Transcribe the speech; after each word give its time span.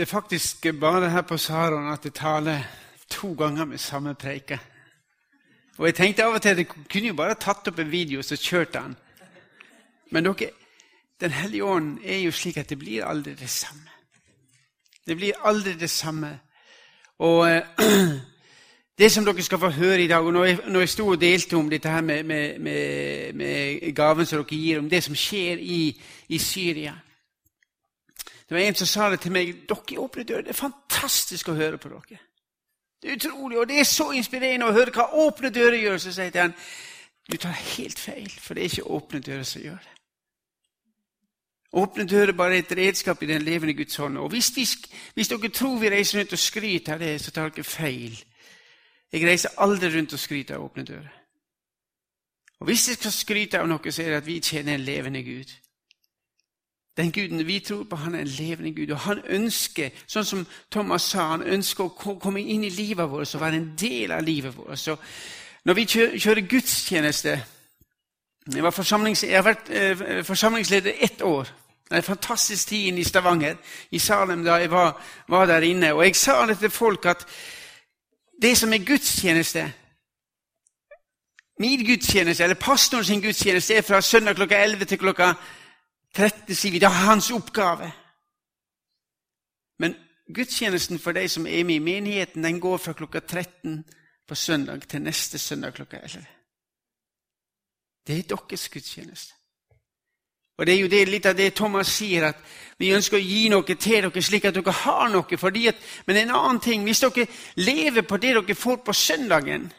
Det 0.00 0.06
er 0.06 0.10
faktisk 0.10 0.66
bare 0.80 1.10
her 1.10 1.20
på 1.20 1.36
Saron 1.36 1.92
at 1.92 2.04
jeg 2.04 2.14
taler 2.14 2.60
to 3.10 3.32
ganger 3.32 3.64
med 3.64 3.78
samme 3.78 4.14
preike. 4.14 4.58
Og 5.78 5.86
jeg 5.86 5.94
tenkte 5.94 6.24
av 6.24 6.32
og 6.32 6.42
til 6.42 6.48
at 6.48 6.58
jeg 6.58 6.68
kunne 6.68 7.08
jo 7.08 7.14
bare 7.14 7.34
tatt 7.34 7.68
opp 7.68 7.78
en 7.78 7.90
video 7.92 8.18
og 8.18 8.24
så 8.24 8.36
kjørt 8.36 8.72
den. 8.72 8.96
Men 10.10 10.24
dere, 10.24 10.48
Den 11.20 11.30
hellige 11.30 11.64
ånd 11.64 11.98
er 12.04 12.16
jo 12.16 12.32
slik 12.32 12.56
at 12.56 12.68
det 12.68 12.78
blir 12.78 13.04
aldri 13.04 13.34
det 13.34 13.50
samme. 13.50 13.90
Det 15.06 15.16
blir 15.16 15.32
aldri 15.44 15.74
det 15.74 15.90
samme. 15.90 16.38
Og 17.18 17.50
eh, 17.50 17.62
det 18.98 19.12
som 19.12 19.24
dere 19.24 19.42
skal 19.42 19.58
få 19.58 19.68
høre 19.68 20.02
i 20.02 20.08
dag 20.08 20.24
og 20.24 20.32
Når 20.32 20.44
jeg, 20.44 20.58
når 20.66 20.80
jeg 20.80 20.88
sto 20.88 21.08
og 21.08 21.20
delte 21.20 21.56
om 21.56 21.70
dette 21.70 21.88
her 21.88 22.00
med, 22.00 22.22
med, 22.22 22.58
med, 22.58 23.32
med 23.32 23.94
gaven 23.94 24.26
som 24.26 24.38
dere 24.38 24.56
gir, 24.56 24.78
om 24.78 24.90
det 24.90 25.04
som 25.04 25.14
skjer 25.14 25.58
i, 25.58 26.02
i 26.28 26.38
Syria 26.38 26.96
Det 28.50 28.56
var 28.56 28.64
en 28.64 28.74
som 28.74 28.86
sa 28.86 29.10
det 29.10 29.20
til 29.22 29.30
meg. 29.30 29.52
Dere 29.70 30.00
åpner 30.02 30.24
dører. 30.26 30.42
Det 30.42 30.50
er 30.50 30.58
fantastisk 30.58 31.52
å 31.52 31.54
høre 31.54 31.78
på 31.78 31.88
dere. 31.92 32.18
Det 33.00 33.08
er 33.08 33.16
utrolig, 33.16 33.58
og 33.58 33.68
det 33.70 33.76
er 33.78 33.86
så 33.86 34.08
inspirerende 34.10 34.66
å 34.66 34.74
høre 34.74 34.90
hva 34.90 35.06
åpne 35.22 35.52
dører 35.54 35.78
gjør. 35.78 36.00
Så 36.02 36.12
sier 36.16 36.34
han 36.34 36.56
du 37.30 37.36
tar 37.38 37.54
helt 37.54 37.98
feil, 38.02 38.26
for 38.42 38.58
det 38.58 38.64
er 38.64 38.72
ikke 38.72 38.90
åpne 38.90 39.20
dører 39.22 39.46
som 39.46 39.62
gjør 39.62 39.78
det. 39.78 39.94
Åpne 41.78 42.08
dører 42.10 42.34
bare 42.34 42.58
er 42.58 42.64
et 42.64 42.76
redskap 42.76 43.22
i 43.22 43.30
den 43.30 43.46
levende 43.46 43.76
Guds 43.78 43.96
hånd. 44.02 44.18
Og 44.18 44.28
hvis, 44.34 44.50
vi, 44.56 44.66
hvis 45.14 45.30
dere 45.30 45.54
tror 45.54 45.78
vi 45.78 45.94
reiser 45.94 46.18
rundt 46.18 46.34
og 46.34 46.42
skryter 46.42 46.98
av 46.98 47.06
det, 47.06 47.14
så 47.22 47.30
tar 47.30 47.54
dere 47.54 47.64
feil. 47.64 48.18
Jeg 49.12 49.26
reiser 49.30 49.54
aldri 49.62 49.94
rundt 49.94 50.18
og 50.18 50.18
skryter 50.18 50.58
av 50.58 50.66
åpne 50.66 50.84
dører. 50.90 51.14
Og 52.60 52.66
hvis 52.66 52.88
jeg 52.88 52.98
skal 52.98 53.14
skryte 53.14 53.62
av 53.62 53.70
noe, 53.70 53.92
så 53.94 54.02
er 54.02 54.10
det 54.10 54.22
at 54.24 54.26
vi 54.26 54.40
tjener 54.42 54.74
en 54.74 54.88
levende 54.90 55.22
Gud. 55.22 55.54
Den 57.00 57.12
Guden 57.12 57.46
vi 57.46 57.58
tror 57.64 57.84
på, 57.84 57.96
han 57.96 58.14
er 58.14 58.20
en 58.20 58.26
levende 58.26 58.74
Gud. 58.74 58.90
Og 58.92 58.98
han 59.00 59.22
ønsker, 59.24 59.94
sånn 60.06 60.26
som 60.28 60.42
Thomas 60.70 61.06
sa, 61.08 61.30
han 61.30 61.46
ønsker 61.48 61.86
å 61.86 62.16
komme 62.20 62.42
inn 62.42 62.66
i 62.68 62.72
livet 62.74 63.08
vårt 63.08 63.34
og 63.34 63.40
være 63.40 63.56
en 63.56 63.70
del 63.80 64.12
av 64.12 64.26
livet 64.26 64.52
vårt. 64.56 64.78
Så 64.78 64.98
når 65.64 65.78
vi 65.78 65.86
kjører 65.86 66.48
gudstjeneste 66.48 67.40
Jeg, 68.50 68.64
jeg 69.22 69.36
har 69.36 69.44
vært 69.44 69.68
eh, 69.70 70.22
forsamlingsleder 70.24 70.94
ett 71.00 71.22
år. 71.22 71.44
Det 71.88 71.92
er 71.92 71.96
en 71.96 72.02
fantastisk 72.02 72.68
tid 72.68 72.98
i 72.98 73.04
Stavanger, 73.04 73.56
i 73.90 73.98
Salem, 73.98 74.44
da 74.44 74.56
jeg 74.58 74.70
var, 74.70 74.96
var 75.28 75.46
der 75.46 75.60
inne. 75.60 75.92
Og 75.94 76.04
jeg 76.04 76.16
sa 76.16 76.46
det 76.46 76.58
til 76.58 76.70
folk 76.70 77.06
at 77.06 77.26
det 78.42 78.56
som 78.58 78.72
er 78.72 78.84
gudstjeneste 78.84 79.72
Min 81.60 81.84
gudstjeneste, 81.86 82.42
eller 82.42 82.56
pastorens 82.56 83.10
gudstjeneste, 83.22 83.74
er 83.74 83.82
fra 83.82 84.00
søndag 84.00 84.34
klokka 84.34 84.62
11 84.64 84.84
til 84.84 84.98
klokka 84.98 85.34
13. 86.16 86.54
sier 86.54 86.72
vi, 86.72 86.78
Det 86.78 86.86
er 86.86 87.06
hans 87.06 87.30
oppgave. 87.30 87.92
Men 89.78 89.94
gudstjenesten 90.34 90.98
for 90.98 91.12
de 91.12 91.28
som 91.28 91.46
er 91.46 91.64
med 91.64 91.74
i 91.74 91.78
menigheten, 91.78 92.44
den 92.44 92.60
går 92.60 92.76
fra 92.76 92.92
klokka 92.92 93.20
13 93.20 93.84
på 94.28 94.34
søndag 94.34 94.88
til 94.88 95.02
neste 95.02 95.38
søndag 95.38 95.74
klokka 95.74 95.96
11. 95.96 96.26
Det 98.06 98.18
er 98.18 98.36
deres 98.36 98.68
gudstjeneste. 98.68 99.34
Og 100.58 100.66
Det 100.66 100.74
er 100.74 100.80
jo 100.80 100.88
det, 100.88 101.08
litt 101.08 101.26
av 101.26 101.36
det 101.36 101.54
Thomas 101.54 101.88
sier, 101.88 102.26
at 102.28 102.36
vi 102.78 102.92
ønsker 102.92 103.16
å 103.16 103.24
gi 103.24 103.48
noe 103.48 103.64
til 103.64 104.02
dere 104.04 104.22
slik 104.22 104.44
at 104.44 104.54
dere 104.54 104.72
har 104.72 105.08
noe. 105.08 105.24
at, 105.68 105.76
Men 106.06 106.16
en 106.16 106.30
annen 106.30 106.60
ting, 106.60 106.84
hvis 106.84 107.00
dere 107.00 107.26
lever 107.56 108.02
på 108.02 108.16
det 108.16 108.34
dere 108.34 108.54
får 108.54 108.76
på 108.76 108.92
søndagen, 108.92 109.72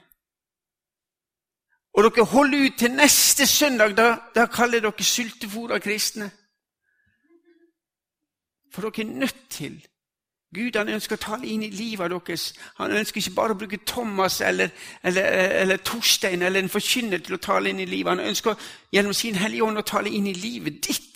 og 1.93 2.03
dere 2.03 2.25
holder 2.25 2.65
ut 2.65 2.77
til 2.79 2.91
neste 2.95 3.45
søndag, 3.45 3.97
da, 3.97 4.15
da 4.35 4.45
kaller 4.45 4.79
dere 4.79 5.03
sultefòra 5.03 5.79
kristne. 5.79 6.31
For 8.71 8.87
dere 8.87 9.07
er 9.07 9.19
nødt 9.19 9.49
til 9.49 9.81
Gud 10.55 10.75
han 10.75 10.89
ønsker 10.91 11.15
å 11.15 11.23
tale 11.23 11.47
inn 11.47 11.61
i 11.63 11.69
livet 11.71 12.11
deres. 12.11 12.49
Han 12.75 12.91
ønsker 12.91 13.21
ikke 13.21 13.37
bare 13.37 13.55
å 13.55 13.59
bruke 13.59 13.77
Thomas 13.87 14.41
eller, 14.43 14.73
eller, 15.03 15.23
eller 15.61 15.79
Torstein 15.79 16.41
eller 16.43 16.59
en 16.59 16.71
forkynner 16.71 17.23
til 17.23 17.37
å 17.37 17.39
tale 17.39 17.71
inn 17.71 17.79
i 17.79 17.87
livet. 17.87 18.11
Han 18.17 18.31
ønsker 18.33 18.59
gjennom 18.91 19.15
sin 19.15 19.39
Hellige 19.39 19.63
Ånd 19.63 19.79
å 19.79 19.85
tale 19.87 20.11
inn 20.11 20.27
i 20.27 20.35
livet 20.35 20.81
ditt 20.83 21.10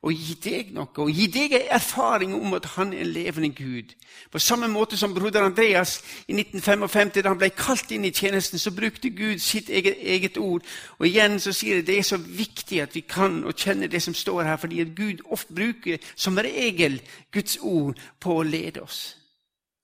og 0.00 0.16
gi 0.16 0.34
deg 0.40 0.70
noe, 0.72 0.88
og 0.96 1.10
gi 1.12 1.26
deg 1.28 1.52
en 1.58 1.72
erfaring 1.76 2.32
om 2.32 2.54
at 2.56 2.64
han 2.78 2.94
er 2.94 3.02
en 3.04 3.10
levende 3.12 3.50
Gud. 3.52 3.92
På 4.32 4.40
samme 4.40 4.68
måte 4.68 4.96
som 4.96 5.12
broder 5.14 5.44
Andreas 5.44 5.98
i 6.24 6.32
1955, 6.32 7.20
da 7.20 7.28
han 7.28 7.40
ble 7.40 7.50
kalt 7.52 7.92
inn 7.92 8.06
i 8.08 8.12
tjenesten, 8.16 8.58
så 8.58 8.72
brukte 8.72 9.12
Gud 9.12 9.42
sitt 9.44 9.68
eget, 9.68 9.98
eget 10.00 10.38
ord. 10.40 10.64
Og 10.98 11.06
igjen 11.06 11.36
så 11.40 11.52
sier 11.52 11.80
det 11.80 11.90
det 11.90 11.98
er 11.98 12.08
så 12.08 12.16
viktig 12.16 12.80
at 12.80 12.96
vi 12.96 13.04
kan 13.04 13.42
og 13.44 13.52
kjenner 13.60 13.92
det 13.92 14.00
som 14.02 14.16
står 14.16 14.48
her, 14.48 14.56
fordi 14.56 14.80
at 14.80 14.94
Gud 14.96 15.20
ofte 15.28 15.54
bruker 15.54 16.00
som 16.16 16.40
regel 16.40 17.00
Guds 17.32 17.58
ord 17.60 18.00
på 18.20 18.38
å 18.38 18.46
lede 18.46 18.80
oss. 18.80 19.18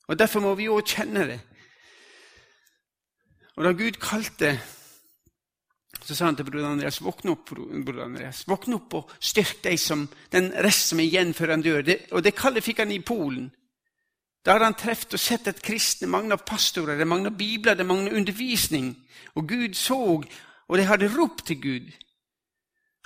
Og 0.09 0.19
Derfor 0.19 0.41
må 0.41 0.55
vi 0.55 0.71
òg 0.73 0.87
kjenne 0.87 1.27
det. 1.29 1.41
Og 3.57 3.65
da 3.65 3.73
Gud 3.77 4.01
kalte 4.01 4.57
så 6.07 6.15
sa 6.15 6.29
han 6.29 6.37
til 6.39 6.47
broder 6.47 6.69
Andreas, 6.71 7.01
våkne 7.03 7.33
opp, 7.35 7.51
broder 7.51 8.05
Andreas, 8.05 8.45
våkne 8.47 8.79
opp 8.79 8.95
og 8.95 9.15
styrk 9.19 9.65
deg 9.65 9.79
som 9.81 10.05
den 10.31 10.53
rest 10.63 10.93
som 10.93 11.01
er 11.03 11.09
igjen 11.09 11.33
før 11.35 11.57
han 11.57 11.65
dør. 11.65 11.83
Det, 11.83 11.97
og 12.15 12.23
det 12.23 12.37
kallet 12.39 12.65
fikk 12.65 12.85
han 12.85 12.95
i 12.95 13.03
Polen. 13.03 13.49
Da 14.47 14.55
hadde 14.55 14.69
han 14.69 14.79
truffet 14.79 15.17
og 15.19 15.21
sett 15.21 15.49
at 15.51 15.63
kristne 15.67 16.07
mangla 16.07 16.39
pastorer, 16.39 16.95
det 16.95 17.09
mangla 17.11 17.33
bibler, 17.35 17.75
det 17.75 17.87
mangla 17.87 18.15
undervisning. 18.15 18.93
Og 19.35 19.49
Gud 19.51 19.75
så, 19.75 19.99
og 20.69 20.79
de 20.79 20.87
hadde 20.87 21.11
ropt 21.17 21.49
til 21.51 21.59
Gud. 21.63 21.91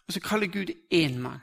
Og 0.06 0.12
så 0.12 0.20
kaller 0.20 0.52
Gud 0.52 0.74
én 0.92 1.16
mann. 1.18 1.40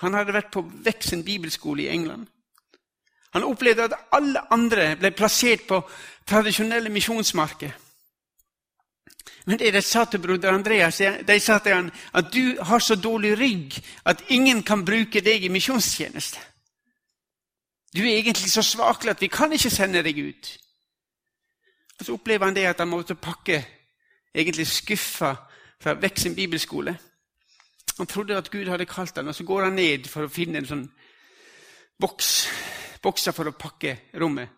Han 0.00 0.14
hadde 0.14 0.32
vært 0.32 0.52
på 0.54 0.62
Veksen 0.62 1.24
bibelskole 1.24 1.82
i 1.82 1.90
England. 1.92 2.28
Han 3.34 3.44
opplevde 3.44 3.90
at 3.90 3.98
alle 4.14 4.42
andre 4.52 4.94
ble 4.98 5.10
plassert 5.10 5.66
på 5.68 5.82
tradisjonelle 6.26 6.90
misjonsmarker. 6.90 7.74
Men 9.46 9.58
det 9.58 9.72
de 9.74 9.82
sa 9.82 10.04
til 10.04 10.20
broder 10.20 10.52
Andreas, 10.52 11.00
de 11.26 11.40
sa 11.40 11.58
til 11.58 11.74
han 11.74 11.90
at 12.14 12.32
du 12.32 12.56
har 12.62 12.78
så 12.78 12.94
dårlig 12.94 13.38
rygg 13.38 13.80
at 14.04 14.22
ingen 14.28 14.62
kan 14.62 14.84
bruke 14.84 15.20
deg 15.20 15.44
i 15.44 15.52
misjonstjeneste. 15.52 16.38
Du 17.96 18.02
er 18.02 18.20
egentlig 18.20 18.50
så 18.50 18.62
svakelig 18.62 19.10
at 19.10 19.22
vi 19.22 19.28
kan 19.32 19.52
ikke 19.52 19.70
sende 19.70 20.02
deg 20.06 20.18
ut. 20.18 20.50
Og 21.98 22.06
Så 22.06 22.12
opplever 22.14 22.44
han 22.44 22.54
det 22.54 22.66
at 22.66 22.78
han 22.78 22.88
måtte 22.88 23.14
pakke, 23.14 23.64
egentlig 24.34 24.66
skuffa 24.66 25.34
fra 25.80 25.96
sin 26.16 26.34
bibelskole. 26.34 26.98
Han 27.98 28.06
trodde 28.06 28.36
at 28.36 28.50
Gud 28.50 28.68
hadde 28.68 28.86
kalt 28.86 29.16
ham, 29.16 29.28
og 29.28 29.34
så 29.34 29.44
går 29.44 29.64
han 29.64 29.72
ned 29.72 30.06
for 30.08 30.24
å 30.24 30.32
finne 30.32 30.58
en 30.58 30.66
sånn 30.66 30.86
boks, 32.00 32.48
bokser 33.02 33.32
for 33.32 33.48
å 33.48 33.56
pakke 33.58 33.96
rommet. 34.20 34.48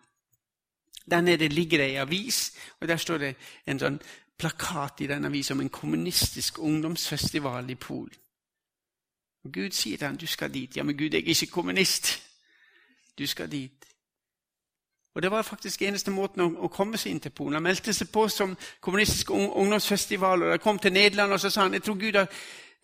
Der 1.11 1.21
nede 1.21 1.49
ligger 1.51 1.77
det 1.77 1.89
ei 1.91 1.99
avis, 1.99 2.53
og 2.79 2.87
der 2.87 2.97
står 2.97 3.17
det 3.17 3.33
en 3.67 3.79
sånn 3.79 3.97
plakat 4.37 5.01
i 5.01 5.07
denne 5.07 5.27
avisa 5.27 5.53
om 5.53 5.61
en 5.61 5.69
kommunistisk 5.69 6.59
ungdomsfestival 6.59 7.69
i 7.69 7.75
Polen. 7.75 8.19
Og 9.43 9.51
Gud 9.51 9.71
sier 9.71 9.97
til 9.97 10.07
ham 10.07 10.17
du 10.17 10.27
skal 10.27 10.53
dit. 10.53 10.77
Ja, 10.77 10.83
men 10.83 10.97
Gud, 10.97 11.09
jeg 11.09 11.21
er 11.21 11.27
ikke 11.27 11.51
kommunist. 11.51 12.21
Du 13.17 13.27
skal 13.27 13.51
dit. 13.51 13.85
Og 15.15 15.21
Det 15.21 15.31
var 15.31 15.41
faktisk 15.41 15.81
eneste 15.81 16.11
måten 16.11 16.41
å, 16.41 16.47
å 16.65 16.67
komme 16.73 16.97
seg 16.97 17.11
inn 17.11 17.19
til 17.21 17.31
Polen. 17.35 17.59
Han 17.59 17.63
meldte 17.63 17.93
seg 17.93 18.09
på 18.09 18.27
som 18.29 18.55
kommunistisk 18.81 19.29
ungdomsfestival. 19.29 20.43
og 20.43 20.51
De 20.51 20.63
kom 20.63 20.79
til 20.79 20.93
Nederland 20.93 21.33
og 21.33 21.39
så 21.39 21.49
sa 21.49 21.67
han, 21.67 21.73
jeg 21.73 21.83
tror 21.83 21.99
Gud 21.99 22.17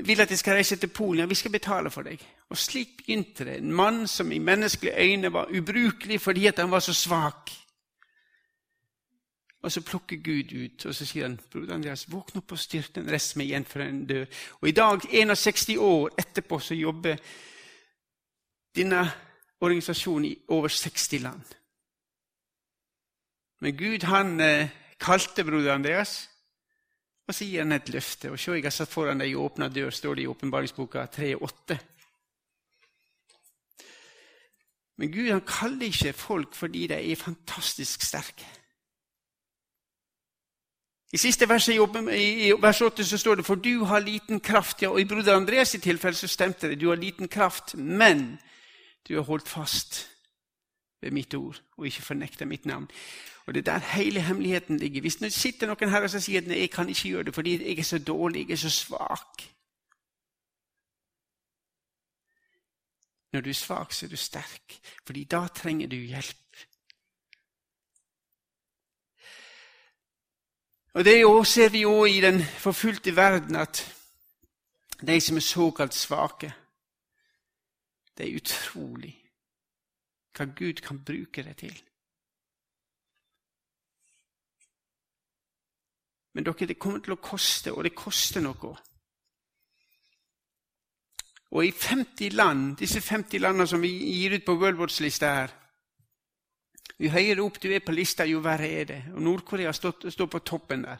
vil 0.06 0.22
at 0.22 0.30
jeg 0.30 0.40
skal 0.40 0.59
reise 0.59 0.76
til 0.76 0.92
Polen. 0.94 1.20
Ja, 1.20 1.26
vi 1.26 1.36
skal 1.36 1.52
betale 1.52 1.92
for 1.92 2.06
deg. 2.06 2.22
Og 2.50 2.58
Slik 2.58 2.98
begynte 2.98 3.46
det. 3.46 3.58
En 3.58 3.74
mann 3.74 4.08
som 4.08 4.32
i 4.32 4.38
menneskelige 4.38 5.00
øyne 5.00 5.34
var 5.34 5.50
ubrukelig 5.50 6.22
fordi 6.22 6.52
han 6.58 6.72
var 6.72 6.80
så 6.80 6.94
svak. 6.94 7.52
Og 9.62 9.72
så 9.72 9.81
plukker 9.84 10.22
Gud 10.24 10.53
ut, 10.56 10.86
og 10.86 10.96
så 10.96 11.06
sier 11.06 11.28
han 11.28 11.40
broder 11.52 11.75
Andreas, 11.75 12.06
våkn 12.08 12.40
opp 12.40 12.53
og 12.56 12.59
styrk 12.59 12.94
den 12.96 13.09
resten 13.12 13.42
med 13.42 13.50
igjen 13.50 13.68
før 13.68 13.84
den 13.84 14.06
dør. 14.08 14.25
Og 14.62 14.70
i 14.70 14.75
dag, 14.75 15.08
61 15.12 15.75
år 15.84 16.14
etterpå, 16.22 16.59
så 16.64 16.78
jobber 16.80 17.20
denne 18.76 19.02
organisasjonen 19.59 20.29
i 20.29 20.38
over 20.56 20.72
60 20.72 21.20
land. 21.26 21.56
Men 23.59 23.76
Gud 23.76 24.06
han 24.08 24.40
eh, 24.40 24.72
kalte 25.00 25.44
broder 25.44 25.73
Andreas, 25.73 26.29
og 27.28 27.35
så 27.35 27.46
gir 27.46 27.66
han 27.66 27.76
et 27.76 27.91
løfte. 27.91 28.32
Og 28.32 28.40
se, 28.40 28.56
jeg 28.56 28.64
har 28.64 28.73
satt 28.73 28.94
foran 28.94 29.20
deg 29.20 29.34
i 29.34 29.38
åpna 29.38 29.67
dør, 29.70 29.91
står 29.91 30.16
det 30.16 30.23
i 30.23 30.32
åpenbaringsboka 30.32 31.03
3,8. 31.20 31.78
Men 35.00 35.11
Gud 35.11 35.29
han 35.32 35.44
kaller 35.47 35.91
ikke 35.91 36.16
folk 36.16 36.56
fordi 36.56 36.88
de 36.88 36.97
er 37.11 37.20
fantastisk 37.20 38.08
sterke. 38.08 38.47
I 41.11 41.17
siste 41.17 41.50
verset 41.50 41.73
i, 42.14 42.52
vers 42.61 42.82
8 42.82 43.03
så 43.06 43.17
står 43.17 43.35
det 43.35 43.46
for 43.46 43.56
du 43.56 43.85
har 43.90 44.00
liten 44.00 44.40
kraft. 44.40 44.82
Ja, 44.82 44.90
og 44.90 45.02
I 45.02 45.06
broder 45.09 45.38
Andreas' 45.40 45.76
i 45.76 45.82
tilfelle 45.82 46.17
så 46.17 46.28
stemte 46.28 46.70
det. 46.70 46.82
Du 46.82 46.90
har 46.90 46.96
liten 46.96 47.28
kraft, 47.28 47.76
men 47.76 48.40
du 49.08 49.16
har 49.16 49.23
holdt 49.26 49.50
fast 49.50 50.08
ved 51.02 51.11
mitt 51.11 51.34
ord 51.34 51.61
og 51.78 51.85
ikke 51.85 52.02
fornekta 52.02 52.46
mitt 52.46 52.66
navn. 52.66 52.90
Og 53.46 53.53
Det 53.53 53.67
er 53.67 53.72
der 53.72 53.96
hele 53.96 54.22
hemmeligheten 54.22 54.78
ligger. 54.78 55.02
Hvis 55.02 55.16
det 55.16 55.34
sitter 55.34 55.67
noen 55.67 55.90
her 55.90 56.03
og 56.03 56.09
sier 56.09 56.41
at 56.41 56.47
jeg 56.47 56.70
kan 56.70 56.90
ikke 56.90 57.09
gjøre 57.09 57.23
det 57.23 57.34
fordi 57.35 57.58
jeg 57.58 57.79
er 57.79 57.84
så 57.84 57.97
dårlig, 57.97 58.46
jeg 58.47 58.53
er 58.53 58.58
så 58.58 58.70
svak 58.70 59.50
Når 63.34 63.41
du 63.41 63.50
er 63.50 63.53
svak, 63.53 63.94
så 63.94 64.06
er 64.06 64.09
du 64.09 64.17
sterk, 64.17 64.79
fordi 65.06 65.23
da 65.23 65.47
trenger 65.47 65.88
du 65.88 65.96
hjelp. 65.96 66.48
Og 70.99 71.05
Det 71.05 71.47
ser 71.47 71.69
vi 71.69 71.85
òg 71.85 72.09
i 72.11 72.22
den 72.22 72.41
forfulgte 72.43 73.16
verden, 73.16 73.55
at 73.55 73.96
de 75.07 75.22
som 75.22 75.37
er 75.37 75.41
såkalt 75.41 75.93
svake 75.93 76.53
Det 78.17 78.28
er 78.28 78.35
utrolig 78.35 79.16
hva 80.35 80.46
Gud 80.46 80.81
kan 80.84 80.99
bruke 81.05 81.43
det 81.43 81.55
til. 81.57 81.84
Men 86.34 86.43
dere, 86.43 86.67
det 86.67 86.79
kommer 86.79 86.99
til 86.99 87.16
å 87.16 87.23
koste, 87.23 87.72
og 87.73 87.84
det 87.84 87.96
koster 87.96 88.43
noe. 88.43 88.75
Og 91.51 91.66
i 91.66 91.72
50 91.72 92.29
land, 92.35 92.78
disse 92.78 93.01
50 93.01 93.40
landene 93.40 93.67
som 93.67 93.81
vi 93.81 93.87
gir 93.87 94.35
ut 94.35 94.46
på 94.46 94.59
Worldwatch-lista 94.59 95.34
her 95.34 95.55
Jo 97.00 97.12
høyere 97.14 97.44
opp 97.44 97.59
du 97.62 97.70
er 97.72 97.84
på 97.86 97.96
lista, 97.96 98.26
jo 98.28 98.41
verre 98.44 98.68
er 98.68 98.86
det. 98.86 99.00
Og 99.14 99.22
Nord-Korea 99.22 99.72
står, 99.74 100.26
på 100.26 100.40
toppen 100.40 100.84
der. 100.84 100.97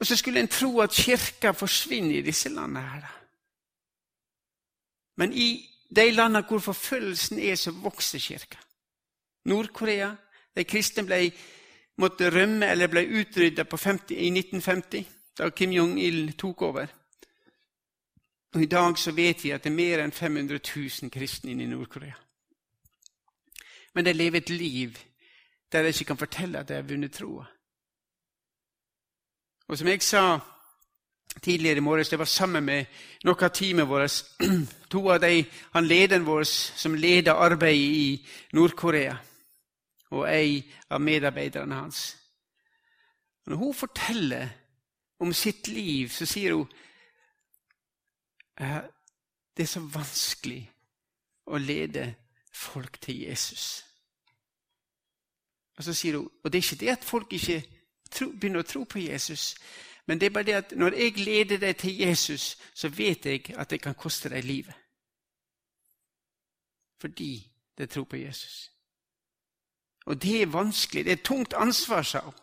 Og 0.00 0.06
så 0.06 0.16
skulle 0.16 0.40
en 0.40 0.48
tro 0.48 0.80
at 0.80 0.92
kirka 0.92 1.52
forsvinner 1.56 2.18
i 2.18 2.24
disse 2.24 2.48
landene 2.48 2.80
her. 2.80 3.06
Men 5.16 5.32
i 5.32 5.48
de 5.96 6.10
landene 6.10 6.44
hvor 6.48 6.58
forfølgelsen 6.58 7.38
er, 7.38 7.54
så 7.54 7.70
vokser 7.70 8.18
kirka. 8.18 8.58
Nord-Korea, 9.44 10.10
de 10.56 10.64
kristne 10.64 11.04
ble, 11.06 11.30
måtte 11.98 12.30
rømme 12.30 12.68
eller 12.68 12.90
ble 12.92 13.06
utrydda 13.20 13.62
i 14.10 14.30
1950, 14.30 15.06
da 15.38 15.50
Kim 15.50 15.72
Jong-il 15.72 16.32
tok 16.36 16.62
over. 16.62 16.86
Og 18.54 18.62
I 18.62 18.66
dag 18.66 18.98
så 18.98 19.12
vet 19.12 19.44
vi 19.44 19.50
at 19.50 19.64
det 19.64 19.70
er 19.70 19.76
mer 19.76 20.02
enn 20.04 20.12
500 20.12 20.60
000 20.76 21.10
kristne 21.10 21.50
inne 21.50 21.64
i 21.64 21.66
Nord-Korea. 21.66 22.25
Men 23.96 24.04
de 24.04 24.12
lever 24.12 24.38
et 24.38 24.50
liv 24.50 24.98
der 25.72 25.82
de 25.82 25.88
ikke 25.88 26.04
kan 26.04 26.18
fortelle 26.18 26.58
at 26.58 26.68
de 26.68 26.74
har 26.74 26.82
vunnet 26.82 27.12
troa. 27.12 27.44
Og 29.68 29.78
som 29.78 29.88
jeg 29.88 30.02
sa 30.02 30.38
tidligere 31.42 31.76
i 31.76 31.80
morges, 31.80 32.08
det 32.08 32.18
var 32.18 32.24
sammen 32.24 32.64
med 32.64 32.84
noen 33.24 33.44
av 33.44 33.50
teamet 33.50 33.88
vårt 33.88 34.24
To 34.92 35.08
av 35.10 35.20
de, 35.20 35.44
han 35.72 35.88
lederen 35.88 36.26
vår 36.26 36.44
som 36.44 36.94
leder 36.94 37.32
arbeidet 37.32 37.96
i 37.96 38.26
Nord-Korea, 38.52 39.16
og 40.10 40.28
ei 40.30 40.62
av 40.90 41.00
medarbeiderne 41.00 41.74
hans. 41.74 42.16
Når 43.46 43.56
hun 43.56 43.74
forteller 43.74 44.48
om 45.18 45.32
sitt 45.32 45.68
liv, 45.68 46.08
så 46.08 46.26
sier 46.26 46.54
hun 46.54 46.68
eh, 48.60 48.78
det 49.56 49.64
er 49.64 49.72
så 49.72 49.80
vanskelig 49.80 50.62
å 51.46 51.58
lede 51.58 52.12
folk 52.56 53.00
til 53.00 53.20
Jesus. 53.20 53.84
Og 55.76 55.84
så 55.84 55.94
sier 55.94 56.16
hun, 56.16 56.30
og 56.44 56.52
det 56.52 56.58
er 56.58 56.64
ikke 56.64 56.84
det 56.84 56.92
at 56.92 57.04
folk 57.04 57.32
ikke 57.32 57.58
tro, 58.10 58.30
begynner 58.30 58.64
å 58.64 58.68
tro 58.68 58.84
på 58.84 58.98
Jesus, 58.98 59.54
men 60.06 60.20
det 60.20 60.26
er 60.26 60.34
bare 60.34 60.46
det 60.48 60.54
at 60.54 60.72
når 60.78 60.94
jeg 60.96 61.18
leder 61.18 61.60
deg 61.60 61.76
til 61.76 61.98
Jesus, 62.00 62.56
så 62.74 62.88
vet 62.88 63.26
jeg 63.26 63.50
at 63.58 63.70
det 63.70 63.80
kan 63.82 63.94
koste 63.94 64.30
deg 64.30 64.44
livet. 64.44 64.74
Fordi 67.00 67.50
det 67.78 67.90
tror 67.90 68.04
på 68.04 68.16
Jesus. 68.16 68.70
Og 70.06 70.22
det 70.22 70.42
er 70.42 70.46
vanskelig. 70.46 71.04
Det 71.04 71.12
er 71.12 71.16
et 71.16 71.26
tungt 71.26 71.54
ansvar, 71.54 72.02
sa 72.02 72.20
hun. 72.20 72.34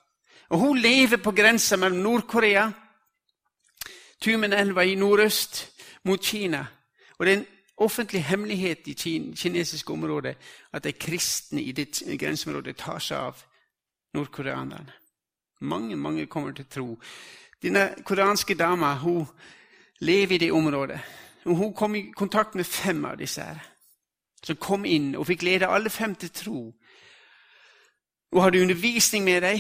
Og 0.50 0.60
hun 0.60 0.78
lever 0.78 1.18
på 1.18 1.32
grensa 1.32 1.76
mellom 1.76 2.00
Nord-Korea, 2.04 2.72
Tumenelva 4.22 4.82
i 4.82 4.96
nordøst, 4.96 5.72
mot 6.04 6.24
Kina. 6.24 6.66
Og 7.18 7.26
det 7.26 7.34
er 7.34 7.38
en 7.38 7.48
offentlig 7.78 8.24
hemmelighet 8.24 8.88
i 8.88 8.94
kinesiske 9.36 9.94
områder, 9.94 10.34
at 10.74 10.84
de 10.84 10.92
kristne 10.92 11.62
i 11.62 11.72
det 11.72 12.04
grenseområdet 12.20 12.78
tar 12.78 13.00
seg 13.00 13.18
av 13.18 13.44
nordkoreanerne. 14.14 14.94
Mange 15.62 15.96
mange 15.96 16.26
kommer 16.26 16.52
til 16.52 16.66
tro. 16.66 17.00
Denne 17.64 17.96
koreanske 18.06 18.56
dama 18.56 18.96
hun 18.96 19.26
lever 20.00 20.36
i 20.36 20.38
det 20.38 20.52
området. 20.52 21.00
Hun 21.46 21.74
kom 21.74 21.96
i 21.96 22.12
kontakt 22.16 22.56
med 22.56 22.66
fem 22.66 23.06
av 23.06 23.18
disse 23.18 23.42
her, 23.42 23.60
som 24.44 24.56
kom 24.56 24.86
inn 24.86 25.16
og 25.16 25.28
fikk 25.28 25.44
lede 25.44 25.68
alle 25.68 25.90
fem 25.90 26.16
til 26.16 26.30
tro. 26.30 26.74
Hun 28.34 28.42
hadde 28.42 28.62
undervisning 28.62 29.24
med 29.24 29.42
dem. 29.42 29.60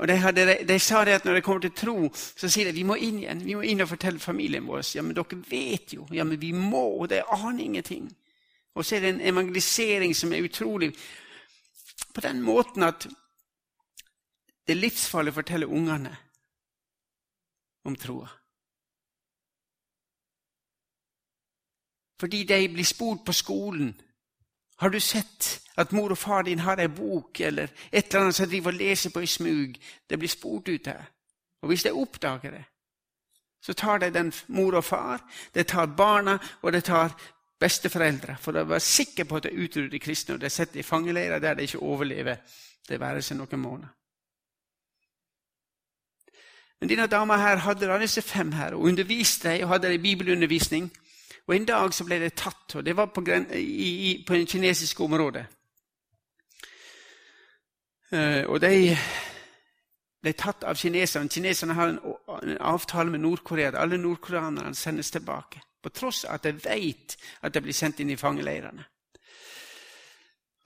Og 0.00 0.08
de, 0.08 0.16
hadde, 0.16 0.44
de, 0.68 0.78
sa 0.80 1.04
det 1.04 1.18
at 1.18 1.24
når 1.24 1.34
de 1.34 1.44
kommer 1.44 1.60
til 1.66 1.74
tro, 1.76 1.96
så 2.14 2.48
sier 2.48 2.70
de 2.70 2.76
vi 2.76 2.86
må 2.88 2.96
inn 2.96 3.18
igjen. 3.20 3.44
Vi 3.44 3.56
må 3.58 3.64
inn 3.68 3.84
og 3.84 3.90
fortelle 3.90 4.22
familien 4.22 4.66
vår. 4.66 4.84
Ja, 4.96 5.04
men 5.04 5.16
dere 5.16 5.40
vet 5.50 5.92
jo. 5.96 6.06
Ja, 6.12 6.24
men 6.24 6.40
vi 6.40 6.52
må. 6.56 6.84
og 7.02 7.10
De 7.12 7.22
aner 7.22 7.64
ingenting. 7.64 8.08
Og 8.74 8.84
så 8.84 8.96
er 8.96 9.04
det 9.04 9.14
en 9.14 9.26
evangelisering 9.34 10.16
som 10.16 10.32
er 10.32 10.44
utrolig 10.46 10.92
på 12.14 12.20
den 12.24 12.40
måten 12.42 12.82
at 12.82 13.06
det 14.66 14.76
er 14.76 14.80
livsfarlig 14.80 15.32
å 15.32 15.40
fortelle 15.40 15.68
ungene 15.68 16.14
om 17.84 17.96
troa. 17.98 18.30
Fordi 22.22 22.44
de 22.46 22.68
blir 22.70 22.86
spurt 22.86 23.24
på 23.26 23.34
skolen 23.34 23.90
har 24.82 24.90
du 24.90 25.00
sett 25.00 25.60
at 25.78 25.92
mor 25.92 26.10
og 26.10 26.18
far 26.18 26.42
din 26.42 26.58
har 26.58 26.80
ei 26.82 26.88
bok 26.90 27.40
eller 27.40 27.70
et 27.90 28.08
eller 28.08 28.20
annet 28.20 28.34
som 28.34 28.48
driver 28.50 28.72
og 28.72 28.80
leser 28.80 29.10
på 29.14 29.22
i 29.22 29.30
smug? 29.30 29.76
Det 30.10 30.18
blir 30.18 30.28
spurt 30.28 30.68
ut 30.68 30.86
her. 30.90 31.04
Og 31.62 31.70
hvis 31.70 31.82
de 31.86 31.92
oppdager 31.94 32.50
det, 32.50 32.64
så 33.62 33.72
tar 33.72 33.98
de 34.02 34.10
den 34.10 34.32
mor 34.48 34.74
og 34.74 34.84
far, 34.84 35.22
det 35.54 35.66
tar 35.70 35.86
barna, 35.86 36.38
og 36.62 36.72
det 36.72 36.84
tar 36.84 37.14
besteforeldre. 37.62 38.36
For 38.42 38.58
å 38.58 38.66
være 38.66 38.82
sikker 38.82 39.24
på 39.24 39.38
at 39.38 39.46
de 39.46 39.54
utrydder 39.54 40.02
kristne, 40.02 40.34
og 40.34 40.42
de 40.42 40.50
setter 40.50 40.82
i 40.82 40.86
fangeleirer 40.86 41.38
der 41.38 41.54
de 41.54 41.68
ikke 41.68 41.78
overlever 41.78 42.42
det 42.88 42.98
være 43.00 43.22
seg 43.22 43.38
noen 43.38 43.62
måneder. 43.62 43.92
Men 46.80 46.90
denne 46.90 47.06
dama 47.06 47.36
her 47.38 47.62
hadde 47.62 47.86
da 47.86 48.00
disse 48.02 48.22
fem 48.26 48.50
her, 48.58 48.74
og 48.74 48.90
underviste 48.90 49.52
dem 49.52 49.62
og 49.62 49.76
hadde 49.76 49.92
dem 49.92 50.02
bibelundervisning. 50.02 50.90
Og 51.52 51.56
En 51.56 51.64
dag 51.68 51.92
så 51.92 52.04
ble 52.08 52.16
det 52.16 52.30
tatt, 52.32 52.78
og 52.80 52.84
det 52.84 52.94
var 52.96 53.10
på, 53.12 53.20
i, 53.60 54.24
på 54.24 54.34
en 54.34 54.46
kinesisk 54.48 55.00
område. 55.04 55.42
Uh, 58.08 58.48
og 58.48 58.56
de 58.64 58.96
ble 60.22 60.32
tatt 60.32 60.64
av 60.64 60.80
kineserne. 60.80 61.28
Kineserne 61.28 61.76
har 61.76 61.92
en, 61.92 61.98
en 62.38 62.56
avtale 62.72 63.12
med 63.12 63.20
Nord-Korea 63.20 63.74
alle 63.76 64.00
nordkoreanerne 64.00 64.72
sendes 64.74 65.12
tilbake. 65.12 65.60
På 65.82 65.92
tross 65.92 66.24
av 66.24 66.38
at 66.40 66.48
de 66.48 66.54
vet 66.56 67.18
at 67.42 67.52
de 67.52 67.60
blir 67.60 67.76
sendt 67.76 68.00
inn 68.00 68.14
i 68.14 68.16
fangeleirene. 68.16 68.88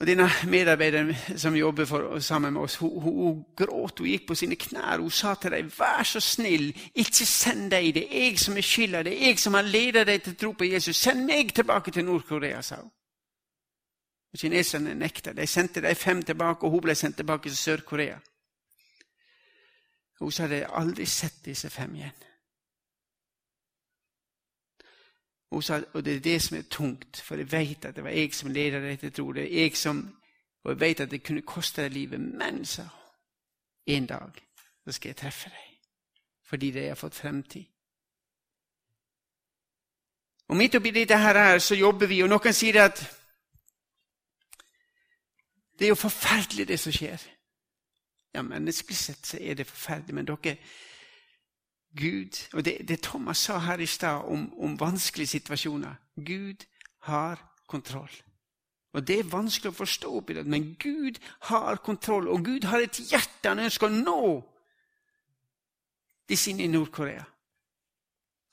Og 0.00 0.06
Denne 0.06 0.28
medarbeideren 0.44 1.14
som 1.38 1.56
jobber 1.56 1.84
for, 1.84 2.18
sammen 2.18 2.52
med 2.52 2.62
oss, 2.62 2.76
hun, 2.76 3.00
hun, 3.00 3.14
hun, 3.14 3.44
gråt. 3.56 3.98
Hun 3.98 4.08
gikk 4.08 4.26
på 4.28 4.34
sine 4.36 4.56
knær. 4.56 5.00
Hun 5.00 5.10
sa 5.10 5.34
til 5.34 5.50
dem, 5.50 5.70
'Vær 5.78 6.02
så 6.02 6.20
snill, 6.20 6.90
ikke 6.94 7.26
send 7.26 7.70
dem. 7.70 7.92
Det 7.94 8.04
er 8.10 8.24
jeg 8.24 8.38
som 8.38 8.56
er 8.56 8.60
skylda. 8.60 9.02
Det 9.02 9.12
er 9.12 9.26
jeg 9.26 9.38
som 9.38 9.54
har 9.54 9.62
ledet 9.62 10.06
dem 10.06 10.20
til 10.20 10.36
tro 10.36 10.52
på 10.52 10.64
Jesus. 10.64 10.96
Send 10.96 11.24
meg 11.24 11.54
tilbake 11.54 11.90
til 11.90 12.04
Nord-Korea', 12.04 12.62
sa 12.62 12.74
hun. 12.74 12.90
Og 14.32 14.38
Kineserne 14.38 14.94
nekta. 14.94 15.32
De 15.32 15.46
sendte 15.46 15.80
de 15.80 15.94
fem 15.94 16.22
tilbake, 16.22 16.64
og 16.64 16.70
hun 16.70 16.80
ble 16.80 16.94
sendt 16.94 17.16
tilbake 17.16 17.48
til 17.48 17.56
Sør-Korea. 17.56 18.18
Hun 20.20 20.32
sa 20.32 20.48
de 20.48 20.66
aldri 20.66 21.06
sett 21.06 21.44
disse 21.44 21.70
fem 21.70 21.94
igjen. 21.94 22.12
Hun 25.56 25.62
sa, 25.62 25.80
og 25.92 26.04
det 26.04 26.16
er 26.16 26.20
det 26.20 26.42
som 26.42 26.56
er 26.56 26.62
tungt, 26.70 27.16
for 27.24 27.34
jeg 27.40 27.52
vet 27.52 27.84
at 27.84 27.96
det 27.96 28.04
var 28.04 28.10
jeg 28.10 28.34
som 28.34 28.50
ledet 28.52 28.82
deg 28.82 28.98
til. 29.14 29.24
Det 29.34 29.44
er 29.44 29.62
jeg 29.62 29.76
som, 29.76 30.02
Og 30.64 30.70
jeg 30.70 30.80
vet 30.80 31.00
at 31.00 31.10
det 31.10 31.22
kunne 31.22 31.42
koste 31.42 31.82
deg 31.82 31.92
livet. 31.92 32.20
Men, 32.20 32.64
sa 32.64 32.82
hun, 32.82 32.90
en 33.86 34.06
dag 34.06 34.30
så 34.84 34.92
skal 34.92 35.08
jeg 35.08 35.16
treffe 35.16 35.50
deg, 35.50 35.78
fordi 36.44 36.70
det 36.70 36.88
har 36.88 36.94
fått 36.94 37.14
fremtid. 37.14 37.64
Og 40.48 40.56
Midt 40.56 40.74
oppi 40.74 40.90
dette 40.90 41.18
her 41.18 41.58
så 41.58 41.74
jobber 41.74 42.06
vi, 42.06 42.20
og 42.22 42.28
noen 42.28 42.52
sier 42.52 42.82
at 42.84 43.00
det 45.78 45.86
er 45.86 45.94
jo 45.94 46.02
forferdelig, 46.04 46.68
det 46.68 46.80
som 46.80 46.92
skjer. 46.92 47.24
Ja, 48.34 48.42
Menneskelig 48.42 48.96
sett 48.96 49.26
så 49.26 49.40
er 49.40 49.54
det 49.54 49.66
forferdelig, 49.66 50.14
men 50.14 50.28
dere 50.28 50.58
Gud 51.96 52.38
Og 52.52 52.64
det, 52.64 52.78
det 52.88 53.00
Thomas 53.00 53.38
sa 53.38 53.58
her 53.58 53.80
i 53.80 53.86
stad 53.86 54.28
om, 54.28 54.52
om 54.58 54.80
vanskelige 54.80 55.26
situasjoner 55.26 55.94
Gud 56.16 56.64
har 56.98 57.40
kontroll. 57.66 58.10
Og 58.92 59.06
Det 59.06 59.18
er 59.18 59.28
vanskelig 59.28 59.70
å 59.70 59.76
forstå, 59.76 60.24
men 60.44 60.76
Gud 60.80 61.18
har 61.40 61.76
kontroll, 61.76 62.28
og 62.28 62.44
Gud 62.44 62.64
har 62.64 62.80
et 62.80 63.00
hjerte 63.10 63.48
han 63.48 63.58
ønsker 63.58 63.86
å 63.86 63.92
nå 63.92 64.20
de 66.28 66.36
sine 66.36 66.64
i 66.64 66.70
Nord-Korea. 66.72 67.24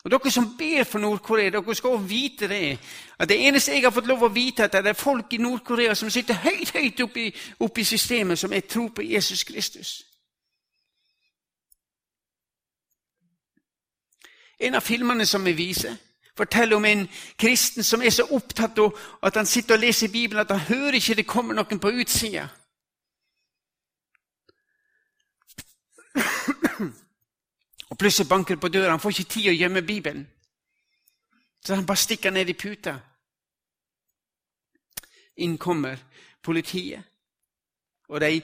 Og 0.04 0.12
Dere 0.12 0.32
som 0.32 0.50
ber 0.58 0.84
for 0.84 1.00
Nord-Korea, 1.00 1.50
dere 1.50 1.76
skal 1.76 1.96
også 1.96 2.08
vite 2.08 2.48
det. 2.52 2.78
At 3.20 3.30
det 3.30 3.40
eneste 3.40 3.72
jeg 3.72 3.86
har 3.86 3.96
fått 3.96 4.08
lov 4.08 4.26
å 4.28 4.34
vite, 4.36 4.68
at 4.68 4.76
det 4.84 4.92
er 4.92 5.00
folk 5.00 5.32
i 5.34 5.40
Nord-Korea 5.40 5.96
som 5.96 6.12
sitter 6.12 6.44
høyt 6.44 6.74
høyt 6.76 7.06
oppe 7.64 7.82
i 7.82 7.88
systemet, 7.88 8.40
som 8.40 8.54
er 8.54 8.68
tro 8.68 8.90
på 8.90 9.06
Jesus 9.08 9.44
Kristus. 9.48 10.02
En 14.64 14.76
av 14.80 14.82
filmene 14.86 15.26
som 15.28 15.44
vi 15.46 15.54
viser, 15.58 15.96
forteller 16.38 16.76
om 16.76 16.86
en 16.86 17.08
kristen 17.38 17.84
som 17.84 18.02
er 18.02 18.10
så 18.10 18.26
opptatt 18.32 18.80
av 18.80 18.96
at 19.22 19.36
han 19.38 19.46
sitter 19.46 19.76
og 19.76 19.84
leser 19.84 20.12
Bibelen 20.12 20.42
at 20.42 20.52
han 20.52 20.68
hører 20.70 20.98
ikke 20.98 21.18
det 21.20 21.28
kommer 21.30 21.58
noen 21.58 21.80
på 21.80 21.92
utsida. 21.92 22.48
Og 27.94 27.98
plutselig 27.98 28.30
banker 28.30 28.56
det 28.56 28.62
på 28.62 28.68
døra. 28.74 28.90
Han 28.90 29.00
får 29.00 29.12
ikke 29.14 29.30
tid 29.30 29.50
å 29.52 29.58
gjemme 29.58 29.82
Bibelen. 29.86 30.28
Så 31.66 31.76
han 31.76 31.86
bare 31.86 32.02
stikker 32.02 32.32
ned 32.34 32.50
i 32.50 32.56
puta. 32.58 32.96
Inn 35.38 35.58
kommer 35.58 35.98
politiet. 36.42 37.04
Og 38.10 38.22
de 38.22 38.42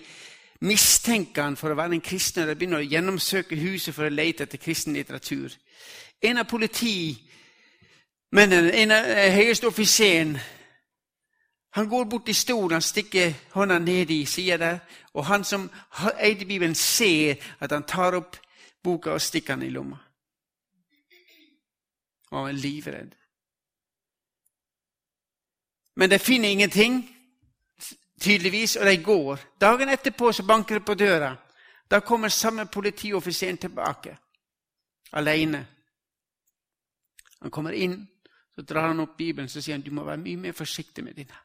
mistenker 0.62 1.44
han 1.44 1.58
for 1.58 1.74
å 1.74 1.80
være 1.80 1.98
en 1.98 2.06
kristen, 2.06 2.44
og 2.44 2.50
de 2.50 2.56
begynner 2.60 2.84
å 2.84 2.90
gjennomsøke 2.92 3.58
huset 3.58 3.96
for 3.96 4.06
å 4.06 4.14
lete 4.14 4.46
etter 4.46 4.62
kristen 4.62 4.94
litteratur. 4.94 5.58
En 6.22 6.38
av 6.38 6.46
politimennene, 6.46 8.74
en 8.74 8.92
av 8.92 9.06
eh, 9.06 9.34
høyeste 9.34 9.68
offiseren, 9.68 10.40
han 11.70 11.90
går 11.90 12.04
bort 12.04 12.26
til 12.26 12.36
stolen, 12.36 12.72
han 12.72 12.82
stikker 12.82 13.34
hånda 13.54 13.80
ned 13.80 14.10
i 14.10 14.26
sida 14.26 14.58
der, 14.58 14.80
og 15.14 15.26
han 15.26 15.44
som 15.44 15.70
eide 16.20 16.46
Bibelen, 16.46 16.76
ser 16.76 17.36
at 17.60 17.72
han 17.72 17.84
tar 17.84 18.18
opp 18.18 18.38
boka 18.84 19.12
og 19.12 19.22
stikker 19.22 19.56
den 19.56 19.68
i 19.68 19.70
lomma. 19.70 19.98
Og 22.32 22.40
han 22.40 22.56
er 22.56 22.62
livredd. 22.62 23.16
Men 25.96 26.10
de 26.10 26.20
finner 26.20 26.50
ingenting, 26.50 27.16
tydeligvis, 28.22 28.76
og 28.76 28.86
de 28.86 29.04
går. 29.04 29.40
Dagen 29.62 29.90
etterpå 29.90 30.32
så 30.32 30.44
banker 30.44 30.80
det 30.80 30.86
på 30.86 30.94
døra. 30.94 31.36
Da 31.92 32.00
kommer 32.00 32.30
samme 32.30 32.66
politioffiseren 32.66 33.58
tilbake, 33.58 34.18
alene. 35.12 35.68
Han 37.42 37.52
kommer 37.52 37.72
inn, 37.72 38.02
så 38.56 38.62
drar 38.62 38.88
han 38.92 39.00
opp 39.00 39.18
Bibelen 39.18 39.50
så 39.50 39.62
sier 39.62 39.78
han, 39.78 39.86
du 39.86 39.94
må 39.96 40.04
være 40.04 40.22
mye 40.22 40.38
mer 40.38 40.56
forsiktig 40.58 41.04
med 41.04 41.16
dine. 41.16 41.38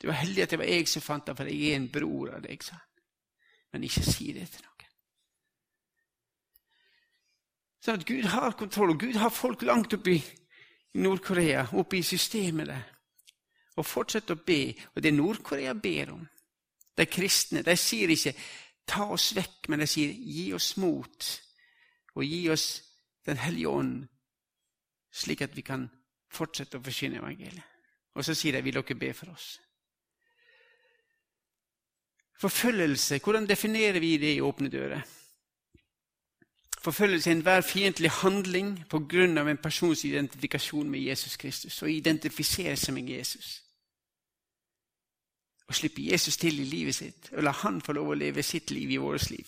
Det 0.00 0.08
var 0.08 0.22
heldig 0.22 0.42
at 0.42 0.50
det 0.50 0.58
var 0.58 0.70
jeg 0.70 0.88
som 0.88 1.04
fant 1.04 1.26
den, 1.26 1.36
for 1.36 1.50
jeg 1.50 1.70
er 1.70 1.76
en 1.78 1.90
bror 1.92 2.32
av 2.36 2.42
deg, 2.42 2.62
sa 2.64 2.78
han. 2.78 2.88
Men 3.72 3.84
ikke 3.86 4.04
si 4.04 4.32
det 4.32 4.48
til 4.50 4.64
noen. 4.64 4.88
Sånn 7.82 7.98
at 7.98 8.06
Gud 8.06 8.26
har 8.30 8.54
kontroll, 8.58 8.92
og 8.94 9.00
Gud 9.02 9.16
har 9.18 9.32
folk 9.34 9.62
langt 9.66 9.94
oppe 9.96 10.14
i 10.14 10.22
Nord-Korea, 11.02 11.64
oppe 11.78 11.98
i 11.98 12.04
systemet 12.06 12.68
der. 12.70 12.84
Og 13.80 13.88
fortsett 13.88 14.30
å 14.30 14.38
be. 14.38 14.60
Og 14.94 15.02
det 15.02 15.14
Nord-Korea 15.14 15.74
ber 15.74 16.12
om, 16.14 16.22
de 16.98 17.06
kristne, 17.08 17.62
de 17.64 17.76
sier 17.76 18.10
ikke 18.12 18.34
'ta 18.86 19.06
oss 19.14 19.32
vekk', 19.34 19.68
men 19.68 19.80
de 19.80 19.86
sier 19.86 20.12
'gi 20.12 20.52
oss 20.52 20.76
mot', 20.76 21.42
og 22.14 22.24
gi 22.24 22.48
oss 22.50 22.82
Den 23.26 23.36
hellige 23.36 23.68
ånd, 23.68 24.08
slik 25.12 25.42
at 25.44 25.56
vi 25.56 25.62
kan 25.62 25.90
fortsette 26.32 26.78
å 26.78 26.84
forsyne 26.84 27.20
evangeliet. 27.20 27.68
Og 28.14 28.24
så 28.24 28.34
sier 28.34 28.52
de 28.52 28.62
'vil 28.64 28.74
dere 28.74 28.94
be 28.94 29.12
for 29.14 29.26
oss'? 29.26 29.60
Forfølgelse, 32.40 33.18
hvordan 33.18 33.48
definerer 33.48 34.00
vi 34.00 34.16
det 34.16 34.36
i 34.36 34.40
Åpne 34.40 34.68
dører? 34.68 35.02
Forfølgelse 36.82 37.30
er 37.30 37.34
enhver 37.34 37.60
fiendtlig 37.60 38.10
handling 38.10 38.84
av 39.38 39.48
en 39.48 39.56
persons 39.56 40.04
identifikasjon 40.04 40.90
med 40.90 41.00
Jesus 41.00 41.36
Kristus. 41.36 41.82
Og 41.82 41.90
identifisere 41.90 42.76
seg 42.76 42.94
med 42.94 43.08
Jesus. 43.08 43.62
Og 45.68 45.74
slippe 45.74 46.02
Jesus 46.02 46.36
til 46.36 46.58
i 46.60 46.64
livet 46.64 46.94
sitt, 46.94 47.30
og 47.32 47.42
la 47.42 47.50
han 47.50 47.80
få 47.80 47.92
lov 47.92 48.08
å 48.08 48.14
leve 48.14 48.42
sitt 48.42 48.70
liv 48.70 48.90
i 48.90 48.96
vårt 48.96 49.30
liv. 49.30 49.46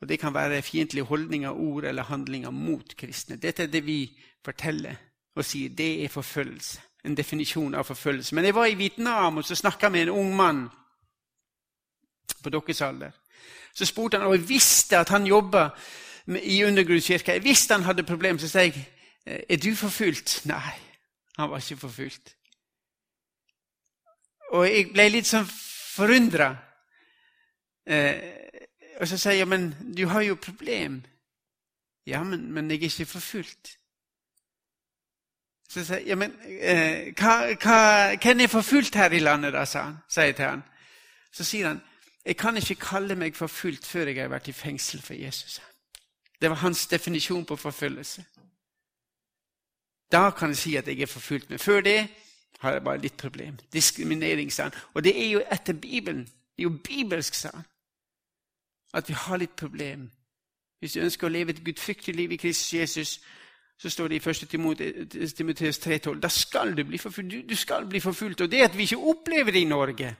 Og 0.00 0.08
Det 0.08 0.18
kan 0.20 0.34
være 0.34 0.62
fiendtlige 0.62 1.04
holdninger, 1.04 1.50
ord 1.50 1.84
eller 1.84 2.02
handlinger 2.02 2.50
mot 2.50 2.96
kristne. 2.96 3.36
Dette 3.36 3.62
er 3.62 3.66
det 3.66 3.86
vi 3.86 4.18
forteller 4.44 4.94
og 5.36 5.44
sier. 5.44 5.68
Det 5.68 6.04
er 6.04 6.08
forfølgelse. 6.08 6.80
En 7.04 7.16
definisjon 7.16 7.74
av 7.74 7.84
forfølgelse. 7.84 8.34
Men 8.34 8.44
jeg 8.44 8.54
var 8.54 8.66
i 8.66 8.74
Vietnam 8.74 9.36
og 9.36 9.44
så 9.44 9.54
snakka 9.54 9.88
med 9.88 10.02
en 10.02 10.08
ung 10.08 10.36
mann 10.36 10.68
på 12.42 12.50
deres 12.50 12.80
alder. 12.80 13.10
Så 13.74 13.86
spurte 13.86 14.18
han, 14.18 14.26
og 14.26 14.34
jeg 14.36 14.48
visste 14.48 14.98
at 14.98 15.08
han 15.08 15.26
jobba 15.26 15.68
i 16.42 16.64
undergrunnskirka. 16.64 17.32
Jeg 17.32 17.44
visste 17.44 17.74
han 17.74 17.82
hadde 17.82 18.02
problemer. 18.02 18.40
Så 18.40 18.48
sa 18.48 18.58
jeg, 18.58 18.88
eh, 19.26 19.40
'Er 19.48 19.56
du 19.56 19.74
forfulgt?' 19.74 20.46
Nei, 20.46 20.72
han 21.36 21.50
var 21.50 21.56
ikke 21.56 21.76
forfulgt. 21.76 22.34
Og 24.52 24.66
jeg 24.66 24.92
ble 24.92 25.08
litt 25.08 25.26
sånn 25.26 25.46
forundra. 25.96 26.56
Eh, 27.86 28.47
og 29.00 29.08
så 29.08 29.18
sier 29.18 29.32
jeg, 29.32 29.48
'Men 29.48 29.94
du 29.96 30.06
har 30.06 30.20
jo 30.20 30.34
problem.' 30.34 31.06
Ja, 32.06 32.22
men, 32.22 32.52
men 32.52 32.70
jeg 32.70 32.78
er 32.78 32.82
ikke 32.82 33.06
forfulgt. 33.06 33.78
Så 35.68 35.84
sier 35.84 35.98
jeg, 35.98 36.06
ja, 36.06 36.14
men 36.14 36.32
eh, 36.46 37.12
hva, 37.12 37.52
hva, 37.60 38.16
Hvem 38.16 38.40
er 38.40 38.46
forfulgt 38.46 38.94
her 38.94 39.12
i 39.12 39.18
landet, 39.18 39.52
da, 39.52 39.64
sa 39.64 39.82
han, 39.82 39.96
sier 40.08 40.24
jeg 40.24 40.36
til 40.36 40.44
han. 40.44 40.62
Så 41.32 41.44
sier 41.44 41.68
han, 41.68 41.82
jeg 42.24 42.36
kan 42.36 42.56
ikke 42.56 42.74
kalle 42.74 43.14
meg 43.14 43.36
forfulgt 43.36 43.86
før 43.86 44.08
jeg 44.08 44.22
har 44.22 44.32
vært 44.32 44.48
i 44.48 44.56
fengsel 44.56 45.02
for 45.02 45.14
Jesus. 45.14 45.60
Det 46.40 46.50
var 46.50 46.56
hans 46.64 46.86
definisjon 46.86 47.44
på 47.44 47.56
forfølgelse. 47.56 48.24
Da 50.12 50.30
kan 50.30 50.48
jeg 50.48 50.56
si 50.56 50.76
at 50.76 50.88
jeg 50.88 51.00
er 51.00 51.06
forfulgt. 51.06 51.50
Men 51.50 51.58
før 51.58 51.80
det 51.80 52.08
har 52.60 52.72
jeg 52.72 52.84
bare 52.84 53.00
litt 53.04 53.16
problem. 53.16 53.58
Diskriminering, 53.72 54.52
sa 54.52 54.62
han. 54.62 54.80
Og 54.94 55.04
det 55.04 55.12
er 55.20 55.30
jo 55.30 55.42
etter 55.52 55.72
Bibelen. 55.72 56.24
Det 56.24 56.64
er 56.64 56.70
jo 56.70 56.78
bibelsk, 56.84 57.34
sa 57.34 57.50
han. 57.54 57.64
At 58.94 59.08
vi 59.08 59.14
har 59.14 59.36
litt 59.36 59.56
problem. 59.56 60.10
Hvis 60.80 60.92
du 60.92 61.00
ønsker 61.00 61.26
å 61.26 61.32
leve 61.32 61.50
et 61.50 61.64
gudfryktig 61.64 62.14
liv 62.14 62.32
i 62.32 62.36
Kristus 62.36 62.74
Jesus, 62.74 63.20
så 63.78 63.90
står 63.90 64.08
det 64.08 64.14
i 64.18 64.30
1. 64.30 65.34
Timoteus 65.36 65.78
3,12 65.78 66.20
da 66.20 66.28
skal 66.28 66.76
du 66.76 66.84
bli 66.84 66.98
forfulgt. 66.98 67.30
Du, 67.30 67.42
du 67.48 67.56
skal 67.56 67.86
bli 67.86 68.00
forfulgt. 68.00 68.40
Og 68.40 68.50
det 68.50 68.62
at 68.62 68.76
vi 68.76 68.82
ikke 68.82 68.96
opplever 68.96 69.52
det 69.52 69.60
i 69.60 69.70
Norge 69.70 70.16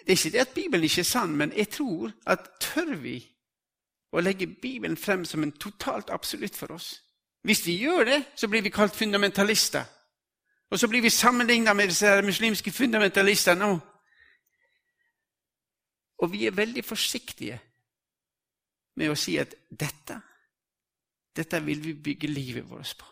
Det 0.00 0.12
er 0.12 0.26
ikke 0.26 0.32
det 0.32 0.40
at 0.40 0.54
Bibelen 0.54 0.84
ikke 0.84 1.00
er 1.00 1.04
sann, 1.04 1.36
men 1.36 1.52
jeg 1.56 1.68
tror 1.68 2.10
at 2.26 2.48
tør 2.60 2.96
vi 2.96 3.20
å 4.12 4.20
legge 4.20 4.46
Bibelen 4.46 4.96
frem 4.96 5.24
som 5.24 5.42
en 5.42 5.52
totalt 5.52 6.10
absolutt 6.10 6.56
for 6.56 6.72
oss 6.72 7.02
Hvis 7.42 7.66
vi 7.66 7.76
gjør 7.84 8.04
det, 8.04 8.24
så 8.36 8.48
blir 8.48 8.62
vi 8.62 8.68
kalt 8.68 8.96
fundamentalister. 8.96 9.84
Og 10.70 10.78
så 10.78 10.88
blir 10.88 11.00
vi 11.00 11.10
sammenligna 11.10 11.72
med 11.72 11.88
disse 11.88 12.22
muslimske 12.22 12.72
fundamentalistene. 12.72 13.80
Og 16.20 16.32
vi 16.32 16.46
er 16.46 16.56
veldig 16.56 16.84
forsiktige 16.84 17.60
med 19.00 19.12
å 19.12 19.16
si 19.16 19.38
at 19.40 19.54
dette, 19.70 20.18
dette 21.36 21.62
vil 21.64 21.80
vi 21.84 21.94
bygge 21.94 22.28
livet 22.28 22.68
vårt 22.68 22.92
på. 22.98 23.08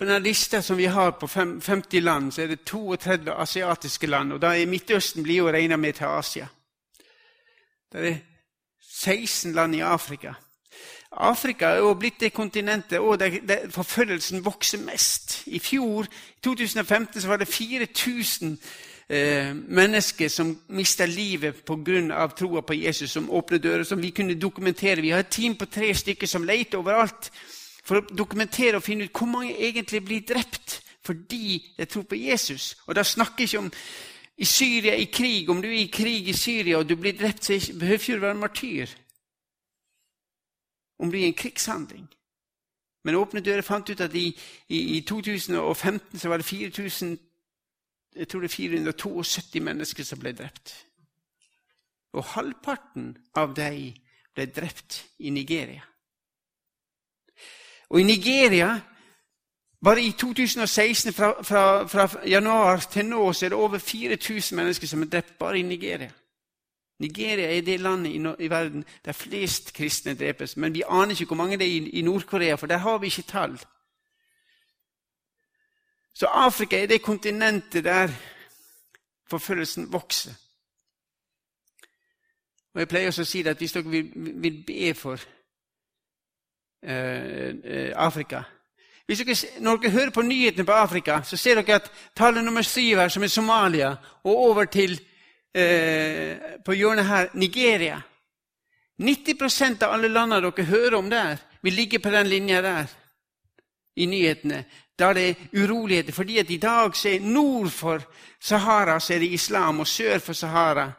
På 0.00 0.06
denne 0.08 0.22
lista 0.24 0.62
som 0.64 0.78
vi 0.80 0.86
har 0.88 1.10
på 1.20 1.28
50 1.28 2.00
land, 2.00 2.32
så 2.32 2.42
er 2.42 2.54
det 2.54 2.62
32 2.64 3.34
asiatiske 3.36 4.08
land. 4.08 4.32
Og 4.32 4.40
da 4.40 4.54
er 4.56 4.70
Midtøsten 4.70 5.22
blir 5.22 5.42
jo 5.42 5.50
regna 5.52 5.76
med 5.76 5.98
til 5.98 6.08
Asia. 6.08 6.46
Det 7.92 8.06
er 8.08 8.16
16 8.80 9.52
land 9.52 9.76
i 9.76 9.82
Afrika. 9.84 10.32
Afrika 11.12 11.66
er 11.66 11.80
jo 11.82 11.94
blitt 11.98 12.20
det 12.20 12.32
kontinentet 12.32 13.00
der, 13.20 13.38
der 13.48 13.70
forfølgelsen 13.70 14.44
vokser 14.44 14.78
mest. 14.78 15.42
I 15.46 15.58
fjor, 15.58 16.04
i 16.04 16.40
2015, 16.44 17.20
så 17.20 17.28
var 17.28 17.36
det 17.36 17.48
4000 17.48 18.58
eh, 19.08 19.54
mennesker 19.54 20.28
som 20.28 20.58
mista 20.68 21.06
livet 21.06 21.64
pga. 21.66 22.26
troa 22.26 22.60
på 22.60 22.74
Jesus, 22.74 23.10
som 23.10 23.30
åpner 23.30 23.58
dører, 23.58 23.82
som 23.82 24.02
vi 24.02 24.10
kunne 24.10 24.40
dokumentere. 24.40 25.00
Vi 25.00 25.10
har 25.10 25.18
et 25.18 25.28
team 25.28 25.56
på 25.56 25.66
tre 25.66 25.94
stykker 25.94 26.26
som 26.26 26.44
leter 26.44 26.78
overalt 26.78 27.30
for 27.84 27.98
å 27.98 28.14
dokumentere 28.18 28.76
og 28.76 28.82
finne 28.82 29.04
ut 29.04 29.18
hvor 29.18 29.26
mange 29.26 29.56
egentlig 29.58 30.04
blir 30.04 30.20
drept 30.20 30.82
fordi 31.04 31.72
de 31.78 31.84
tror 31.84 32.02
på 32.02 32.14
Jesus. 32.14 32.76
Og 32.86 32.94
da 32.94 33.02
snakker 33.02 33.44
ikke 33.44 33.58
om 33.58 33.70
i 34.38 34.44
Syria 34.44 34.94
i 34.94 35.04
krig. 35.04 35.48
Om 35.50 35.62
du 35.62 35.68
er 35.68 35.80
i 35.82 35.92
krig 35.92 36.28
i 36.28 36.32
Syria 36.32 36.78
og 36.78 36.88
du 36.88 36.94
blir 36.96 37.16
drept, 37.18 37.44
så 37.44 37.72
behøver 37.78 37.96
du 37.96 38.12
ikke 38.12 38.22
være 38.22 38.34
martyr. 38.34 38.86
Om 41.00 41.10
det 41.10 41.22
er 41.22 41.30
en 41.30 41.38
krigshandling. 41.40 42.08
Men 43.04 43.16
Åpne 43.16 43.40
dører 43.40 43.64
fant 43.64 43.88
ut 43.88 44.00
at 44.04 44.14
i, 44.14 44.28
i, 44.68 44.78
i 44.96 45.00
2015 45.00 46.18
så 46.18 46.28
var 46.28 46.36
det 46.36 46.46
4000, 46.46 47.18
jeg 48.16 48.28
tror 48.28 48.40
det 48.40 48.50
er 48.50 48.56
472 48.56 49.62
mennesker 49.64 50.04
som 50.04 50.20
ble 50.20 50.34
drept. 50.36 50.74
Og 52.12 52.24
halvparten 52.34 53.14
av 53.34 53.54
dem 53.56 53.94
ble 54.34 54.46
drept 54.52 55.06
i 55.18 55.30
Nigeria. 55.30 55.86
Og 57.90 58.00
i 58.00 58.04
Nigeria 58.04 58.74
bare 59.84 60.02
i 60.02 60.12
2016, 60.12 61.12
fra, 61.12 61.42
fra, 61.42 61.86
fra, 61.86 62.26
januar 62.28 62.76
til 62.92 63.06
nå, 63.06 63.32
så 63.32 63.46
er 63.46 63.48
det 63.48 63.58
over 63.58 63.78
4000 63.78 64.56
mennesker 64.56 64.86
som 64.86 65.02
er 65.02 65.06
drept 65.06 65.38
bare 65.38 65.58
i 65.58 65.62
Nigeria. 65.62 66.10
Nigeria 67.00 67.56
er 67.56 67.60
det 67.60 67.80
landet 67.80 68.10
i, 68.10 68.44
i 68.44 68.50
verden 68.50 68.84
der 69.04 69.12
flest 69.12 69.72
kristne 69.74 70.14
drepes. 70.14 70.56
Men 70.56 70.74
vi 70.74 70.82
aner 70.88 71.10
ikke 71.10 71.24
hvor 71.24 71.36
mange 71.36 71.58
det 71.58 71.66
er 71.66 71.72
i, 71.72 71.88
i 71.88 72.02
Nord-Korea, 72.02 72.54
for 72.54 72.66
der 72.66 72.76
har 72.76 72.98
vi 72.98 73.06
ikke 73.06 73.22
tall. 73.22 73.60
Så 76.14 76.26
Afrika 76.26 76.82
er 76.82 76.86
det 76.86 77.02
kontinentet 77.02 77.84
der 77.84 78.08
forfølgelsen 79.30 79.92
vokser. 79.92 80.32
Og 82.74 82.80
Jeg 82.80 82.88
pleier 82.88 83.06
også 83.06 83.22
å 83.22 83.30
si 83.30 83.42
at 83.42 83.58
hvis 83.58 83.72
dere 83.72 83.90
vil, 83.90 84.10
vil 84.14 84.62
be 84.66 84.94
for 84.94 85.18
eh, 86.82 87.54
eh, 87.64 87.92
Afrika 87.96 88.42
hvis 89.10 89.18
dere, 89.18 89.62
Når 89.62 89.76
dere 89.76 89.90
hører 89.90 90.10
på 90.10 90.22
nyhetene 90.22 90.64
på 90.64 90.72
Afrika, 90.72 91.22
så 91.22 91.36
ser 91.36 91.54
dere 91.58 91.74
at 91.74 91.90
tallet 92.16 92.44
nummer 92.44 92.62
syv 92.62 92.96
her, 92.96 93.08
som 93.08 93.22
er 93.22 93.26
Somalia, 93.26 93.96
og 94.24 94.36
over 94.36 94.64
til 94.64 95.00
eh, 95.54 96.58
på 96.64 96.76
hjørnet 96.76 97.06
her 97.06 97.28
Nigeria 97.34 98.00
90% 99.00 99.82
av 99.82 99.94
alle 99.94 100.08
landene 100.08 100.42
dere 100.44 100.66
hører 100.68 100.94
om 100.98 101.10
der, 101.10 101.38
vil 101.62 101.74
ligge 101.74 101.98
på 101.98 102.10
den 102.12 102.28
linja 102.28 102.60
der 102.62 102.86
i 103.96 104.06
nyhetene. 104.06 104.64
Da 104.98 105.12
det 105.16 105.28
er 105.28 105.34
uroligheter, 105.56 106.12
fordi 106.12 106.38
at 106.38 106.50
i 106.50 106.56
dag 106.56 106.96
så 106.96 107.08
er 107.08 107.20
nord 107.20 107.70
for 107.70 108.04
Sahara 108.40 109.00
så 109.00 109.14
er 109.14 109.18
det 109.18 109.32
islam, 109.32 109.80
og 109.80 109.86
sør 109.86 110.18
for 110.18 110.32
Sahara 110.32 110.92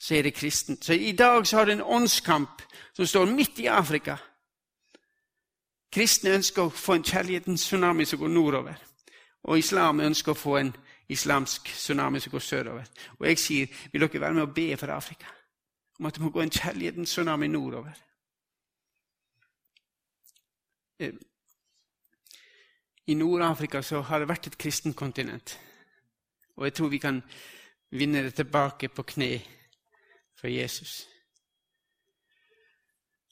så 0.00 0.14
er 0.14 0.22
det 0.22 0.34
kristent. 0.34 0.84
Så 0.84 0.92
i 0.92 1.12
dag 1.12 1.46
så 1.46 1.56
har 1.56 1.64
det 1.64 1.72
en 1.72 1.82
åndskamp 1.82 2.62
som 2.92 3.06
står 3.06 3.24
midt 3.24 3.58
i 3.58 3.66
Afrika. 3.66 4.16
Kristne 5.92 6.30
ønsker 6.36 6.62
å 6.62 6.70
få 6.70 6.92
en 6.92 7.04
kjærlighetens 7.04 7.64
tsunami 7.64 8.04
som 8.04 8.18
går 8.18 8.28
nordover. 8.28 8.74
Og 9.44 9.58
islam 9.58 10.00
ønsker 10.00 10.32
å 10.32 10.40
få 10.40 10.56
en 10.56 10.76
islamsk 11.08 11.64
tsunami 11.64 12.20
som 12.20 12.30
går 12.30 12.38
sørover. 12.38 12.84
Og 13.18 13.26
jeg 13.28 13.38
sier, 13.38 13.66
vil 13.92 14.00
dere 14.02 14.20
være 14.20 14.34
med 14.34 14.46
å 14.46 14.52
be 14.54 14.76
for 14.76 14.92
Afrika? 14.94 15.30
Om 15.98 16.06
at 16.06 16.14
det 16.14 16.22
må 16.22 16.30
gå 16.30 16.42
en 16.42 16.50
kjærlighetens 16.50 17.10
tsunami 17.10 17.48
nordover. 17.48 17.94
I 23.06 23.14
Nord-Afrika 23.14 23.82
så 23.82 24.00
har 24.02 24.18
det 24.18 24.28
vært 24.28 24.46
et 24.46 24.58
kristent 24.58 24.96
kontinent. 24.96 25.58
Og 26.56 26.64
jeg 26.64 26.74
tror 26.74 26.88
vi 26.88 26.98
kan 26.98 27.20
vinne 27.90 28.22
det 28.22 28.34
tilbake 28.34 28.88
på 28.88 29.02
kne 29.02 29.30
for 30.40 30.48
Jesus. 30.48 31.06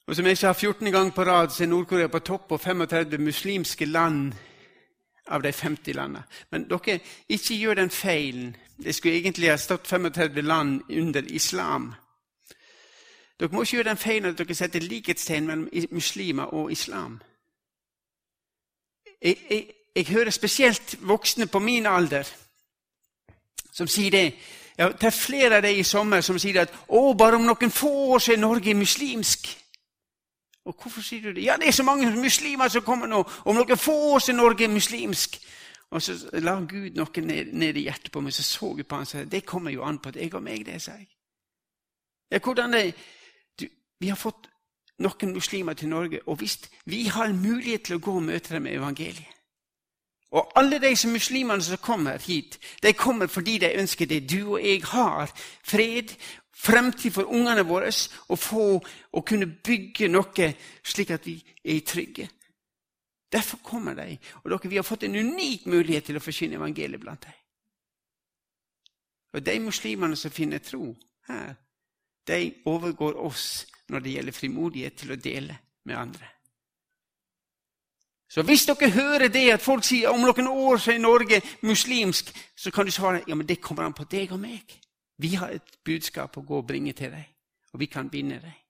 Og 0.07 0.15
som 0.15 0.25
jeg 0.25 0.37
sa 0.37 0.53
14 0.53 0.91
ganger 0.91 1.11
på 1.11 1.23
rad, 1.23 1.49
så 1.49 1.63
er 1.63 1.67
Nord-Korea 1.67 2.07
på 2.07 2.19
topp 2.19 2.47
på 2.47 2.57
35 2.57 3.17
muslimske 3.17 3.85
land 3.85 4.33
av 5.27 5.43
de 5.43 5.53
50 5.53 5.93
landene. 5.93 6.23
Men 6.51 6.67
dere, 6.69 6.99
ikke 7.29 7.55
gjør 7.55 7.73
den 7.73 7.89
feilen. 7.89 8.55
Det 8.83 8.95
skulle 8.95 9.17
egentlig 9.17 9.49
ha 9.49 9.57
stått 9.57 9.87
35 9.87 10.41
land 10.41 10.81
under 10.89 11.23
islam. 11.27 11.93
Dere 13.39 13.49
må 13.51 13.61
ikke 13.61 13.77
gjøre 13.77 13.89
den 13.89 13.97
feilen 13.97 14.29
at 14.31 14.37
dere 14.37 14.55
setter 14.55 14.79
likhetstegn 14.79 15.47
mellom 15.47 15.69
muslimer 15.91 16.53
og 16.53 16.71
islam. 16.71 17.21
Jeg, 19.21 19.37
jeg, 19.49 19.67
jeg 19.95 20.07
hører 20.07 20.29
spesielt 20.29 20.97
voksne 21.01 21.47
på 21.47 21.59
min 21.59 21.85
alder 21.85 22.27
som 23.75 23.87
sier 23.87 24.11
det. 24.11 24.33
Jeg 24.77 24.85
har 24.85 25.07
er 25.07 25.09
flere 25.09 25.55
av 25.55 25.63
dem 25.63 25.79
i 25.79 25.83
sommer 25.83 26.21
som 26.21 26.39
sier 26.39 26.61
at 26.61 26.73
å, 26.87 27.13
bare 27.13 27.35
om 27.39 27.45
noen 27.47 27.71
få 27.71 27.91
år 28.15 28.23
så 28.23 28.33
er 28.33 28.41
Norge 28.41 28.73
muslimsk. 28.75 29.47
Og 30.65 30.75
hvorfor 30.81 31.01
sier 31.01 31.21
du 31.21 31.33
det? 31.33 31.43
Ja, 31.45 31.57
det 31.61 31.67
er 31.67 31.71
så 31.71 31.83
mange 31.83 32.09
muslimer 32.17 32.67
som 32.67 32.81
kommer 32.81 33.07
nå. 33.07 33.21
Om 33.45 33.55
noen 33.55 33.77
få 33.77 33.93
år 34.15 34.23
så 34.23 34.31
er 34.31 34.39
Norge 34.39 34.67
muslimsk. 34.67 35.37
Og 35.93 36.01
så 36.01 36.15
la 36.41 36.55
Gud 36.65 36.97
noe 36.97 37.21
ned, 37.21 37.53
ned, 37.53 37.77
i 37.77 37.85
hjertet 37.85 38.11
på 38.11 38.21
meg, 38.21 38.33
så 38.33 38.43
så 38.43 38.71
jeg 38.77 38.87
på 38.87 38.97
han 38.97 39.05
og 39.05 39.11
sa 39.11 39.23
det 39.23 39.45
kommer 39.45 39.71
jo 39.71 39.85
an 39.85 39.99
på 40.01 40.11
deg 40.11 40.33
og 40.33 40.43
meg, 40.43 40.65
det, 40.65 40.81
sa 40.81 40.97
jeg. 40.97 41.07
Ja, 42.31 42.39
hvordan 42.39 42.73
det, 42.73 42.95
du, 43.59 43.67
Vi 43.99 44.09
har 44.09 44.17
fått 44.17 44.49
noen 44.99 45.33
muslimer 45.33 45.73
til 45.73 45.89
Norge, 45.93 46.19
og 46.25 46.41
hvis 46.41 46.57
vi 46.85 47.05
har 47.05 47.29
en 47.29 47.41
mulighet 47.41 47.85
til 47.85 47.99
å 47.99 48.01
gå 48.01 48.15
og 48.17 48.25
møte 48.25 48.55
dem 48.55 48.65
med 48.65 48.79
evangeliet 48.79 49.34
og 50.35 50.51
alle 50.59 50.79
de 50.83 50.91
muslimene 51.07 51.63
som 51.63 51.79
kommer 51.79 52.19
hit, 52.19 52.59
de 52.83 52.93
kommer 52.93 53.27
fordi 53.31 53.57
de 53.63 53.75
ønsker 53.79 54.05
det 54.05 54.25
du 54.29 54.55
og 54.57 54.63
jeg 54.63 54.81
har. 54.83 55.31
Fred, 55.63 56.11
fremtid 56.51 57.11
for 57.15 57.31
ungene 57.31 57.63
våre, 57.63 57.91
og 58.27 58.39
få 58.39 58.65
å 59.11 59.21
kunne 59.23 59.47
bygge 59.47 60.09
noe 60.11 60.49
slik 60.83 61.15
at 61.15 61.27
vi 61.27 61.37
er 61.63 61.79
trygge. 61.87 62.27
Derfor 63.31 63.63
kommer 63.63 63.95
de. 63.95 64.17
Og 64.43 64.51
dere, 64.51 64.69
vi 64.69 64.75
har 64.75 64.87
fått 64.87 65.07
en 65.07 65.15
unik 65.15 65.65
mulighet 65.71 66.11
til 66.11 66.19
å 66.19 66.23
forsyne 66.23 66.59
evangeliet 66.59 67.01
blant 67.01 67.23
dem. 67.23 67.41
Og 69.35 69.43
de 69.43 69.59
muslimene 69.59 70.15
som 70.15 70.31
finner 70.31 70.63
tro 70.63 70.93
her, 71.27 71.55
de 72.27 72.53
overgår 72.65 73.19
oss 73.23 73.65
når 73.91 74.03
det 74.03 74.13
gjelder 74.15 74.35
frimodighet 74.35 74.95
til 74.99 75.11
å 75.11 75.19
dele 75.19 75.57
med 75.85 75.99
andre. 75.99 76.34
Så 78.29 78.41
hvis 78.41 78.65
dere 78.65 78.89
hører 78.89 79.27
det 79.29 79.51
at 79.53 79.61
folk 79.61 79.85
sier 79.85 80.09
om 80.09 80.23
noen 80.25 80.47
år 80.49 80.81
så 80.81 80.91
er 80.95 80.99
Norge 80.99 81.41
muslimsk, 81.61 82.31
så 82.57 82.71
kan 82.71 82.85
du 82.85 82.91
svare 82.91 83.23
ja, 83.27 83.35
men 83.35 83.47
det 83.47 83.61
kommer 83.61 83.85
an 83.85 83.93
på 83.93 84.07
deg 84.09 84.33
og 84.33 84.41
meg. 84.41 84.79
Vi 85.17 85.35
har 85.37 85.53
et 85.53 85.77
budskap 85.85 86.37
å 86.37 86.43
gå 86.43 86.57
og 86.59 86.67
bringe 86.67 86.93
til 86.93 87.13
deg, 87.13 87.27
og 87.73 87.79
vi 87.79 87.87
kan 87.87 88.09
binde 88.09 88.41
deg. 88.41 88.61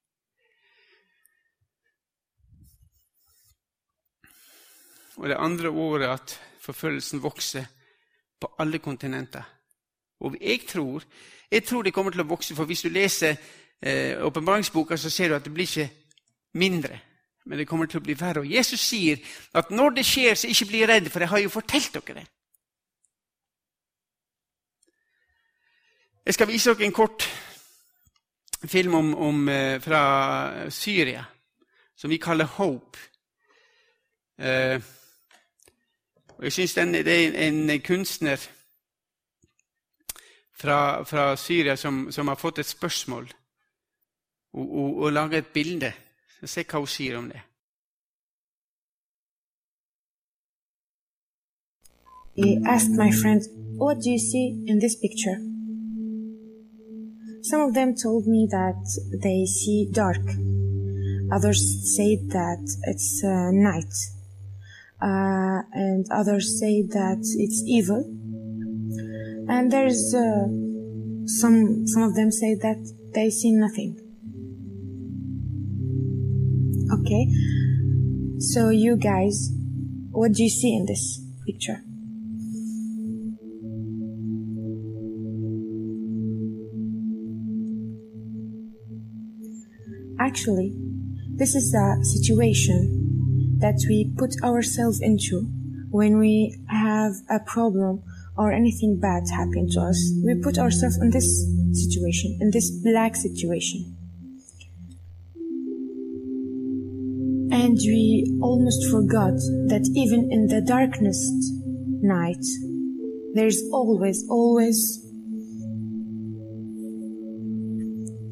Og 5.15 5.29
det 5.31 5.39
andre 5.39 5.69
året 5.71 6.09
at 6.11 6.39
forfølgelsen 6.59 7.23
vokser 7.23 7.65
på 8.41 8.51
alle 8.59 8.79
kontinenter. 8.83 9.43
Og 10.19 10.35
jeg 10.41 10.65
tror, 10.67 11.03
jeg 11.51 11.63
tror 11.63 11.83
det 11.83 11.93
kommer 11.93 12.11
til 12.11 12.25
å 12.25 12.27
vokse, 12.27 12.55
for 12.55 12.67
hvis 12.67 12.83
du 12.83 12.89
leser 12.89 13.35
eh, 13.81 14.19
åpenbaringsboka, 14.19 14.97
så 14.97 15.09
ser 15.09 15.29
du 15.29 15.35
at 15.35 15.45
det 15.45 15.53
blir 15.53 15.67
ikke 15.67 15.89
mindre 16.59 16.99
men 17.45 17.57
det 17.57 17.67
kommer 17.67 17.85
til 17.85 17.99
å 18.01 18.05
bli 18.05 18.15
verre. 18.17 18.41
Og 18.41 18.51
Jesus 18.51 18.81
sier 18.81 19.21
at 19.53 19.69
når 19.71 19.99
det 19.99 20.05
skjer, 20.05 20.33
så 20.35 20.49
ikke 20.49 20.69
bli 20.71 20.85
redd, 20.85 21.09
for 21.13 21.21
jeg 21.23 21.29
har 21.29 21.43
jo 21.43 21.53
fortalt 21.53 21.93
dere 21.99 22.19
det. 22.21 22.27
Jeg 26.25 26.33
skal 26.33 26.49
vise 26.49 26.73
dere 26.73 26.87
en 26.87 26.95
kort 26.95 27.27
film 28.65 28.95
om, 28.97 29.13
om, 29.15 29.49
eh, 29.49 29.81
fra 29.81 30.69
Syria 30.73 31.25
som 31.95 32.09
vi 32.09 32.17
kaller 32.17 32.45
Hope. 32.45 32.99
Eh, 34.37 34.81
jeg 36.41 36.53
syns 36.53 36.73
det 36.73 37.07
er 37.07 37.37
en 37.47 37.81
kunstner 37.81 38.41
fra, 40.53 41.03
fra 41.03 41.35
Syria 41.35 41.75
som, 41.75 42.11
som, 42.11 42.27
har 42.27 42.35
fått 42.35 42.59
et 42.59 42.67
spørsmål 42.67 43.29
og, 44.53 44.65
og, 44.65 44.97
og 45.03 45.13
laga 45.13 45.37
et 45.37 45.53
bilde. 45.53 45.93
Se 46.45 46.63
hva 46.63 46.79
hun 46.79 46.87
sier 46.87 47.17
om 47.17 47.29
det. 47.29 47.41
Asked 52.67 52.91
my 52.91 53.11
friends, 53.11 53.47
What 53.77 54.01
do 54.01 54.09
you 54.09 54.19
see 54.19 54.63
in 54.67 54.79
this 54.79 54.95
picture? 54.95 55.37
Some 57.43 57.61
of 57.61 57.73
them 57.73 57.95
told 57.95 58.25
me 58.27 58.47
that 58.49 58.81
they 59.21 59.45
see 59.45 59.89
dark. 59.91 60.25
Others 61.31 61.95
said 61.95 62.29
that 62.31 62.63
it's 62.83 63.23
uh, 63.23 63.51
night. 63.51 63.93
Uh, 65.01 65.61
and 65.73 66.05
others 66.11 66.59
say 66.59 66.81
that 66.81 67.19
it's 67.19 67.63
evil. 67.67 68.03
And 69.47 69.71
there's 69.71 70.13
uh, 70.15 70.47
some 71.27 71.85
some 71.87 72.03
of 72.03 72.15
them 72.15 72.31
say 72.31 72.55
that 72.55 72.81
they 73.13 73.29
see 73.29 73.51
nothing. 73.51 74.04
Okay. 77.05 77.27
So 78.39 78.69
you 78.69 78.97
guys, 78.97 79.51
what 80.09 80.31
do 80.31 80.41
you 80.41 80.49
see 80.49 80.75
in 80.75 80.87
this 80.87 81.21
picture? 81.45 81.83
Actually, 90.19 90.73
this 91.35 91.53
is 91.53 91.75
a 91.75 92.03
situation 92.03 93.59
that 93.59 93.75
we 93.87 94.11
put 94.17 94.33
ourselves 94.43 94.99
into 94.99 95.41
when 95.91 96.17
we 96.17 96.57
have 96.69 97.13
a 97.29 97.39
problem 97.39 98.01
or 98.35 98.51
anything 98.51 98.99
bad 98.99 99.23
happen 99.29 99.69
to 99.69 99.81
us. 99.81 100.11
We 100.25 100.41
put 100.41 100.57
ourselves 100.57 100.97
in 100.97 101.11
this 101.11 101.45
situation, 101.71 102.39
in 102.41 102.49
this 102.49 102.71
black 102.81 103.15
situation. 103.15 103.94
And 107.55 107.77
we 107.77 108.37
almost 108.41 108.91
forgot 108.91 109.37
that 109.71 109.89
even 109.95 110.29
in 110.29 110.47
the 110.47 110.59
darkest 110.59 111.53
night, 112.03 112.43
there's 113.33 113.63
always, 113.71 114.27
always 114.29 114.99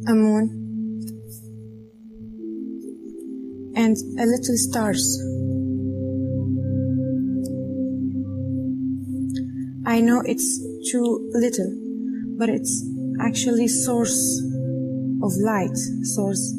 a 0.10 0.14
moon 0.14 0.50
and 3.78 3.96
a 4.20 4.26
little 4.26 4.58
stars. 4.58 5.18
I 9.86 10.02
know 10.02 10.22
it's 10.26 10.60
too 10.92 11.32
little, 11.32 11.72
but 12.38 12.50
it's 12.50 12.86
actually 13.22 13.70
source 13.70 14.44
of 15.24 15.32
light, 15.38 15.78
source 16.04 16.54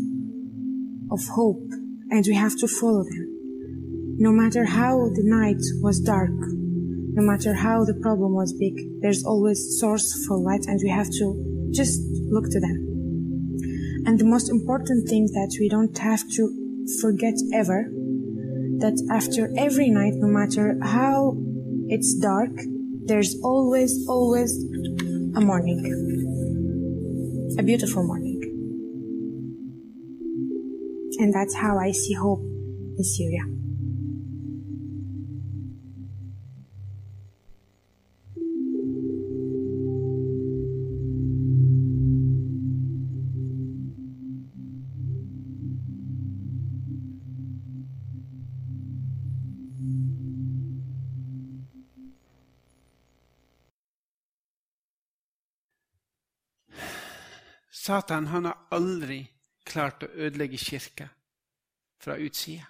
of 1.11 1.21
hope 1.27 1.84
and 2.15 2.25
we 2.29 2.35
have 2.35 2.57
to 2.57 2.69
follow 2.69 3.03
them. 3.03 3.27
No 4.19 4.31
matter 4.31 4.65
how 4.65 4.95
the 5.19 5.25
night 5.25 5.63
was 5.83 5.99
dark, 5.99 6.31
no 6.31 7.23
matter 7.31 7.53
how 7.55 7.85
the 7.85 7.99
problem 8.07 8.35
was 8.35 8.53
big, 8.53 8.77
there's 9.03 9.25
always 9.25 9.59
source 9.81 10.25
for 10.25 10.39
light 10.39 10.65
and 10.69 10.79
we 10.85 10.91
have 10.91 11.11
to 11.11 11.71
just 11.73 12.01
look 12.31 12.45
to 12.51 12.61
them. 12.61 12.79
And 14.07 14.17
the 14.17 14.31
most 14.35 14.49
important 14.49 15.09
thing 15.09 15.27
that 15.27 15.57
we 15.59 15.69
don't 15.69 15.99
have 15.99 16.23
to 16.37 16.87
forget 17.01 17.35
ever 17.53 17.91
that 18.79 18.97
after 19.11 19.51
every 19.59 19.91
night, 19.91 20.15
no 20.15 20.29
matter 20.29 20.79
how 20.85 21.37
it's 21.89 22.15
dark, 22.15 22.55
there's 23.07 23.35
always, 23.43 24.07
always 24.09 24.53
a 25.35 25.41
morning. 25.41 25.81
A 27.59 27.63
beautiful 27.65 28.05
morning. 28.05 28.24
And 31.19 31.33
that's 31.33 31.55
how 31.55 31.79
I 31.79 31.93
see 31.93 32.15
hope 32.15 32.43
in 32.99 33.05
Syria. 33.05 33.45
Satan 57.85 58.27
han 58.27 58.45
har 58.45 58.67
aldri 58.71 59.34
klart 59.65 60.03
å 60.03 60.13
ødelegge 60.15 60.59
kirka 60.59 61.09
fra 62.01 62.17
utsida. 62.21 62.65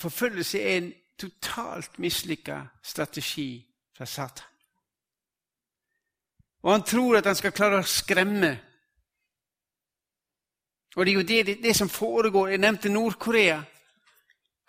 Forfølgelse 0.00 0.62
er 0.62 0.76
en 0.76 0.92
totalt 1.18 1.98
mislykka 1.98 2.62
strategi 2.82 3.66
fra 3.96 4.06
Satan. 4.06 4.46
Og 6.62 6.72
han 6.72 6.82
tror 6.82 7.16
at 7.16 7.26
han 7.26 7.36
skal 7.36 7.52
klare 7.52 7.80
å 7.80 7.88
skremme. 7.88 8.50
Og 10.96 11.06
det 11.06 11.12
er 11.12 11.16
jo 11.16 11.28
det, 11.28 11.62
det 11.62 11.76
som 11.76 11.88
foregår. 11.88 12.48
Jeg 12.48 12.58
nevnte 12.58 12.88
Nord-Korea. 12.88 13.62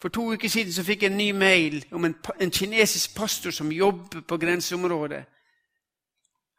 For 0.01 0.09
to 0.09 0.31
uker 0.33 0.49
siden 0.49 0.73
så 0.73 0.83
fikk 0.83 1.03
jeg 1.03 1.11
en 1.11 1.17
ny 1.17 1.31
mail 1.31 1.85
om 1.91 2.05
en, 2.05 2.15
en 2.41 2.51
kinesisk 2.51 3.15
pastor 3.15 3.51
som 3.51 3.71
jobber 3.71 4.21
på 4.21 4.37
grenseområdet. 4.37 5.25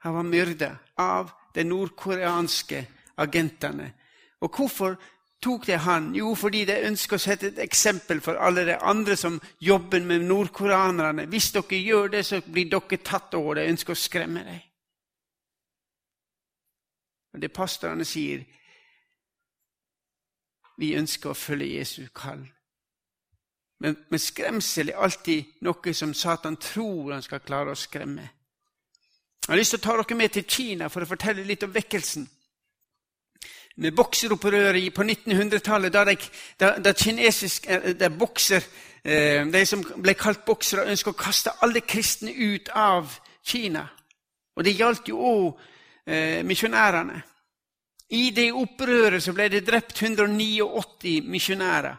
Han 0.02 0.14
var 0.14 0.22
myrda 0.22 0.76
av 0.98 1.30
de 1.54 1.64
nordkoreanske 1.64 2.86
agentene. 3.16 3.92
Og 4.40 4.56
hvorfor 4.56 4.96
tok 5.42 5.66
de 5.66 5.76
han? 5.78 6.14
Jo, 6.14 6.34
fordi 6.34 6.64
de 6.66 6.80
ønsker 6.88 7.18
å 7.18 7.22
sette 7.22 7.52
et 7.52 7.60
eksempel 7.62 8.20
for 8.24 8.40
alle 8.42 8.64
de 8.66 8.74
andre 8.76 9.16
som 9.16 9.38
jobber 9.62 10.02
med 10.02 10.26
nordkoreanerne. 10.26 11.28
Hvis 11.30 11.52
dere 11.54 11.78
gjør 11.78 12.10
det, 12.16 12.24
så 12.26 12.40
blir 12.42 12.70
dere 12.70 12.98
tatt 12.98 13.34
over. 13.38 13.60
De 13.60 13.70
ønsker 13.70 13.94
å 13.94 14.02
skremme 14.02 14.42
deg. 14.48 14.66
Og 17.32 17.40
det 17.40 17.52
pastorene 17.52 18.04
sier 18.04 18.42
Vi 20.82 20.94
ønsker 20.98 21.30
å 21.30 21.36
følge 21.36 21.76
Jesu 21.76 22.08
kall. 22.16 22.42
Men, 23.78 23.96
men 24.10 24.18
skremsel 24.18 24.90
er 24.90 25.02
alltid 25.04 25.60
noe 25.62 25.92
som 25.94 26.14
Satan 26.14 26.56
tror 26.56 27.12
han 27.12 27.22
skal 27.22 27.42
klare 27.44 27.74
å 27.74 27.78
skremme. 27.78 28.24
Jeg 29.42 29.50
har 29.50 29.58
lyst 29.58 29.74
til 29.74 29.80
å 29.80 29.82
ta 29.82 29.94
dere 29.98 30.14
med 30.14 30.30
til 30.30 30.44
Kina 30.46 30.86
for 30.86 31.02
å 31.02 31.08
fortelle 31.10 31.42
litt 31.42 31.64
om 31.66 31.72
vekkelsen. 31.74 32.28
Med 33.82 33.96
bokseropprøret 33.98 34.92
på 34.94 35.02
1900-tallet, 35.02 35.92
da, 35.92 36.04
da, 36.60 36.68
da 36.78 36.92
kinesisk, 36.94 37.66
de, 37.98 38.10
bokser, 38.14 38.62
de 39.02 39.62
som 39.66 39.82
ble 39.96 40.14
kalt 40.14 40.44
boksere, 40.46 40.84
ønsket 40.92 41.10
å 41.10 41.18
kaste 41.18 41.54
alle 41.66 41.82
kristne 41.82 42.30
ut 42.30 42.70
av 42.70 43.16
Kina. 43.42 43.82
Og 44.54 44.62
det 44.62 44.76
gjaldt 44.78 45.10
jo 45.10 45.18
òg 45.26 45.66
eh, 46.06 46.44
misjonærene. 46.46 47.18
I 48.14 48.30
det 48.36 48.46
opprøret 48.54 49.24
så 49.24 49.34
ble 49.34 49.48
det 49.50 49.64
drept 49.66 50.04
189 50.04 51.18
misjonærer. 51.26 51.98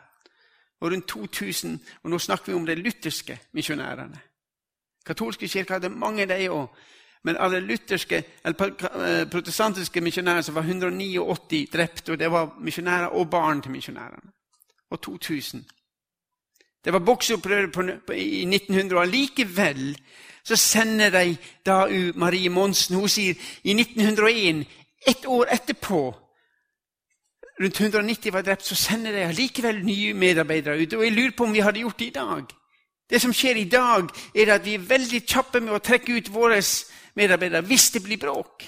Og 0.80 0.96
rundt 0.96 1.12
2000, 1.12 1.76
og 2.04 2.12
nå 2.12 2.24
snakker 2.24 2.54
vi 2.54 2.58
om 2.62 2.66
de 2.68 2.80
lutherske 2.80 3.40
misjonærene. 3.58 4.20
Katolske 5.04 5.52
kirker 5.52 5.82
hadde 5.82 5.92
mange, 5.92 6.30
de 6.30 6.48
òg. 6.54 6.84
Men 7.24 7.38
alle 7.40 7.60
lutherske, 7.60 8.24
eller 8.46 9.26
protestantiske 9.32 10.02
misjonærer 10.02 10.42
som 10.42 10.56
var 10.56 10.62
189 10.62 11.68
drept. 11.74 12.10
Og 12.10 12.20
det 12.20 12.32
var 12.32 12.56
misjonærer 12.60 13.06
og 13.06 13.30
barn 13.30 13.62
til 13.62 13.72
misjonærene. 13.72 14.32
Og 14.92 15.02
2000. 15.02 15.64
Det 16.86 16.94
var 16.94 17.00
bokseopprøret 17.00 18.16
i 18.16 18.46
1900, 18.46 18.98
og 18.98 19.02
allikevel 19.02 19.98
så 20.44 20.56
sender 20.56 21.10
de 21.10 21.38
da 21.66 21.86
ut 21.88 22.16
Marie 22.16 22.50
Monsen. 22.50 22.96
Hun 22.96 23.10
sier 23.10 23.36
i 23.64 23.74
1901, 23.74 24.66
ett 25.08 25.26
år 25.26 25.46
etterpå 25.52 26.02
rundt 27.62 27.80
190 27.80 28.34
var 28.34 28.42
drept, 28.42 28.66
så 28.66 28.76
sender 28.76 29.12
de 29.12 29.18
allikevel 29.18 29.86
nye 29.86 30.14
medarbeidere 30.14 30.82
ut. 30.82 30.94
Og 30.94 31.04
jeg 31.04 31.12
lurer 31.12 31.32
på 31.38 31.44
om 31.44 31.54
vi 31.54 31.60
hadde 31.60 31.80
gjort 31.80 32.00
det 32.00 32.06
i 32.06 32.16
dag. 32.16 32.44
Det 33.10 33.22
som 33.22 33.34
skjer 33.34 33.56
i 33.56 33.70
dag, 33.70 34.10
er 34.36 34.54
at 34.54 34.66
vi 34.66 34.74
er 34.74 34.88
veldig 34.90 35.22
kjappe 35.28 35.60
med 35.62 35.76
å 35.76 35.84
trekke 35.84 36.18
ut 36.18 36.34
våre 36.34 36.62
medarbeidere 37.16 37.62
hvis 37.62 37.90
det 37.92 38.04
blir 38.04 38.18
bråk. 38.18 38.64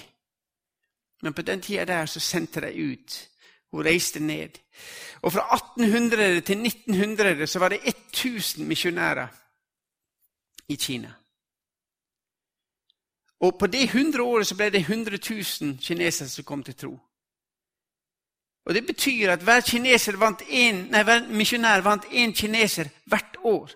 Men 1.22 1.34
på 1.34 1.42
den 1.42 1.60
tida 1.60 1.84
der 1.84 2.06
så 2.06 2.20
sendte 2.20 2.60
de 2.60 2.92
ut. 2.92 3.28
Hun 3.72 3.84
reiste 3.84 4.20
ned. 4.20 4.58
Og 5.22 5.32
fra 5.32 5.54
1800 5.54 6.40
til 6.40 6.66
1900 6.66 7.46
så 7.46 7.58
var 7.58 7.68
det 7.68 7.80
1000 7.84 8.66
misjonærer 8.66 9.26
i 10.68 10.76
Kina. 10.76 11.12
Og 13.40 13.58
på 13.58 13.66
det 13.66 13.82
100 13.82 14.22
året 14.22 14.46
så 14.46 14.56
ble 14.56 14.70
det 14.70 14.80
100 14.80 15.18
000 15.60 15.78
kinesere 15.78 16.28
som 16.28 16.44
kom 16.44 16.62
til 16.62 16.74
tro. 16.74 16.98
Og 18.66 18.74
Det 18.74 18.86
betyr 18.86 19.30
at 19.30 19.42
hver, 19.42 20.16
vant 20.16 20.42
en, 20.48 20.74
nei, 20.90 21.02
hver 21.02 21.28
misjonær 21.28 21.80
vant 21.80 22.04
én 22.04 22.32
kineser 22.34 22.88
hvert 23.04 23.36
år 23.44 23.70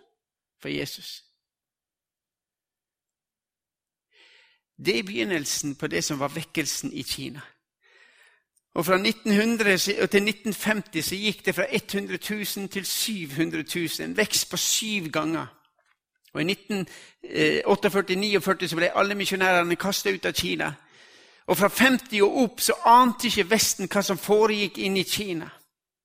for 0.63 0.69
Jesus. 0.69 1.30
Det 4.85 4.99
er 4.99 5.03
begynnelsen 5.03 5.75
på 5.75 5.87
det 5.87 6.05
som 6.05 6.21
var 6.21 6.29
vekkelsen 6.29 6.93
i 6.93 7.03
Kina. 7.03 7.41
Og 8.75 8.87
Fra 8.87 8.95
1900 8.95 9.79
til 10.07 10.29
1950 10.29 11.05
så 11.05 11.17
gikk 11.17 11.47
det 11.47 11.55
fra 11.55 11.65
100 11.71 12.19
000 12.57 12.69
til 12.69 12.87
700 12.87 13.65
000. 13.77 13.89
En 14.01 14.17
vekst 14.17 14.51
på 14.51 14.57
syv 14.57 15.11
ganger. 15.11 15.47
Og 16.33 16.43
I 16.43 16.55
1948-49 16.55 18.67
så 18.67 18.77
ble 18.77 18.91
alle 18.95 19.15
misjonærene 19.15 19.77
kasta 19.77 20.11
ut 20.11 20.27
av 20.27 20.33
Kina. 20.33 20.73
Og 21.47 21.59
fra 21.59 21.69
50 21.69 22.23
og 22.23 22.43
opp 22.45 22.61
så 22.61 22.73
ante 22.87 23.27
ikke 23.27 23.51
Vesten 23.51 23.89
hva 23.91 24.03
som 24.07 24.19
foregikk 24.19 24.79
inne 24.79 25.03
i 25.03 25.09
Kina. 25.09 25.51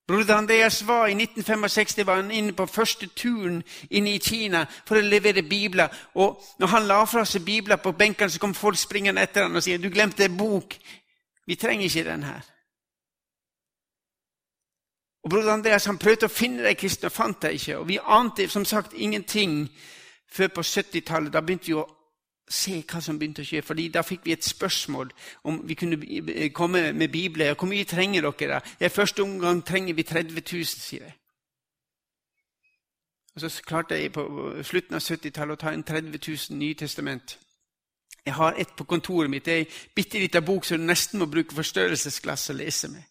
Broder 0.08 0.36
Andreas 0.36 0.84
var 0.88 1.08
I 1.08 1.14
1965 1.14 2.06
var 2.06 2.16
han 2.16 2.32
inne 2.32 2.54
på 2.54 2.66
første 2.66 3.08
turen 3.08 3.64
inne 3.90 4.14
i 4.14 4.20
Kina 4.22 4.66
for 4.86 5.00
å 5.00 5.06
levere 5.06 5.42
bibler. 5.44 5.90
Og 6.14 6.44
når 6.62 6.68
han 6.68 6.88
la 6.88 7.00
fra 7.10 7.24
seg 7.26 7.46
bibler 7.46 7.82
på 7.82 7.96
benken, 7.98 8.30
så 8.30 8.40
kom 8.40 8.54
folk 8.54 8.78
springende 8.78 9.22
etter 9.22 9.48
ham 9.48 9.58
og 9.58 9.66
sier 9.66 9.82
du 9.82 9.90
glemte 9.90 10.28
en 10.28 10.38
bok. 10.38 10.78
Vi 11.46 11.58
trenger 11.58 11.90
ikke 11.90 12.10
den 12.10 12.24
her. 12.24 12.46
Og 15.26 15.30
Broder 15.30 15.56
Andreas 15.56 15.90
han 15.90 15.98
prøvde 15.98 16.30
å 16.30 16.34
finne 16.34 16.62
de 16.68 16.76
kristne 16.78 17.10
og 17.10 17.18
fant 17.18 17.42
dem 17.42 17.58
ikke. 17.58 17.80
Og 17.80 17.88
vi 17.90 17.98
ante 17.98 18.46
som 18.50 18.66
sagt 18.66 18.94
ingenting 18.94 19.64
før 20.30 20.54
på 20.54 20.62
70-tallet. 20.62 21.34
Da 21.34 21.42
begynte 21.42 21.72
vi 21.72 21.80
å 21.82 21.88
se 22.50 22.84
hva 22.86 23.02
som 23.02 23.20
begynte 23.20 23.42
å 23.42 23.46
skje. 23.46 23.62
fordi 23.62 23.88
Da 23.90 24.02
fikk 24.02 24.26
vi 24.26 24.32
et 24.32 24.44
spørsmål 24.44 25.12
om 25.44 25.62
vi 25.68 25.74
kunne 25.74 26.50
komme 26.54 26.94
med 26.94 27.12
bibler. 27.12 27.56
Hvor 27.56 27.68
mye 27.68 27.84
trenger 27.84 28.32
dere? 28.32 28.62
I 28.80 28.90
første 28.90 29.24
omgang 29.24 29.66
trenger 29.66 29.94
vi 29.94 30.04
30 30.04 30.42
000, 30.54 30.66
sier 30.66 31.04
jeg. 31.04 31.16
Og 33.36 33.42
Så 33.42 33.62
klarte 33.68 33.96
jeg 33.96 34.14
på 34.14 34.54
slutten 34.64 34.96
av 34.96 35.02
70-tallet 35.02 35.54
å 35.54 35.60
ta 35.60 35.74
inn 35.74 35.84
30 35.84 36.20
000 36.52 36.58
Nytestament. 36.58 37.40
Jeg 38.26 38.34
har 38.34 38.56
et 38.58 38.70
på 38.78 38.84
kontoret 38.84 39.30
mitt. 39.30 39.46
Det 39.46 39.54
er 39.54 39.58
ei 39.58 39.72
bitte 39.96 40.20
lita 40.20 40.42
bok 40.42 40.66
som 40.66 40.80
du 40.80 40.86
nesten 40.86 41.20
må 41.20 41.26
bruke 41.26 41.56
forstørrelsesglass 41.56 42.50
og 42.50 42.56
lese 42.56 42.88
med. 42.88 43.04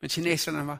Men 0.00 0.10
kineserne 0.10 0.66
var 0.66 0.78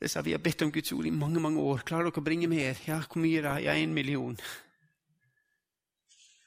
det 0.00 0.10
sa 0.10 0.20
vi 0.20 0.32
har 0.32 0.38
bedt 0.38 0.62
om 0.62 0.72
Guds 0.72 0.92
ord 0.92 1.06
i 1.06 1.10
mange 1.10 1.40
mange 1.40 1.60
år. 1.60 1.82
Klarer 1.88 2.10
dere 2.10 2.20
å 2.20 2.24
bringe 2.24 2.48
mer? 2.48 2.76
Ja, 2.86 3.00
hvor 3.00 3.20
mye 3.20 3.42
da? 3.42 3.56
Ja, 3.64 3.72
en 3.72 3.94
million. 3.94 4.36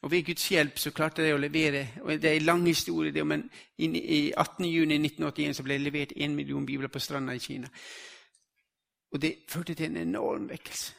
Og 0.01 0.12
ved 0.12 0.25
Guds 0.25 0.49
hjelp 0.49 0.79
så 0.79 0.91
klarte 0.95 1.23
de 1.23 1.33
å 1.35 1.41
levere. 1.41 1.88
og 2.01 2.21
Det 2.21 2.29
er 2.29 2.35
en 2.38 2.47
lang 2.47 2.67
historie, 2.67 3.12
det, 3.12 3.25
men 3.27 3.49
i 3.77 4.31
18.6.1981 4.31 5.53
så 5.53 5.63
ble 5.63 5.75
det 5.75 5.81
levert 5.83 6.13
én 6.15 6.35
million 6.35 6.65
bibler 6.65 6.88
på 6.88 6.99
stranda 6.99 7.35
i 7.35 7.39
Kina. 7.43 7.67
Og 9.12 9.21
det 9.21 9.35
førte 9.49 9.73
til 9.73 9.85
en 9.85 9.97
enorm 9.97 10.49
vekkelse 10.49 10.93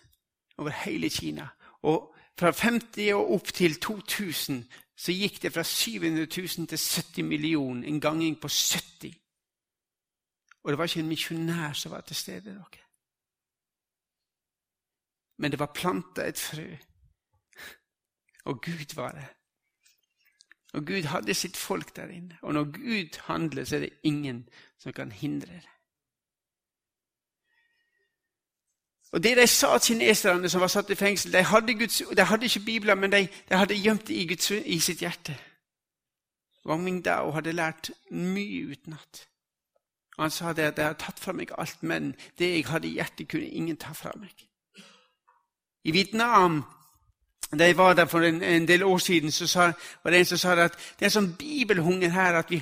over 0.59 0.71
hele 0.85 1.11
Kina. 1.11 1.49
Og 1.83 2.15
fra 2.39 2.51
50 2.51 3.15
og 3.15 3.33
opp 3.33 3.53
til 3.55 3.81
2000 3.81 4.65
så 4.97 5.13
gikk 5.13 5.43
det 5.43 5.53
fra 5.53 5.63
700 5.65 6.27
000 6.27 6.67
til 6.69 6.79
70 6.79 7.25
millioner. 7.25 7.89
En 7.89 8.01
ganging 8.01 8.41
på 8.41 8.49
70. 8.49 9.15
Og 10.63 10.73
det 10.73 10.79
var 10.79 10.85
ikke 10.85 11.01
en 11.01 11.09
misjonær 11.09 11.73
som 11.73 11.93
var 11.93 12.01
til 12.01 12.17
stede. 12.17 12.51
Dere. 12.51 12.85
Men 15.39 15.51
det 15.51 15.59
var 15.59 15.73
planta 15.75 16.29
et 16.29 16.39
frø 16.39 16.77
og 18.45 18.61
Gud 18.63 18.95
var 18.95 19.13
det. 19.13 19.27
Og 20.73 20.87
Gud 20.87 21.03
hadde 21.03 21.35
sitt 21.35 21.57
folk 21.57 21.97
der 21.97 22.07
inne. 22.07 22.39
Og 22.43 22.55
når 22.55 22.65
Gud 22.65 23.21
handler, 23.21 23.65
så 23.65 23.77
er 23.77 23.81
det 23.81 23.99
ingen 24.03 24.49
som 24.79 24.93
kan 24.93 25.13
hindre 25.13 25.53
det. 25.53 25.69
Og 29.13 29.23
Det 29.23 29.37
de 29.37 29.47
sa 29.47 29.79
kineserne 29.79 30.49
som 30.49 30.61
var 30.61 30.67
satt 30.67 30.91
i 30.91 30.95
fengsel, 30.95 31.33
de 31.33 31.43
hadde, 31.43 31.75
Guds, 31.75 32.03
de 32.17 32.25
hadde 32.25 32.45
ikke 32.45 32.61
Bibelen, 32.61 32.99
men 32.99 33.13
de, 33.13 33.29
de 33.49 33.57
hadde 33.57 33.75
gjemt 33.75 34.09
det 34.09 34.15
i, 34.15 34.27
Guds, 34.27 34.51
i 34.51 34.79
sitt 34.79 34.99
hjerte. 34.99 35.39
Wang 36.67 36.85
Mingdao 36.85 37.31
hadde 37.31 37.53
lært 37.53 37.91
mye 38.11 38.71
utenat. 38.71 39.27
Han 40.19 40.31
sa 40.31 40.53
det 40.53 40.63
at 40.63 40.77
'de 40.77 40.83
har 40.83 40.93
tatt 40.93 41.21
fra 41.21 41.33
meg 41.33 41.51
alt, 41.59 41.83
men 41.83 42.15
det 42.39 42.51
jeg 42.51 42.67
hadde 42.67 42.89
i 42.89 42.93
hjertet, 42.93 43.29
kunne 43.29 43.47
ingen 43.47 43.77
ta 43.77 43.93
fra 43.93 44.13
meg'. 44.17 44.47
I 45.85 45.91
Vietnam 45.91 46.65
da 47.59 47.67
jeg 47.67 47.77
var 47.77 47.95
der 47.95 48.07
for 48.07 48.23
en, 48.23 48.43
en 48.43 48.69
del 48.69 48.83
år 48.83 48.99
siden, 48.99 49.33
så 49.33 49.47
sa, 49.47 49.73
var 50.05 50.11
det 50.11 50.19
en 50.19 50.25
som 50.25 50.39
sa 50.39 50.53
at 50.55 50.77
det 50.99 51.09
er 51.09 51.15
sånn 51.15 51.33
bibelhunger 51.39 52.13
her 52.15 52.39
at 52.39 52.51
vi, 52.51 52.61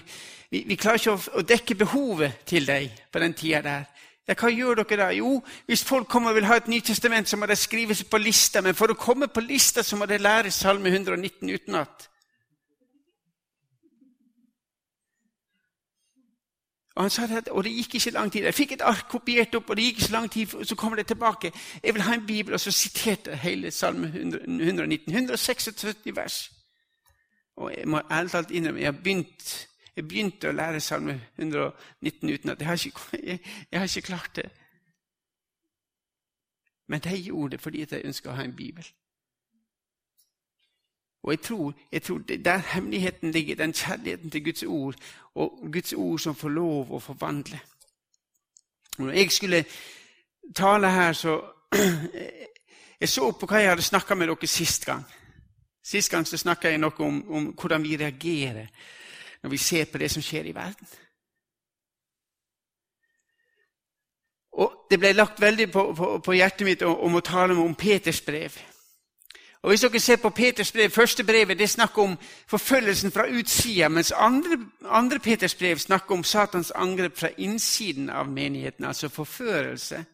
vi, 0.51 0.65
vi 0.67 0.77
klarer 0.81 1.03
ikke 1.03 1.13
å, 1.13 1.21
å, 1.41 1.45
dekke 1.45 1.77
behovet 1.83 2.45
til 2.49 2.67
deg 2.67 2.95
på 3.13 3.21
den 3.21 3.37
tida 3.37 3.61
der. 3.63 3.85
Ja, 4.29 4.37
hva 4.37 4.51
gjør 4.53 4.83
dere 4.83 5.01
da? 5.01 5.09
Jo, 5.17 5.39
hvis 5.69 5.85
folk 5.89 6.09
kommer 6.09 6.33
og 6.33 6.37
vil 6.37 6.49
ha 6.49 6.59
et 6.61 6.69
Nytestament, 6.69 7.29
så 7.29 7.37
må 7.41 7.47
de 7.49 7.57
skrive 7.57 7.97
seg 7.97 8.11
på 8.13 8.21
lista. 8.21 8.61
Men 8.65 8.77
for 8.77 8.93
å 8.93 8.97
komme 8.97 9.29
på 9.33 9.41
lista 9.41 9.85
så 9.85 9.97
må 9.97 10.09
de 10.09 10.19
lære 10.21 10.53
Salme 10.53 10.93
119 10.93 11.49
utenat. 11.49 12.09
Og 16.99 17.05
han 17.05 17.11
sa 17.11 17.23
at, 17.31 17.49
og 17.49 17.63
det 17.65 17.71
gikk 17.73 17.95
ikke 17.95 18.11
lang 18.11 18.33
tid. 18.33 18.43
Jeg 18.43 18.55
fikk 18.55 18.73
et 18.75 18.81
ark 18.83 19.05
kopiert 19.09 19.55
opp, 19.55 19.69
og 19.71 19.77
det 19.79 19.85
gikk 19.85 20.01
ikke 20.01 20.13
lang 20.13 20.31
tid, 20.31 20.55
så 20.67 20.75
kommer 20.75 20.97
det 20.99 21.07
tilbake. 21.07 21.53
Jeg 21.83 21.95
vil 21.95 22.03
ha 22.03 22.15
en 22.15 22.27
bibel, 22.27 22.55
og 22.55 22.61
så 22.61 22.71
siterte 22.75 23.31
jeg 23.31 23.39
hele 23.39 23.71
Salme 23.71 24.07
119. 24.07 25.15
176 25.15 26.17
vers. 26.17 26.51
Og 27.57 27.71
jeg 27.77 27.89
må 27.89 28.01
ærlig 28.11 28.31
talt 28.31 28.51
innrømme 28.51 28.81
jeg 28.81 28.97
begynt, 28.97 29.69
jeg 29.97 30.09
begynte 30.09 30.51
å 30.51 30.57
lære 30.59 30.81
Salme 30.81 31.21
119 31.37 32.35
uten 32.35 32.51
at 32.51 32.59
jeg 32.59 32.69
har 32.69 32.87
ikke, 32.87 33.01
jeg, 33.31 33.39
jeg 33.71 33.81
har 33.81 33.87
ikke 33.87 34.07
klart 34.07 34.37
det. 34.37 34.51
Men 36.89 37.01
de 37.01 37.23
gjorde 37.23 37.51
det 37.51 37.61
fordi 37.61 37.87
jeg 37.87 38.05
ønska 38.05 38.31
å 38.31 38.41
ha 38.41 38.43
en 38.43 38.57
bibel. 38.57 38.91
Og 41.23 41.31
jeg 41.33 41.41
tror, 41.41 41.75
jeg 41.93 42.03
tror 42.03 42.19
Der 42.19 42.57
hemmeligheten 42.59 43.33
ligger, 43.33 43.57
den 43.57 43.73
kjærligheten 43.73 44.31
til 44.31 44.45
Guds 44.45 44.63
ord, 44.63 44.95
og 45.35 45.59
Guds 45.73 45.93
ord 45.93 46.19
som 46.19 46.35
får 46.35 46.49
lov 46.49 46.95
å 46.95 46.99
forvandle. 46.99 47.61
Når 48.99 49.11
jeg 49.11 49.31
skulle 49.31 49.65
tale 50.57 50.91
her, 50.91 51.13
så 51.13 51.41
Jeg 53.01 53.09
så 53.09 53.31
på 53.31 53.47
hva 53.47 53.61
jeg 53.63 53.71
hadde 53.71 53.83
snakka 53.87 54.15
med 54.19 54.27
dere 54.27 54.47
sist 54.51 54.87
gang. 54.87 55.05
Sist 55.85 56.11
gang 56.11 56.27
så 56.27 56.37
snakka 56.37 56.73
jeg 56.73 56.81
noe 56.83 57.05
om, 57.07 57.21
om, 57.31 57.45
hvordan 57.55 57.83
vi 57.83 57.97
reagerer 57.97 58.67
når 59.43 59.51
vi 59.51 59.61
ser 59.63 59.85
på 59.87 60.01
det 60.03 60.11
som 60.11 60.23
skjer 60.23 60.49
i 60.51 60.55
verden. 60.55 60.89
Og 64.59 64.87
Det 64.91 64.99
ble 64.99 65.13
lagt 65.13 65.41
veldig 65.41 65.71
på, 65.71 65.83
på, 65.95 66.07
på 66.25 66.35
hjertet 66.35 66.67
mitt 66.67 66.83
om 66.83 67.15
å 67.15 67.23
tale 67.23 67.55
om 67.55 67.75
Peters 67.79 68.21
brev. 68.25 68.57
Og 69.63 69.71
Hvis 69.71 69.81
dere 69.81 70.01
ser 70.01 70.17
på 70.17 70.31
Peters 70.31 70.73
brev, 70.73 70.91
første 70.91 71.25
brevet 71.25 71.59
det 71.59 71.71
snakker 71.71 72.03
om 72.03 72.19
forfølgelsen 72.47 73.13
fra 73.13 73.27
utsida, 73.27 73.89
mens 73.89 74.13
andre, 74.17 74.59
andre 74.85 75.19
Peters 75.19 75.55
brev 75.55 75.79
snakker 75.79 76.15
om 76.15 76.25
Satans 76.25 76.71
angrep 76.71 77.17
fra 77.17 77.29
innsiden 77.39 78.11
av 78.11 78.29
menigheten, 78.29 78.85
altså 78.85 79.09
forførelse. 79.09 80.05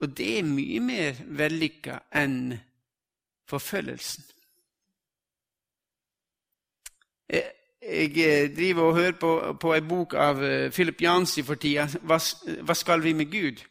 Og 0.00 0.16
det 0.16 0.38
er 0.38 0.42
mye 0.42 0.80
mer 0.80 1.14
vellykka 1.26 1.98
enn 2.14 2.54
forfølgelsen. 3.50 4.24
Jeg, 7.28 7.52
jeg 8.16 8.56
driver 8.56 8.82
og 8.82 8.94
hører 8.94 9.18
på, 9.20 9.32
på 9.60 9.74
ei 9.74 9.80
bok 9.80 10.14
av 10.14 10.44
eh, 10.44 10.70
Philip 10.72 11.02
Jansi 11.02 11.42
for 11.42 11.54
tida, 11.54 11.84
hva, 12.02 12.18
'Hva 12.62 12.74
skal 12.74 13.02
vi 13.02 13.12
med 13.12 13.26
Gud?' 13.30 13.64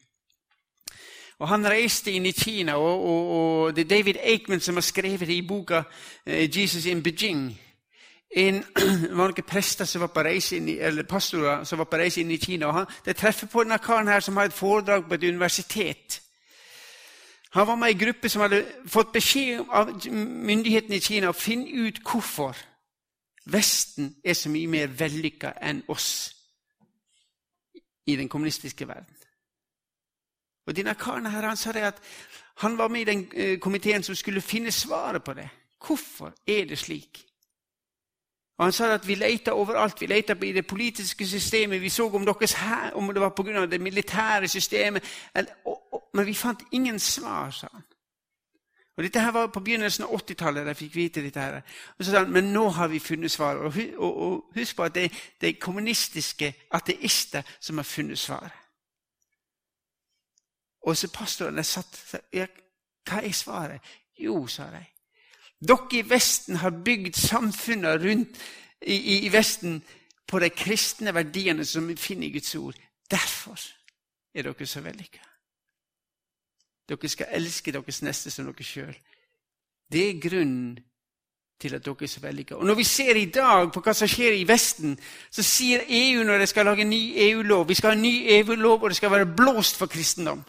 Og 1.40 1.48
Han 1.48 1.70
reiste 1.70 2.12
inn 2.12 2.26
i 2.26 2.32
Kina, 2.32 2.76
og, 2.76 3.04
og, 3.06 3.30
og 3.30 3.76
det 3.76 3.84
er 3.86 3.90
David 3.96 4.16
Aikman 4.24 4.60
som 4.60 4.76
har 4.76 4.82
skrevet 4.82 5.30
i 5.30 5.42
boka 5.42 5.84
uh, 6.28 6.58
'Jesus 6.58 6.86
in 6.86 7.04
Beijing'. 7.08 7.54
En 8.32 8.64
var 9.18 9.32
noen 9.32 9.48
prester 9.48 9.86
som 9.86 10.02
var 10.02 10.08
på 10.08 10.24
reise 10.24 10.58
inn 10.58 10.70
i, 10.70 10.80
eller 10.80 11.04
pastorer 11.04 11.64
som 11.64 11.80
var 11.80 11.86
på 11.86 11.98
reise 11.98 12.22
inn 12.22 12.32
i 12.32 12.38
Kina. 12.38 12.66
og 12.66 12.74
han, 12.74 12.86
De 13.06 13.14
treffer 13.14 13.48
på 13.48 13.64
denne 13.64 13.80
karen 13.80 14.08
her 14.08 14.20
som 14.20 14.38
har 14.38 14.46
et 14.46 14.54
foredrag 14.54 15.08
på 15.08 15.14
et 15.14 15.24
universitet. 15.24 16.22
Han 17.52 17.68
var 17.68 17.76
med 17.76 17.88
i 17.88 17.92
en 17.92 18.00
gruppe 18.00 18.30
som 18.30 18.42
hadde 18.42 18.66
fått 18.86 19.14
beskjed 19.14 19.64
av 19.70 19.94
myndighetene 20.12 20.96
i 20.96 21.00
Kina 21.00 21.30
å 21.30 21.38
finne 21.38 21.88
ut 21.88 22.02
hvorfor 22.04 22.58
Vesten 23.48 24.16
er 24.24 24.34
så 24.34 24.50
mye 24.52 24.68
mer 24.68 24.92
vellykka 24.92 25.54
enn 25.64 25.80
oss 25.88 26.34
i 28.06 28.16
den 28.16 28.28
kommunistiske 28.30 28.88
verden. 28.88 29.17
Og 30.68 30.76
denne 30.76 30.96
karen 30.96 31.26
her, 31.26 31.48
han 31.48 31.58
sa 31.58 31.72
det 31.72 31.80
at 31.80 32.02
han 32.58 32.78
var 32.78 32.88
med 32.88 33.02
i 33.02 33.04
den 33.04 33.28
eh, 33.34 33.60
komiteen 33.60 34.04
som 34.04 34.16
skulle 34.16 34.42
finne 34.42 34.72
svaret 34.72 35.24
på 35.24 35.34
det. 35.34 35.50
Hvorfor 35.88 36.34
er 36.48 36.66
det 36.66 36.78
slik? 36.78 37.28
Og 38.58 38.66
Han 38.66 38.72
sa 38.74 38.94
at 38.94 39.08
vi 39.08 39.16
leita 39.16 39.52
overalt. 39.52 40.02
Vi 40.02 40.06
leita 40.06 40.34
i 40.34 40.52
det 40.52 40.68
politiske 40.68 41.28
systemet. 41.28 41.82
Vi 41.82 41.90
så 41.90 42.10
om, 42.10 42.28
her, 42.58 42.92
om 42.94 43.08
det 43.14 43.22
var 43.22 43.30
pga. 43.30 43.66
det 43.66 43.82
militære 43.82 44.48
systemet. 44.48 45.04
Men 46.14 46.26
vi 46.26 46.34
fant 46.34 46.64
ingen 46.72 47.00
svar, 47.00 47.52
sa 47.52 47.68
han. 47.74 47.84
Og 48.98 49.04
Dette 49.04 49.20
her 49.20 49.32
var 49.32 49.48
på 49.48 49.60
begynnelsen 49.60 50.04
av 50.04 50.10
80-tallet. 50.10 50.68
jeg 50.68 50.78
fikk 50.78 50.96
vite 50.96 51.22
dette 51.22 51.40
her. 51.40 51.62
Og 52.00 52.06
så 52.06 52.12
sa 52.12 52.18
han, 52.18 52.32
Men 52.32 52.44
nå 52.44 52.70
har 52.70 52.88
vi 52.88 53.00
funnet 53.00 53.32
svaret. 53.32 53.62
Og, 53.62 53.74
og, 53.98 54.18
og 54.18 54.52
husk 54.56 54.76
på 54.76 54.84
at 54.84 54.96
det, 54.96 55.12
det 55.42 55.50
er 55.50 55.60
kommunistiske 55.62 56.54
ateister 56.72 57.42
som 57.60 57.78
har 57.78 57.84
funnet 57.84 58.20
svaret. 58.20 58.67
Og 60.88 60.96
så 60.98 61.10
pastorene 61.12 61.64
satt 61.68 62.00
ja, 62.34 62.48
Hva 63.08 63.22
er 63.24 63.36
svaret? 63.36 63.96
Jo, 64.20 64.46
sa 64.48 64.70
de. 64.72 64.84
Dere 65.68 66.00
i 66.00 66.04
Vesten 66.10 66.60
har 66.62 66.72
bygd 66.86 67.16
samfunnet 67.18 68.02
rundt 68.04 68.40
i, 68.82 69.26
i, 69.26 69.30
Vesten 69.34 69.82
på 70.28 70.40
de 70.40 70.50
kristne 70.50 71.14
verdiene 71.16 71.66
som 71.66 71.88
vi 71.88 71.96
finner 71.96 72.28
i 72.28 72.32
Guds 72.36 72.56
ord. 72.56 72.76
Derfor 73.12 73.60
er 74.36 74.46
dere 74.46 74.68
så 74.68 74.82
vellykka. 74.86 75.24
Dere 76.90 77.10
skal 77.10 77.34
elske 77.40 77.74
deres 77.74 78.02
neste 78.06 78.32
som 78.32 78.48
dere 78.48 78.68
sjøl. 78.68 78.98
Det 79.92 80.04
er 80.10 80.22
grunnen 80.22 80.78
til 81.60 81.74
at 81.74 81.86
dere 81.86 82.04
er 82.06 82.12
så 82.12 82.22
vellykka. 82.22 82.56
Og 82.56 82.66
når 82.66 82.76
vi 82.76 82.84
ser 82.84 83.16
i 83.16 83.32
dag 83.34 83.72
på 83.74 83.82
hva 83.82 83.96
som 83.98 84.08
skjer 84.08 84.38
i 84.38 84.46
Vesten, 84.48 84.98
så 85.32 85.44
sier 85.44 85.88
EU 85.88 86.24
når 86.24 86.44
de 86.44 86.52
skal 86.52 86.70
lage 86.70 86.86
en 86.86 86.94
ny 86.94 87.02
EU-lov 87.30 87.68
Vi 87.68 87.80
skal 87.80 87.90
ha 87.90 87.96
en 87.96 88.06
ny 88.06 88.16
EU-lov, 88.40 88.84
og 88.84 88.90
det 88.90 88.98
skal 88.98 89.12
være 89.12 89.36
blåst 89.36 89.78
for 89.78 89.90
kristendom. 89.90 90.44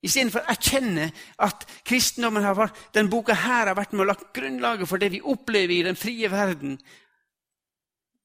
Istedenfor 0.00 0.40
å 0.40 0.52
erkjenne 0.54 1.10
at 1.44 1.66
kristendommen 1.84 2.44
har 2.44 2.56
vært, 2.56 2.78
den 2.96 3.10
boka 3.12 3.34
her 3.36 3.68
har 3.68 3.76
vært 3.76 3.92
med 3.92 4.06
å 4.06 4.08
lagt 4.08 4.30
grunnlaget 4.36 4.88
for 4.88 5.02
det 5.02 5.10
vi 5.12 5.20
opplever 5.20 5.74
i 5.76 5.84
den 5.84 5.98
frie 5.98 6.30
verden. 6.32 6.78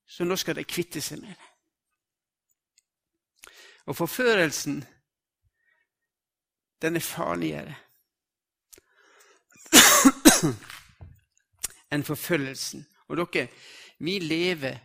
Så 0.08 0.24
nå 0.24 0.38
skal 0.40 0.56
de 0.56 0.64
kvitte 0.64 1.02
seg 1.04 1.20
med 1.20 1.36
det. 1.36 1.52
Og 3.86 3.98
forførelsen, 3.98 4.80
den 6.82 6.98
er 6.98 7.04
farligere 7.04 7.76
enn 11.94 12.06
forfølgelsen. 12.08 12.86
Og 13.10 13.20
dere, 13.20 13.50
vi 14.00 14.18
lever 14.24 14.80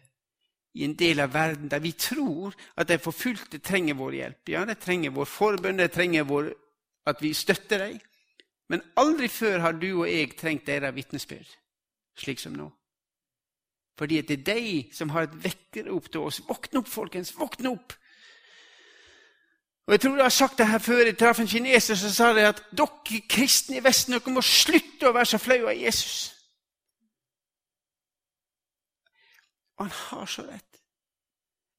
i 0.74 0.84
en 0.86 0.94
del 0.98 1.22
av 1.22 1.32
verden 1.34 1.70
der 1.70 1.82
vi 1.82 1.92
tror 1.98 2.54
at 2.78 2.90
de 2.90 2.98
forfulgte 3.02 3.58
trenger 3.62 3.98
vår 3.98 4.18
hjelp. 4.18 4.52
Ja, 4.52 4.64
de 4.66 4.76
trenger 4.78 5.14
vår 5.14 5.30
forbønn, 5.30 5.80
de 5.80 5.88
trenger 5.90 6.28
vår 6.28 6.52
at 7.06 7.22
vi 7.22 7.32
støtter 7.34 7.78
dem. 7.86 8.00
Men 8.68 8.82
aldri 8.96 9.28
før 9.28 9.58
har 9.58 9.72
du 9.72 9.88
og 10.02 10.10
jeg 10.10 10.36
trengt 10.38 10.66
deres 10.66 10.94
vitnesbyrd, 10.94 11.56
slik 12.18 12.38
som 12.38 12.52
nå. 12.54 12.68
Fordi 13.98 14.20
det 14.20 14.38
er 14.38 14.44
de 14.54 14.84
som 14.96 15.10
har 15.10 15.26
et 15.26 15.44
vekkerrop 15.44 16.06
til 16.12 16.20
oss. 16.20 16.40
Våkne 16.48 16.80
opp, 16.80 16.88
folkens! 16.88 17.34
Våkne 17.36 17.74
opp! 17.74 17.92
Og 19.86 19.92
Jeg 19.92 20.00
tror 20.00 20.16
jeg 20.16 20.24
har 20.24 20.28
sagt 20.28 20.58
det 20.58 20.66
her 20.68 20.78
før. 20.78 20.96
Jeg 20.96 21.18
traff 21.18 21.40
en 21.40 21.48
kineser 21.48 21.94
som 21.94 22.10
sa 22.14 22.32
det 22.34 22.46
at 22.46 22.62
dere 22.78 23.20
kristne 23.28 23.76
i 23.76 23.84
Vesten 23.84 24.14
dere 24.14 24.32
må 24.32 24.40
slutte 24.40 25.08
å 25.08 25.12
være 25.16 25.32
så 25.32 25.40
flaue 25.42 25.72
av 25.72 25.80
Jesus. 25.82 26.30
Og 29.76 29.88
han 29.88 29.94
har 29.96 30.26
så 30.30 30.44
rett. 30.46 30.69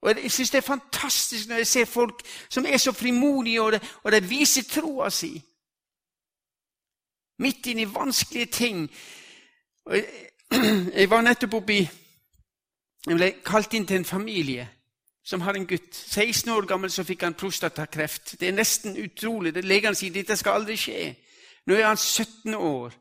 Og 0.01 0.21
Jeg 0.23 0.31
synes 0.31 0.49
det 0.49 0.57
er 0.57 0.61
fantastisk 0.61 1.47
når 1.47 1.55
jeg 1.55 1.67
ser 1.67 1.85
folk 1.85 2.21
som 2.49 2.65
er 2.65 2.77
så 2.77 2.91
frimodige, 2.91 3.61
og 3.61 3.71
de, 3.71 3.79
og 4.03 4.11
de 4.11 4.23
viser 4.23 4.63
troa 4.63 5.09
si. 5.09 5.41
Midt 7.39 7.67
inn 7.67 7.79
i 7.79 7.93
vanskelige 7.93 8.45
ting. 8.45 8.91
Og 9.85 9.95
jeg, 9.95 10.05
jeg 10.99 11.09
var 11.09 11.21
nettopp 11.21 11.53
oppi 11.53 11.79
Jeg 13.07 13.17
ble 13.17 13.31
kalt 13.45 13.73
inn 13.73 13.87
til 13.87 13.97
en 13.97 14.05
familie 14.05 14.67
som 15.23 15.41
har 15.41 15.53
en 15.53 15.67
gutt. 15.67 15.95
16 15.95 16.51
år 16.51 16.65
gammel 16.65 16.91
så 16.91 17.03
fikk 17.03 17.23
han 17.23 17.33
prostatakreft. 17.33 18.35
Det 18.39 18.47
er 18.47 18.57
nesten 18.57 18.97
utrolig. 18.97 19.53
Legene 19.63 19.95
sier 19.97 20.13
dette 20.13 20.37
skal 20.37 20.59
aldri 20.59 20.77
skje. 20.77 21.15
Nå 21.65 21.77
er 21.77 21.87
han 21.87 21.97
17 21.97 22.55
år. 22.55 22.93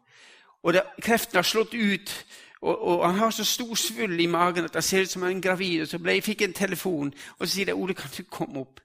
og 0.63 0.73
det, 0.73 0.83
kreften 1.03 1.37
har 1.37 1.43
slått 1.43 1.75
ut. 1.75 2.27
Og, 2.61 2.81
og, 2.81 3.07
han 3.11 3.19
har 3.19 3.31
så 3.31 3.45
stor 3.45 3.75
svull 3.75 4.21
i 4.21 4.27
magen 4.27 4.65
at 4.65 4.75
det 4.75 4.85
ser 4.85 5.03
ut 5.03 5.09
som 5.09 5.23
han 5.23 5.37
er 5.37 5.41
gravid. 5.41 5.83
Og 5.83 5.89
så 5.89 5.99
ble, 5.99 6.13
jeg 6.13 6.25
fikk 6.25 6.43
en 6.43 6.53
telefon, 6.53 7.15
og 7.39 7.47
så 7.47 7.55
sier 7.55 7.71
de, 7.71 7.75
Ole, 7.75 7.95
kan 7.95 8.11
du 8.17 8.23
komme 8.23 8.61
opp? 8.61 8.81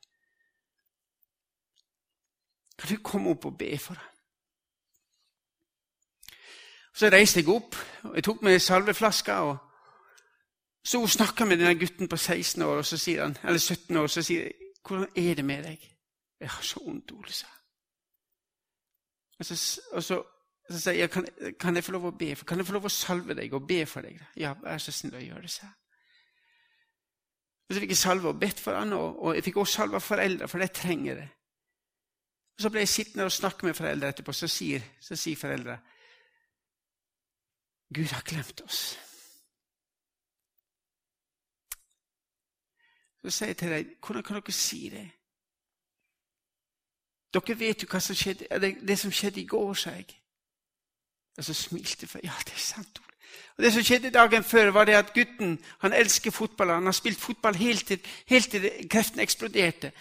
Kan 2.80 2.96
du 2.96 3.04
komme 3.04 3.30
opp 3.30 3.46
og 3.46 3.58
be 3.58 3.78
for 3.78 3.94
ham? 3.94 4.12
Så 6.96 7.10
reiste 7.12 7.42
jeg 7.42 7.50
opp, 7.52 7.76
og 8.04 8.16
jeg 8.16 8.24
tok 8.24 8.42
med 8.42 8.60
salveflaska. 8.60 9.34
og 9.34 9.58
Så 10.84 11.00
hun 11.00 11.08
snakka 11.08 11.46
med 11.46 11.58
denne 11.58 11.80
gutten 11.80 12.08
på 12.08 12.18
16 12.18 12.64
år, 12.64 12.78
og 12.78 12.86
så 12.86 12.98
sier 12.98 13.24
han, 13.24 13.38
eller 13.44 13.60
17 13.60 13.98
år, 13.98 14.02
og 14.02 14.10
så 14.10 14.22
sier 14.22 14.44
jeg, 14.44 14.52
'Hvordan 14.88 15.10
er 15.16 15.34
det 15.34 15.46
med 15.46 15.64
deg?' 15.64 15.96
'Jeg 16.40 16.50
har 16.50 16.62
så 16.62 16.80
vondt, 16.86 17.12
Ole', 17.12 17.32
sa 17.32 17.48
og 19.40 19.46
så, 19.46 19.82
og 19.92 20.04
så, 20.04 20.24
så 20.70 20.80
sier 20.80 20.94
jeg, 20.94 21.10
kan, 21.12 21.26
'Kan 21.60 21.76
jeg 21.76 21.84
få 21.84 21.92
lov 21.92 22.06
å 22.06 22.18
be? 22.18 22.36
For, 22.36 22.46
kan 22.46 22.58
jeg 22.58 22.66
få 22.66 22.74
lov 22.74 22.86
å 22.86 22.90
salve 22.90 23.34
deg 23.34 23.54
og 23.54 23.68
be 23.68 23.86
for 23.86 24.02
deg?' 24.02 24.20
'Ja, 24.36 24.54
vær 24.54 24.78
så 24.78 24.92
snill 24.92 25.16
å 25.16 25.26
gjøre 25.26 25.42
det', 25.42 25.52
sa 25.52 25.66
jeg. 25.66 25.74
Så 27.70 27.80
fikk 27.80 27.90
jeg 27.90 27.98
salve 27.98 28.30
og 28.30 28.40
bedt 28.40 28.60
for 28.60 28.78
han, 28.78 28.94
og, 28.94 29.24
og 29.24 29.36
jeg 29.36 29.44
fikk 29.44 29.58
også 29.58 29.74
salve 29.74 30.02
foreldre, 30.02 30.48
for 30.48 30.60
de 30.60 30.68
trenger 30.68 31.16
det. 31.16 31.30
Og 32.58 32.62
Så 32.62 32.70
ble 32.70 32.80
jeg 32.80 32.90
sittende 32.90 33.26
og 33.26 33.32
snakke 33.32 33.66
med 33.66 33.74
foreldre 33.74 34.10
etterpå, 34.10 34.32
så 34.32 34.48
sier, 34.48 34.82
så 35.02 35.16
sier 35.16 35.36
foreldre 35.36 35.80
Gud 37.94 38.08
har 38.12 38.22
glemt 38.22 38.62
oss. 38.62 38.98
Så 43.22 43.30
sier 43.30 43.48
jeg 43.48 43.58
til 43.58 43.72
dem, 43.72 43.96
hvordan 44.06 44.24
kan 44.24 44.36
dere 44.36 44.52
si 44.52 44.90
det? 44.90 45.06
Dere 47.34 47.60
vet 47.60 47.84
jo 47.84 47.90
hva 47.92 48.00
som 48.00 48.16
skjedde, 48.16 48.48
det, 48.62 48.72
det 48.88 49.00
som 49.00 49.12
skjedde 49.12 49.42
i 49.42 49.48
går, 49.50 49.74
sa 49.74 49.96
jeg. 49.98 50.25
Og 51.38 51.44
så 51.44 51.54
smilte 51.54 52.08
jeg. 52.14 52.24
Ja, 52.24 52.32
det 52.46 52.54
er 52.54 52.60
sant. 52.60 53.02
Og 53.58 53.64
Det 53.64 53.74
som 53.74 53.84
skjedde 53.84 54.10
dagen 54.10 54.44
før, 54.44 54.72
var 54.72 54.86
det 54.86 54.94
at 54.94 55.14
gutten 55.14 55.60
han 55.80 55.94
elsker 55.94 56.32
fotball. 56.32 56.70
Han 56.70 56.86
har 56.86 56.92
spilt 56.92 57.20
fotball 57.20 57.56
helt 57.56 57.88
til, 57.88 58.00
helt 58.28 58.50
til 58.52 58.72
kreften 58.90 59.20
eksploderte. 59.20 59.92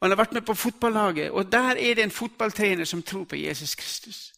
Og 0.00 0.06
Han 0.06 0.10
har 0.10 0.16
vært 0.16 0.32
med 0.32 0.42
på 0.42 0.54
fotballaget, 0.54 1.30
og 1.30 1.52
der 1.52 1.70
er 1.70 1.94
det 1.94 2.04
en 2.04 2.10
fotballtrener 2.10 2.84
som 2.84 3.02
tror 3.02 3.24
på 3.24 3.36
Jesus 3.36 3.74
Kristus. 3.74 4.32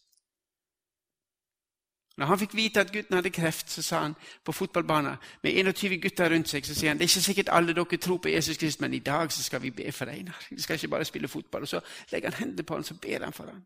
Når 2.17 2.25
han 2.25 2.39
fikk 2.39 2.55
vite 2.55 2.81
at 2.81 2.91
gutten 2.91 3.15
hadde 3.15 3.29
kreft, 3.29 3.71
så 3.71 3.81
sa 3.81 3.99
han 3.99 4.15
på 4.45 4.51
fotballbanen 4.51 5.15
med 5.43 5.51
21 5.51 6.01
gutter 6.01 6.29
rundt 6.29 6.49
seg, 6.49 6.65
så 6.65 6.75
sier 6.75 6.91
han 6.91 6.99
det 6.99 7.05
er 7.05 7.09
ikke 7.09 7.23
sikkert 7.23 7.49
alle 7.49 7.73
dere 7.73 7.97
tror 7.97 8.17
på 8.17 8.29
Jesus 8.29 8.57
Kristus, 8.57 8.79
men 8.79 8.93
i 8.93 8.99
dag 8.99 9.31
så 9.31 9.43
skal 9.43 9.61
vi 9.61 9.71
be 9.71 9.91
for 9.91 10.05
deg. 10.05 10.29
Vi 10.49 10.61
skal 10.61 10.75
ikke 10.75 10.87
bare 10.87 11.05
spille 11.05 11.27
fotball. 11.27 11.61
Og 11.61 11.67
Så 11.67 11.79
legger 12.11 12.29
han 12.29 12.39
hendene 12.39 12.63
på 12.63 12.73
ham, 12.73 12.83
så 12.83 12.93
ber 12.93 13.23
han 13.23 13.33
for 13.33 13.45
ham. 13.45 13.63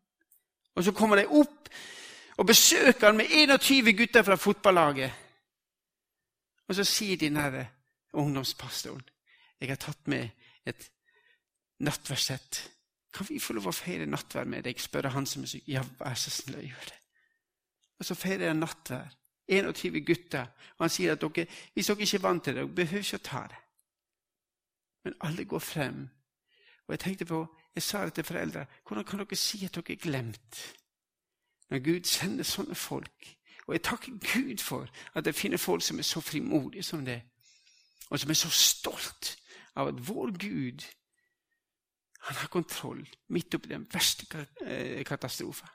Og 0.76 0.84
så 0.84 0.92
kommer 0.92 1.16
de 1.16 1.28
opp 1.28 1.70
og 2.38 2.48
besøker 2.48 3.08
han 3.08 3.18
med 3.18 3.32
21 3.32 3.94
gutter 3.98 4.24
fra 4.24 4.36
fotballaget. 4.36 5.12
Og 6.68 6.76
så 6.76 6.84
sier 6.84 7.18
denne 7.18 7.68
ungdomspastoren 8.14 9.04
jeg 9.60 9.70
har 9.72 9.80
tatt 9.80 10.08
med 10.12 10.30
et 10.68 10.90
nattverdsett. 11.80 12.58
Kan 13.14 13.28
vi 13.30 13.40
få 13.40 13.56
lov 13.56 13.70
å 13.72 13.76
feire 13.76 14.06
nattverd 14.06 14.50
med 14.52 14.66
deg? 14.68 14.80
spør 14.82 15.08
han 15.16 15.26
som 15.26 15.46
er 15.46 15.52
syk. 15.54 15.68
Ja, 15.72 15.84
vær 16.00 16.18
så 16.20 16.34
snill 16.34 16.60
å 16.60 16.66
gjøre 16.66 16.90
det. 16.90 16.98
Og 18.00 18.06
så 18.10 18.18
feirer 18.20 18.50
jeg 18.50 18.58
nattvær. 18.60 19.16
21 19.48 20.02
gutter. 20.06 20.52
Og 20.76 20.84
han 20.84 20.92
sier 20.92 21.14
at 21.14 21.22
dere, 21.22 21.46
hvis 21.74 21.88
dere 21.88 22.04
ikke 22.04 22.18
er 22.18 22.26
vant 22.26 22.44
til 22.44 22.56
det, 22.56 22.64
dere 22.66 22.78
behøver 22.82 23.06
ikke 23.06 23.22
å 23.22 23.28
ta 23.30 23.44
det. 23.52 23.62
Men 25.06 25.18
alle 25.30 25.46
går 25.46 25.64
frem. 25.64 26.00
Og 26.86 26.94
jeg 26.94 27.04
tenkte 27.06 27.30
på, 27.30 27.42
jeg 27.76 27.84
sa 27.84 28.04
det 28.06 28.18
til 28.18 28.28
foreldre. 28.28 28.66
Hvordan 28.88 29.06
kan 29.06 29.22
dere 29.22 29.40
si 29.40 29.62
at 29.66 29.78
dere 29.78 29.96
er 29.96 30.02
glemt? 30.02 30.62
Når 31.70 31.80
Gud 31.84 32.04
sender 32.04 32.44
sånne 32.44 32.76
folk. 32.76 33.38
Og 33.68 33.74
jeg 33.74 33.84
takker 33.84 34.20
Gud 34.34 34.58
for 34.62 34.90
at 35.16 35.26
jeg 35.26 35.36
finner 35.36 35.58
folk 35.58 35.84
som 35.84 36.00
er 36.00 36.06
så 36.06 36.22
frimodige 36.22 36.84
som 36.84 37.06
det. 37.06 37.22
Og 38.10 38.20
som 38.20 38.30
er 38.30 38.38
så 38.38 38.50
stolt 38.50 39.38
av 39.76 39.88
at 39.88 40.08
vår 40.08 40.38
Gud 40.38 40.86
han 42.26 42.36
har 42.36 42.48
kontroll 42.50 43.04
midt 43.28 43.54
oppi 43.54 43.70
den 43.70 43.86
verste 43.94 44.48
eh, 44.66 45.04
katastrofen. 45.06 45.68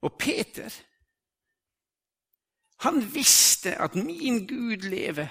Og 0.00 0.16
Peter, 0.18 0.70
han 2.80 3.02
visste 3.14 3.74
at 3.76 3.94
min 3.94 4.46
Gud 4.46 4.88
lever. 4.88 5.28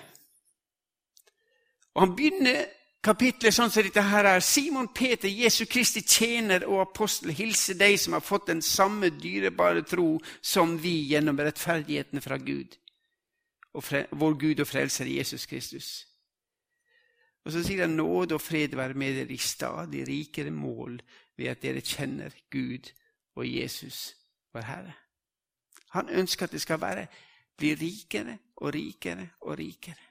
Og 1.93 2.02
han 2.02 2.15
begynner 2.15 2.65
kapitlet 3.03 3.55
sånn 3.55 3.71
som 3.71 3.86
dette 3.86 4.03
her 4.03 4.27
er. 4.27 4.43
Simon 4.43 4.89
Peter, 4.95 5.29
Jesu 5.29 5.65
Kristi 5.69 6.01
tjener 6.01 6.65
og 6.67 6.81
apostel, 6.83 7.31
hilser 7.36 7.77
deg 7.79 7.97
som 8.01 8.17
har 8.17 8.25
fått 8.25 8.49
den 8.51 8.62
samme 8.65 9.12
dyrebare 9.15 9.86
tro 9.88 10.17
som 10.41 10.77
vi 10.81 10.99
gjennom 11.12 11.39
rettferdigheten 11.39 12.23
fra 12.23 12.39
Gud. 12.41 12.77
Fre, 13.77 14.07
vår 14.12 14.38
Gud 14.41 14.62
og 14.63 14.67
frelser 14.67 15.05
Jesus 15.05 15.45
Kristus. 15.45 15.89
Og 17.45 17.53
så 17.53 17.62
sier 17.63 17.86
han 17.86 17.93
nåde 17.95 18.36
og 18.36 18.43
fred 18.43 18.73
være 18.75 18.97
med 18.97 19.19
dere 19.21 19.36
i 19.36 19.39
stadig 19.39 20.01
rikere 20.07 20.51
mål 20.51 20.97
ved 21.38 21.51
at 21.53 21.62
dere 21.62 21.83
kjenner 21.86 22.33
Gud 22.51 22.89
og 23.38 23.45
Jesus 23.47 24.15
vår 24.51 24.65
Herre. 24.67 24.95
Han 25.95 26.10
ønsker 26.10 26.47
at 26.47 26.51
det 26.57 26.62
skal 26.62 26.81
være, 26.81 27.05
bli 27.57 27.75
rikere 27.77 28.38
og 28.57 28.73
rikere 28.73 29.29
og 29.45 29.55
rikere. 29.60 30.07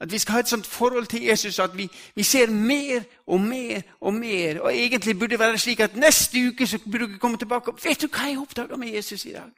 At 0.00 0.12
vi 0.12 0.18
skal 0.18 0.32
ha 0.32 0.38
et 0.38 0.48
sånt 0.48 0.66
forhold 0.66 1.06
til 1.06 1.22
Jesus 1.22 1.58
at 1.58 1.76
vi, 1.76 1.90
vi, 2.14 2.22
ser 2.22 2.50
mer 2.50 3.02
og 3.26 3.40
mer 3.40 3.82
og 4.00 4.14
mer. 4.14 4.60
Og 4.60 4.76
egentlig 4.76 5.18
burde 5.18 5.30
det 5.30 5.38
være 5.38 5.58
slik 5.58 5.80
at 5.80 5.96
neste 5.96 6.48
uke 6.48 6.66
så 6.66 6.78
burde 6.78 7.08
vi 7.08 7.18
komme 7.18 7.36
tilbake 7.38 7.70
og 7.72 7.78
Vet 7.84 8.02
du 8.02 8.08
hva 8.08 8.28
jeg 8.28 8.38
oppdaga 8.38 8.76
med 8.76 8.88
Jesus 8.88 9.24
i 9.24 9.32
dag? 9.32 9.50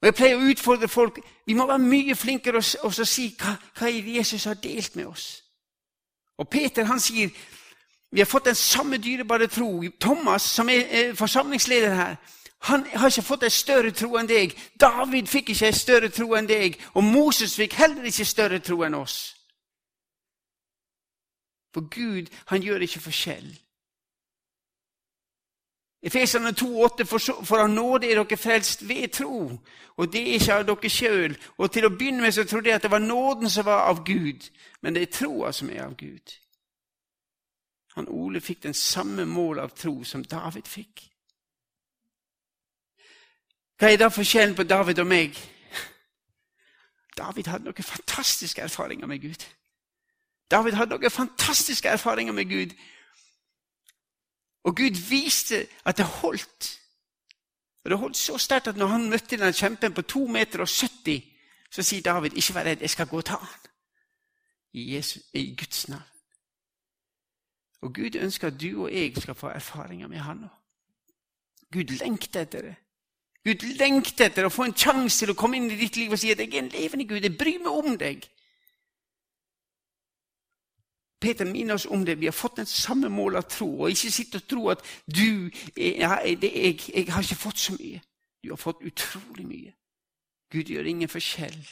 Og 0.00 0.06
Jeg 0.06 0.14
pleier 0.14 0.36
å 0.36 0.48
utfordre 0.48 0.88
folk. 0.88 1.18
Vi 1.46 1.54
må 1.54 1.66
være 1.66 1.78
mye 1.78 2.14
flinkere 2.16 2.62
til 2.62 2.86
å 2.86 2.90
si 3.04 3.34
hva, 3.40 3.56
hva 3.76 3.90
Jesus 3.90 4.44
har 4.44 4.54
delt 4.54 4.96
med 4.96 5.06
oss. 5.06 5.42
Og 6.38 6.48
Peter 6.48 6.84
han 6.88 7.00
sier 7.00 7.28
vi 8.10 8.20
har 8.20 8.26
fått 8.26 8.44
den 8.44 8.54
samme 8.54 8.98
dyrebare 8.98 9.46
tro. 9.46 9.84
Thomas, 10.00 10.42
som 10.42 10.68
er 10.68 11.14
forsamlingsleder 11.14 11.94
her, 11.94 12.16
han 12.60 12.86
har 12.94 13.08
ikke 13.08 13.22
fått 13.22 13.42
en 13.42 13.50
større 13.50 13.90
tro 13.96 14.16
enn 14.20 14.28
deg. 14.28 14.52
David 14.80 15.28
fikk 15.30 15.54
ikke 15.54 15.70
en 15.70 15.76
større 15.76 16.10
tro 16.12 16.34
enn 16.36 16.48
deg. 16.48 16.76
Og 16.94 17.04
Moses 17.04 17.56
fikk 17.56 17.78
heller 17.80 18.04
ikke 18.04 18.24
større 18.28 18.58
tro 18.60 18.82
enn 18.84 18.98
oss. 18.98 19.16
For 21.72 21.88
Gud, 21.88 22.28
han 22.46 22.62
gjør 22.62 22.84
ikke 22.84 23.00
forskjell. 23.00 23.48
Efeserne 26.02 26.52
2,8 26.56 27.04
for, 27.04 27.58
av 27.60 27.68
nåde 27.70 28.08
er 28.08 28.22
dere 28.22 28.36
frelst 28.40 28.86
ved 28.88 29.08
tro, 29.12 29.50
og 29.96 30.12
det 30.12 30.20
er 30.20 30.38
ikke 30.38 30.54
av 30.54 30.62
dere 30.68 30.90
sjøl. 30.90 31.34
Og 31.60 31.72
til 31.72 31.86
å 31.86 31.92
begynne 31.92 32.24
med 32.24 32.32
så 32.32 32.46
trodde 32.48 32.70
jeg 32.70 32.80
at 32.80 32.86
det 32.86 32.92
var 32.92 33.04
nåden 33.04 33.52
som 33.52 33.68
var 33.68 33.84
av 33.90 34.00
Gud, 34.04 34.48
men 34.80 34.96
det 34.96 35.02
er 35.02 35.12
troa 35.12 35.52
som 35.52 35.68
er 35.70 35.84
av 35.84 35.96
Gud. 36.00 36.36
Han 37.98 38.08
Ole 38.08 38.40
fikk 38.40 38.62
den 38.64 38.74
samme 38.74 39.26
mål 39.28 39.60
av 39.60 39.76
tro 39.76 40.00
som 40.04 40.24
David 40.24 40.68
fikk. 40.68 41.09
Hva 43.80 43.88
er 43.88 43.96
da 43.96 44.10
forskjellen 44.12 44.56
på 44.56 44.66
David 44.68 44.98
og 45.00 45.06
meg? 45.08 45.36
David 47.16 47.46
hadde 47.48 47.64
noen 47.64 47.86
fantastiske 47.86 48.60
erfaringer 48.60 49.08
med 49.08 49.22
Gud. 49.22 49.46
David 50.50 50.76
hadde 50.76 50.92
noen 50.98 51.10
fantastiske 51.10 51.88
erfaringer 51.88 52.36
med 52.36 52.50
Gud. 52.50 52.74
Og 54.68 54.76
Gud 54.76 55.00
viste 55.08 55.66
at 55.84 55.96
det 55.96 56.04
holdt. 56.04 56.76
Og 57.84 57.90
Det 57.90 57.98
holdt 57.98 58.16
så 58.16 58.36
sterkt 58.38 58.68
at 58.68 58.76
når 58.76 58.86
han 58.86 59.08
møtte 59.10 59.36
den 59.40 59.52
kjempen 59.52 59.94
på 59.94 60.04
2,70 60.12 60.32
meter 60.32 60.60
og 60.60 60.68
70, 60.68 61.24
så 61.72 61.82
sier 61.82 62.02
David, 62.02 62.30
'Ikke 62.30 62.54
vær 62.54 62.64
redd, 62.64 62.80
jeg 62.80 62.90
skal 62.90 63.06
gå 63.06 63.16
og 63.16 63.24
ta 63.24 63.36
han. 63.36 63.60
I, 64.72 65.02
I 65.34 65.56
Guds 65.56 65.88
navn. 65.88 66.02
Og 67.80 67.94
Gud 67.94 68.16
ønsker 68.16 68.46
at 68.46 68.60
du 68.60 68.82
og 68.82 68.92
jeg 68.92 69.16
skal 69.16 69.34
få 69.34 69.48
erfaringer 69.48 70.08
med 70.08 70.18
Han 70.18 70.44
òg. 70.44 70.56
Gud 71.72 71.84
lengter 71.84 72.40
etter 72.40 72.62
det. 72.62 72.76
Gud 73.44 73.62
lengter 73.78 74.28
etter 74.28 74.44
å 74.44 74.52
få 74.52 74.66
en 74.68 74.76
sjanse 74.76 75.22
til 75.22 75.32
å 75.32 75.38
komme 75.38 75.56
inn 75.56 75.70
i 75.70 75.78
ditt 75.80 75.96
liv 75.96 76.12
og 76.12 76.18
si 76.20 76.30
at 76.30 76.38
'jeg 76.38 76.54
er 76.54 76.58
en 76.58 76.68
levende 76.68 77.08
Gud'. 77.08 77.22
Jeg 77.22 77.38
bryr 77.38 77.58
meg 77.58 77.72
om 77.72 77.98
deg. 77.98 78.28
Peter 81.20 81.44
minner 81.44 81.74
oss 81.74 81.86
om 81.86 82.04
det. 82.04 82.20
Vi 82.20 82.26
har 82.26 82.32
fått 82.32 82.56
den 82.56 82.66
samme 82.66 83.08
mål 83.08 83.36
av 83.36 83.42
tro. 83.42 83.80
Og 83.80 83.90
ikke 83.90 84.10
sitte 84.10 84.36
og 84.36 84.48
tro 84.48 84.68
at 84.68 84.78
du 85.16 85.50
ja, 85.76 86.16
det, 86.24 86.52
jeg, 86.54 86.80
jeg 86.94 87.12
har 87.12 87.22
ikke 87.22 87.34
fått 87.34 87.58
så 87.58 87.72
mye. 87.72 88.00
Du 88.42 88.48
har 88.48 88.56
fått 88.56 88.82
utrolig 88.82 89.46
mye. 89.46 89.72
Gud 90.50 90.64
gjør 90.64 90.84
ingen 90.84 91.08
forskjell. 91.08 91.68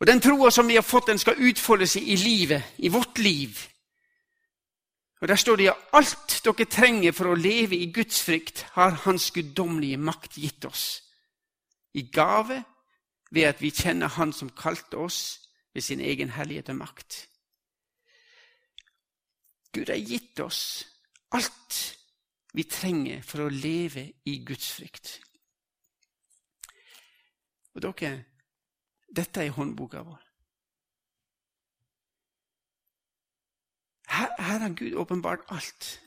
Og 0.00 0.06
Den 0.06 0.20
troa 0.20 0.50
som 0.50 0.68
vi 0.68 0.74
har 0.74 0.82
fått, 0.82 1.06
den 1.06 1.18
skal 1.18 1.40
utfolde 1.42 1.86
seg 1.86 2.06
i 2.06 2.16
livet, 2.16 2.62
i 2.78 2.88
vårt 2.88 3.18
liv. 3.18 3.58
Og 5.20 5.28
Der 5.28 5.36
står 5.36 5.56
det 5.56 5.68
at 5.68 5.76
alt 5.92 6.40
dere 6.44 6.64
trenger 6.70 7.12
for 7.12 7.32
å 7.32 7.38
leve 7.38 7.76
i 7.76 7.90
Guds 7.92 8.22
frykt, 8.22 8.62
har 8.72 9.02
Hans 9.04 9.30
guddommelige 9.34 9.96
makt 9.98 10.38
gitt 10.38 10.64
oss. 10.64 11.02
I 11.94 12.02
gave 12.12 12.62
ved 13.30 13.42
at 13.42 13.62
vi 13.62 13.70
kjenner 13.70 14.08
Han 14.08 14.32
som 14.32 14.50
kalte 14.50 14.96
oss 14.96 15.40
ved 15.74 15.82
sin 15.82 16.00
egen 16.00 16.30
hellighet 16.30 16.68
og 16.68 16.76
makt. 16.76 17.28
Gud 19.72 19.90
har 19.90 19.98
gitt 19.98 20.40
oss 20.40 20.86
alt 21.30 21.96
vi 22.54 22.64
trenger 22.64 23.22
for 23.22 23.44
å 23.44 23.52
leve 23.52 24.06
i 24.24 24.38
Guds 24.44 24.70
frykt. 24.78 25.18
Og 27.74 27.82
dere, 27.82 28.24
dette 29.14 29.44
er 29.44 29.54
håndboka 29.54 30.02
vår. 30.06 30.27
Her, 34.18 34.34
her 34.42 34.58
har 34.58 34.74
Gud 34.74 34.94
åpenbart 34.94 35.46
alt. 35.48 36.00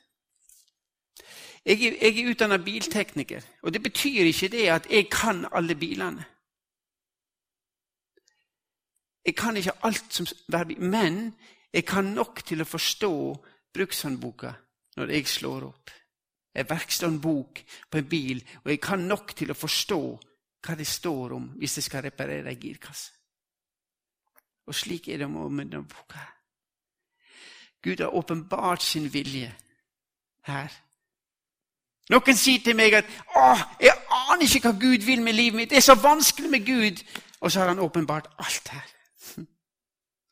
Jeg 1.66 1.80
jeg 1.82 2.18
er 2.20 2.30
utdanna 2.32 2.58
biltekniker, 2.58 3.42
og 3.62 3.74
det 3.74 3.84
betyr 3.84 4.24
ikke 4.24 4.48
det 4.48 4.68
at 4.68 4.88
jeg 4.90 5.10
kan 5.10 5.46
alle 5.52 5.76
bilene. 5.76 6.26
Jeg 9.26 9.36
kan 9.36 9.58
ikke 9.58 9.78
alt 9.84 10.14
som 10.14 10.28
men 10.78 11.36
jeg 11.74 11.86
kan 11.86 12.06
nok 12.06 12.42
til 12.46 12.62
å 12.62 12.66
forstå 12.66 13.14
brukshåndboka 13.74 14.54
når 14.98 15.14
jeg 15.14 15.28
slår 15.28 15.68
opp. 15.70 15.92
En 16.56 16.68
verkstedhåndbok 16.70 17.62
på 17.92 17.98
en 17.98 18.10
bil, 18.10 18.44
og 18.64 18.72
jeg 18.72 18.82
kan 18.82 19.00
nok 19.00 19.36
til 19.36 19.52
å 19.52 19.56
forstå 19.56 20.02
hva 20.66 20.76
det 20.76 20.88
står 20.88 21.38
om 21.38 21.48
hvis 21.62 21.78
jeg 21.78 21.84
skal 21.84 22.04
reparere 22.10 22.52
ei 22.52 22.60
girkasse. 22.60 23.14
Og 24.68 24.76
slik 24.76 25.08
er 25.08 25.18
det 25.18 25.30
med 25.30 25.72
denne 25.72 25.88
boka. 25.88 26.26
Gud 27.84 27.98
har 28.00 28.16
åpenbart 28.16 28.84
sin 28.84 29.14
vilje 29.14 29.56
her. 30.46 30.70
Noen 32.10 32.38
sier 32.38 32.60
til 32.64 32.76
meg 32.76 32.94
at 32.94 33.06
'Å, 33.06 33.58
jeg 33.80 33.96
aner 34.12 34.44
ikke 34.44 34.70
hva 34.70 34.80
Gud 34.80 35.06
vil 35.06 35.22
med 35.22 35.34
livet 35.34 35.56
mitt.' 35.56 35.70
'Det 35.70 35.78
er 35.78 35.82
så 35.82 35.96
vanskelig 35.96 36.50
med 36.50 36.66
Gud.' 36.66 37.04
Og 37.42 37.52
så 37.52 37.60
har 37.60 37.68
han 37.68 37.80
åpenbart 37.80 38.28
alt 38.40 38.68
her. 38.68 38.88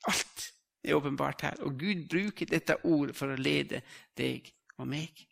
Alt 0.08 0.54
er 0.84 0.93
åpenbart 0.93 1.41
her. 1.41 1.56
Og 1.60 1.80
Gud 1.80 2.10
bruker 2.10 2.45
dette 2.45 2.86
ordet 2.86 3.16
for 3.16 3.28
å 3.28 3.36
lede 3.36 3.82
deg 4.18 4.54
og 4.78 4.88
meg. 4.88 5.26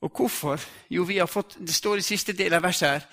Og 0.00 0.10
hvorfor? 0.16 0.60
Jo, 0.90 1.02
vi 1.02 1.16
har 1.16 1.26
fått, 1.26 1.58
det 1.60 1.74
står 1.74 1.96
i 1.96 2.00
siste 2.00 2.32
del 2.32 2.54
av 2.54 2.62
verset 2.62 2.88
her 2.88 3.06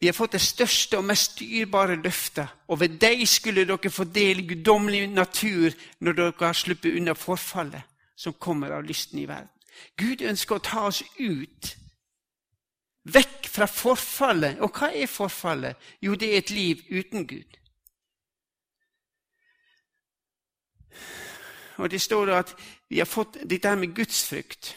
vi 0.00 0.06
har 0.06 0.14
fått 0.14 0.36
det 0.36 0.40
største 0.40 0.98
og 0.98 1.04
mest 1.08 1.38
dyrebare 1.40 1.96
løftet, 1.98 2.46
og 2.68 2.80
ved 2.80 3.00
deg 3.02 3.24
skulle 3.26 3.66
dere 3.66 3.90
få 3.90 4.04
del 4.04 4.44
i 4.44 4.46
guddommelig 4.52 5.08
natur 5.10 5.74
når 6.00 6.18
dere 6.20 6.46
har 6.46 6.54
sluppet 6.54 6.94
unna 7.00 7.14
forfallet 7.18 7.82
som 8.18 8.36
kommer 8.38 8.70
av 8.76 8.86
lysten 8.86 9.18
i 9.18 9.26
verden. 9.26 9.50
Gud 9.98 10.22
ønsker 10.22 10.58
å 10.58 10.62
ta 10.62 10.86
oss 10.88 11.02
ut, 11.18 11.74
vekk 13.06 13.46
fra 13.50 13.66
forfallet. 13.70 14.58
Og 14.62 14.74
hva 14.74 14.90
er 14.94 15.10
forfallet? 15.10 15.78
Jo, 16.02 16.14
det 16.14 16.32
er 16.32 16.42
et 16.42 16.50
liv 16.50 16.82
uten 16.90 17.26
Gud. 17.26 17.58
Og 21.78 21.90
det 21.90 22.00
står 22.02 22.34
at 22.34 22.54
vi 22.90 22.98
har 22.98 23.06
fått 23.06 23.38
dette 23.46 23.74
med 23.78 23.94
gudsfrykt. 23.94 24.72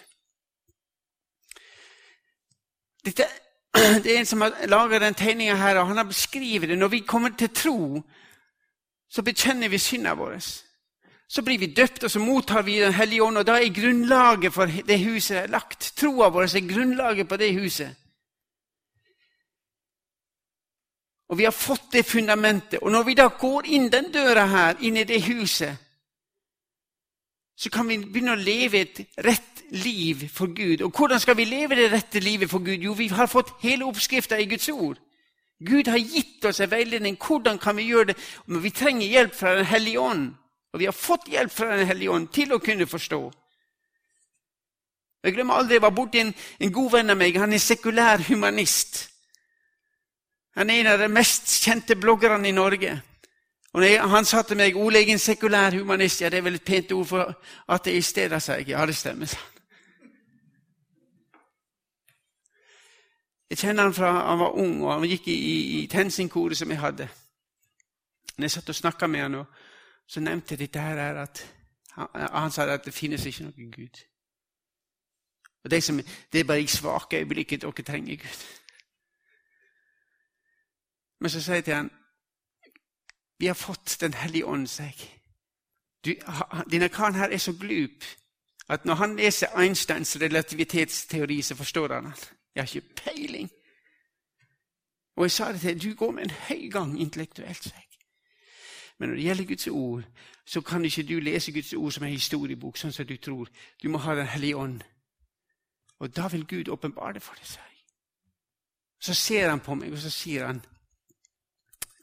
Dette, 3.06 3.26
det 3.74 4.12
er 4.12 4.20
en 4.20 4.26
som 4.26 4.42
har 4.42 4.68
laga 4.68 5.00
den 5.00 5.14
tegninga 5.14 5.56
her, 5.56 5.80
og 5.80 5.88
han 5.88 5.98
har 5.98 6.04
beskrevet 6.10 6.70
det. 6.70 6.78
Når 6.78 6.88
vi 6.88 7.00
kommer 7.00 7.30
til 7.38 7.50
tro, 7.50 8.02
så 9.10 9.22
bekjenner 9.22 9.70
vi 9.70 9.78
synda 9.78 10.14
vår. 10.14 10.38
Så 11.32 11.42
blir 11.42 11.60
vi 11.60 11.74
døpt, 11.74 12.04
og 12.04 12.12
så 12.12 12.20
mottar 12.20 12.62
vi 12.62 12.80
Den 12.80 12.94
hellige 12.94 13.24
ånd, 13.24 13.38
og 13.38 13.48
da 13.48 13.52
er 13.60 13.74
grunnlaget 13.74 14.54
for 14.54 14.66
det 14.66 15.00
huset 15.00 15.50
lagt. 15.50 15.94
Troa 15.96 16.30
vår 16.30 16.44
er 16.44 16.74
grunnlaget 16.74 17.28
på 17.28 17.38
det 17.38 17.54
huset. 17.54 17.96
Og 21.30 21.38
vi 21.38 21.44
har 21.44 21.52
fått 21.52 21.94
det 21.94 22.06
fundamentet. 22.06 22.80
Og 22.80 22.92
når 22.92 23.04
vi 23.04 23.14
da 23.16 23.28
går 23.28 23.66
inn 23.66 23.88
den 23.92 24.12
døra 24.12 24.46
her, 24.46 24.76
inn 24.82 24.98
i 24.98 25.04
det 25.08 25.24
huset, 25.24 25.78
så 27.56 27.70
kan 27.70 27.88
vi 27.88 27.98
begynne 28.04 28.34
å 28.36 28.42
leve 28.42 28.82
et 28.82 29.00
rett 29.24 29.51
liv 29.72 30.30
for 30.30 30.48
Gud. 30.48 30.82
Og 30.82 30.92
hvordan 30.92 31.20
skal 31.20 31.38
vi 31.38 31.46
leve 31.46 31.76
det 31.76 31.92
rette 31.92 32.20
livet 32.20 32.50
for 32.50 32.60
Gud? 32.60 32.84
Jo, 32.84 32.94
vi 32.94 33.08
har 33.08 33.26
fått 33.28 33.54
hele 33.62 33.86
oppskrifta 33.86 34.40
i 34.40 34.46
Guds 34.46 34.70
ord. 34.70 35.00
Gud 35.66 35.88
har 35.88 35.98
gitt 35.98 36.46
oss 36.46 36.60
en 36.60 36.72
veiledning. 36.72 37.18
Hvordan 37.28 37.60
kan 37.60 37.78
vi 37.78 37.84
gjøre 37.84 38.06
det? 38.06 38.18
Men 38.46 38.64
vi 38.64 38.70
trenger 38.70 39.08
hjelp 39.08 39.36
fra 39.36 39.56
Den 39.56 39.66
hellige 39.66 40.00
ånd. 40.00 40.34
Og 40.74 40.80
vi 40.80 40.86
har 40.86 40.92
fått 40.92 41.28
hjelp 41.28 41.52
fra 41.52 41.78
Den 41.78 41.88
hellige 41.88 42.12
ånd 42.12 42.28
til 42.34 42.54
å 42.54 42.60
kunne 42.60 42.88
forstå. 42.88 43.22
Jeg 45.24 45.34
glemmer 45.34 45.54
aldri 45.54 45.78
jeg 45.78 45.82
var 45.82 45.94
borti 45.94 46.20
en, 46.20 46.34
en 46.60 46.74
god 46.74 46.92
venn 46.92 47.10
av 47.10 47.18
meg. 47.18 47.38
Han 47.38 47.54
er 47.54 47.62
sekulær 47.62 48.24
humanist. 48.28 49.08
Han 50.56 50.70
er 50.70 50.82
en 50.82 50.92
av 50.96 51.00
de 51.00 51.08
mest 51.08 51.48
kjente 51.62 51.96
bloggerne 51.96 52.50
i 52.50 52.52
Norge. 52.52 52.98
Og 53.74 53.86
Han 53.86 54.26
sa 54.26 54.42
til 54.42 54.58
meg 54.58 54.76
Ole, 54.76 55.06
en 55.08 55.20
sekulær 55.20 55.78
humanist. 55.78 56.22
Ja, 56.22 56.30
det 56.30 56.42
er 56.42 56.50
vel 56.50 56.58
et 56.58 56.66
pent 56.66 56.92
ord 56.92 57.08
for 57.08 57.34
ateister, 57.68 58.40
sa 58.40 58.58
jeg. 58.58 58.74
Ja, 58.74 58.86
det 58.86 58.96
stemmer, 58.96 59.26
sa 59.26 59.51
Jeg 63.52 63.58
kjenner 63.58 63.84
han 63.84 63.94
fra 63.94 64.12
han 64.30 64.40
var 64.40 64.54
ung, 64.56 64.78
og 64.84 64.94
han 64.94 65.10
gikk 65.12 65.26
i, 65.28 65.34
i, 65.82 65.88
TenSing-koret 65.92 66.58
som 66.58 66.70
jeg 66.72 66.80
hadde. 66.80 67.08
Når 68.38 68.46
jeg 68.48 68.52
satt 68.52 68.72
og 68.72 68.76
snakka 68.76 69.08
med 69.12 69.22
han, 69.22 69.36
så 70.08 70.24
nevnte 70.24 70.56
jeg 70.56 70.60
dette 70.60 70.80
her 70.80 71.20
at 71.26 71.42
han, 71.98 72.08
han, 72.16 72.52
sa 72.52 72.64
at 72.72 72.88
det 72.88 72.96
finnes 72.96 73.26
ikke 73.28 73.50
noen 73.50 73.76
Gud. 73.76 74.02
Og 75.64 75.72
Det, 75.72 75.84
som, 75.84 76.00
det 76.32 76.40
er 76.40 76.48
bare 76.48 76.62
i 76.64 76.68
svake 76.68 77.20
øyeblikket 77.20 77.62
dere 77.62 77.84
trenger 77.84 78.24
Gud. 78.24 78.42
Men 81.20 81.30
så 81.30 81.42
sier 81.42 81.60
jeg 81.60 81.68
til 81.68 81.80
han 81.82 81.92
vi 83.42 83.48
har 83.48 83.58
fått 83.58 83.98
Den 84.02 84.14
hellige 84.14 84.46
ånd, 84.46 84.68
sier 84.68 84.96
jeg. 86.06 86.22
denne 86.72 86.90
karen 86.90 87.16
her 87.16 87.30
er 87.30 87.38
så 87.38 87.54
glup 87.54 88.06
at 88.70 88.86
når 88.86 88.96
han 88.96 89.16
leser 89.16 89.58
Einsteins 89.60 90.22
relativitetsteori, 90.22 91.42
så 91.42 91.56
forstår 91.56 91.94
han 91.94 92.06
den. 92.06 92.14
Jeg 92.56 92.64
har 92.64 92.76
ikke 92.76 92.96
peiling. 92.96 93.50
Og 95.16 95.24
jeg 95.24 95.32
sa 95.32 95.52
det 95.52 95.62
til 95.62 95.82
du 95.84 95.96
går 95.96 96.12
med 96.12 96.24
en 96.24 96.38
høy 96.50 96.70
gang 96.72 97.00
intellektuelt, 97.02 97.66
jeg. 97.66 97.88
Men 98.98 99.10
når 99.10 99.16
det 99.16 99.24
gjelder 99.24 99.46
Guds 99.46 99.68
ord, 99.68 100.04
så 100.46 100.62
kan 100.62 100.86
ikke 100.86 101.04
du 101.04 101.20
lese 101.20 101.52
Guds 101.52 101.74
ord 101.74 101.92
som 101.92 102.04
en 102.04 102.14
historiebok, 102.14 102.78
sånn 102.78 102.94
som 102.94 103.08
du 103.08 103.16
tror. 103.18 103.50
Du 103.84 103.90
må 103.90 103.98
ha 103.98 104.16
Den 104.16 104.28
hellige 104.28 104.58
ånd. 104.58 104.82
Og 106.00 106.16
da 106.16 106.28
vil 106.28 106.48
Gud 106.48 106.70
åpenbare 106.70 107.14
det 107.14 107.22
for 107.22 107.36
deg, 107.36 107.46
sier. 107.46 107.68
Så 109.02 109.14
ser 109.14 109.50
han 109.50 109.60
på 109.60 109.76
meg, 109.76 109.94
og 109.94 110.00
så 110.00 110.10
sier 110.10 110.46
han, 110.46 110.62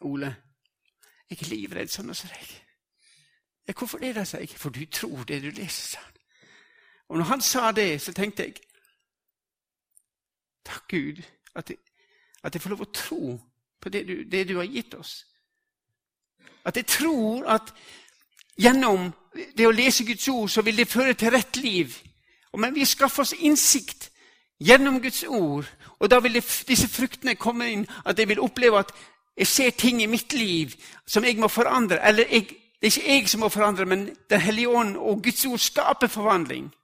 Ole, 0.01 0.35
jeg 1.31 1.39
er 1.43 1.51
livredd 1.51 1.91
sånn 1.91 2.15
som 2.15 2.31
deg. 2.31 2.51
Hvorfor 3.67 3.79
hvorfor 3.79 3.99
det, 3.99 4.15
da, 4.15 4.39
jeg. 4.39 4.49
For 4.49 4.71
du 4.71 4.85
tror 4.87 5.25
det 5.25 5.43
du 5.43 5.51
leser, 5.51 5.95
sa 5.95 6.03
han. 6.03 6.15
Og 7.09 7.19
når 7.19 7.25
han 7.25 7.41
sa 7.41 7.73
det, 7.73 8.01
så 8.01 8.13
tenkte 8.13 8.43
jeg 8.43 8.68
Takk, 10.65 10.89
Gud, 10.89 11.23
at 11.55 11.71
jeg, 11.71 11.79
at 12.43 12.55
jeg 12.55 12.63
får 12.63 12.71
lov 12.71 12.85
å 12.85 12.93
tro 12.93 13.39
på 13.81 13.89
det 13.89 14.07
du, 14.09 14.15
det 14.25 14.49
du, 14.49 14.57
har 14.57 14.69
gitt 14.69 14.95
oss. 14.95 15.25
At 16.65 16.77
jeg 16.77 16.87
tror 16.87 17.47
at 17.49 17.73
gjennom 18.59 19.11
det 19.57 19.67
å 19.67 19.75
lese 19.75 20.05
Guds 20.05 20.29
ord, 20.29 20.51
så 20.51 20.63
vil 20.63 20.77
det 20.77 20.91
føre 20.91 21.15
til 21.15 21.33
rett 21.33 21.57
liv. 21.57 21.95
Men 22.59 22.75
vi 22.75 22.85
skaffer 22.85 23.23
oss 23.23 23.37
innsikt 23.39 24.11
gjennom 24.59 25.01
Guds 25.03 25.25
ord. 25.25 25.67
Og 25.99 26.11
da 26.11 26.19
vil 26.21 26.39
det, 26.39 26.45
disse 26.69 26.89
fruktene 26.89 27.39
komme 27.39 27.71
inn, 27.71 27.87
at 28.05 28.19
jeg 28.19 28.29
vil 28.29 28.43
oppleve 28.43 28.81
at 28.83 28.93
jeg 29.39 29.47
ser 29.47 29.71
ting 29.71 30.03
i 30.03 30.11
mitt 30.11 30.33
liv 30.35 30.75
som 31.07 31.25
jeg 31.25 31.39
må 31.39 31.49
forandre. 31.49 32.01
Eller 32.03 32.27
jeg, 32.27 32.49
det 32.81 32.89
er 32.89 32.97
ikke 32.97 33.15
jeg 33.15 33.29
som 33.29 33.41
må 33.41 33.49
forandre, 33.49 33.87
men 33.87 34.09
Den 34.31 34.41
hellige 34.41 34.69
ånd 34.69 34.97
og 34.97 35.23
Guds 35.23 35.47
ord 35.47 35.59
skaper 35.59 36.07
forvandling. 36.07 36.75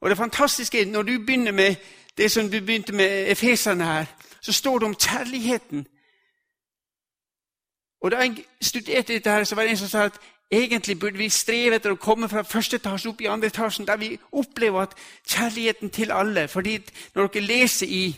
Og 0.00 0.10
det 0.10 0.16
fantastiske 0.16 0.80
er 0.80 0.86
når 0.86 1.02
du 1.02 1.18
begynner 1.18 1.52
med 1.52 1.74
det 2.16 2.30
som 2.30 2.50
du 2.50 2.60
begynte 2.60 2.92
med 2.92 3.30
Efeserne 3.30 3.84
her, 3.84 4.04
så 4.40 4.52
står 4.52 4.78
det 4.78 4.86
om 4.86 4.94
kjærligheten. 4.94 5.86
Og 8.00 8.10
Da 8.10 8.16
jeg 8.16 8.44
studerte 8.60 9.14
dette, 9.14 9.30
her, 9.30 9.44
så 9.44 9.54
var 9.54 9.62
det 9.62 9.70
en 9.70 9.76
som 9.76 9.88
sa 9.88 10.04
at 10.04 10.20
egentlig 10.50 10.98
burde 10.98 11.18
vi 11.18 11.28
streve 11.28 11.76
etter 11.76 11.90
å 11.90 12.00
komme 12.00 12.28
fra 12.28 12.42
første 12.42 12.76
etasje 12.76 13.08
opp 13.08 13.20
i 13.20 13.26
andre 13.26 13.46
etasjen, 13.46 13.86
der 13.86 13.96
vi 13.96 14.18
opplever 14.32 14.80
at 14.80 14.94
kjærligheten 15.28 15.90
til 15.90 16.12
alle. 16.12 16.48
Fordi 16.48 16.78
når 17.14 17.26
dere 17.26 17.44
leser 17.44 17.86
i 17.86 18.16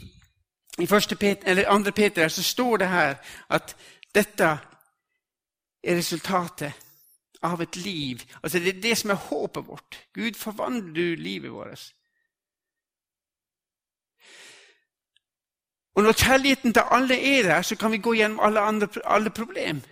i 0.78 0.86
Peter, 0.86 1.82
2. 1.84 1.90
Peter 1.90 2.28
så 2.28 2.42
står 2.42 2.76
det 2.76 2.88
her 2.88 3.14
at 3.50 3.76
dette 4.14 4.44
er 5.84 5.96
resultatet 5.96 6.72
av 7.42 7.60
et 7.60 7.76
liv. 7.76 8.22
Altså 8.42 8.58
Det 8.58 8.76
er 8.76 8.80
det 8.80 8.98
som 8.98 9.10
er 9.10 9.14
håpet 9.14 9.66
vårt. 9.66 10.06
Gud, 10.14 10.34
forvandler 10.34 10.92
du 10.94 11.14
livet 11.14 11.52
vårt? 11.52 11.94
Og 15.94 16.02
når 16.02 16.12
kjærligheten 16.12 16.72
til 16.72 16.82
alle 16.90 17.38
er 17.38 17.42
der, 17.42 17.62
så 17.62 17.76
kan 17.76 17.92
vi 17.92 17.98
gå 17.98 18.14
gjennom 18.14 18.40
alle, 18.40 18.60
andre, 18.60 18.88
alle 19.04 19.30
problem. 19.30 19.82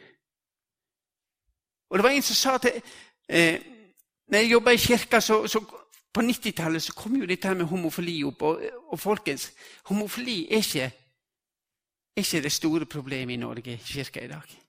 Og 1.91 1.99
det 1.99 2.05
var 2.05 2.11
en 2.11 2.23
som 2.23 2.35
sa 2.35 2.59
til 2.59 2.83
eh, 3.29 3.61
Når 4.29 4.39
jeg 4.39 4.51
jobba 4.51 4.71
i 4.71 4.77
kirka, 4.77 5.21
så, 5.21 5.47
så 5.47 5.61
på 6.13 6.21
90-tallet 6.21 6.91
kom 6.97 7.17
jo 7.17 7.27
dette 7.27 7.55
med 7.55 7.65
homofili 7.65 8.25
opp. 8.25 8.43
Og, 8.43 8.63
og 8.93 9.01
folkens, 9.01 9.53
homofili 9.85 10.47
er 10.53 10.57
ikke, 10.57 10.85
er 12.17 12.21
ikke, 12.21 12.43
det 12.43 12.53
store 12.53 12.87
problemet 12.87 13.35
i 13.35 13.37
Norge, 13.37 13.79
kirka 13.85 14.25
i 14.25 14.29
dag. 14.29 14.68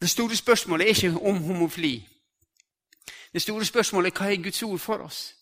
Det 0.00 0.10
store 0.10 0.36
spørsmålet 0.36 0.84
er 0.84 0.88
ikke 0.88 1.20
om 1.20 1.42
homofili. 1.42 2.08
Det 3.32 3.42
store 3.42 3.64
spørsmålet 3.64 4.12
er 4.12 4.18
hva 4.18 4.32
er 4.32 4.42
Guds 4.42 4.62
ord 4.62 4.78
for 4.78 4.94
oss? 4.94 5.36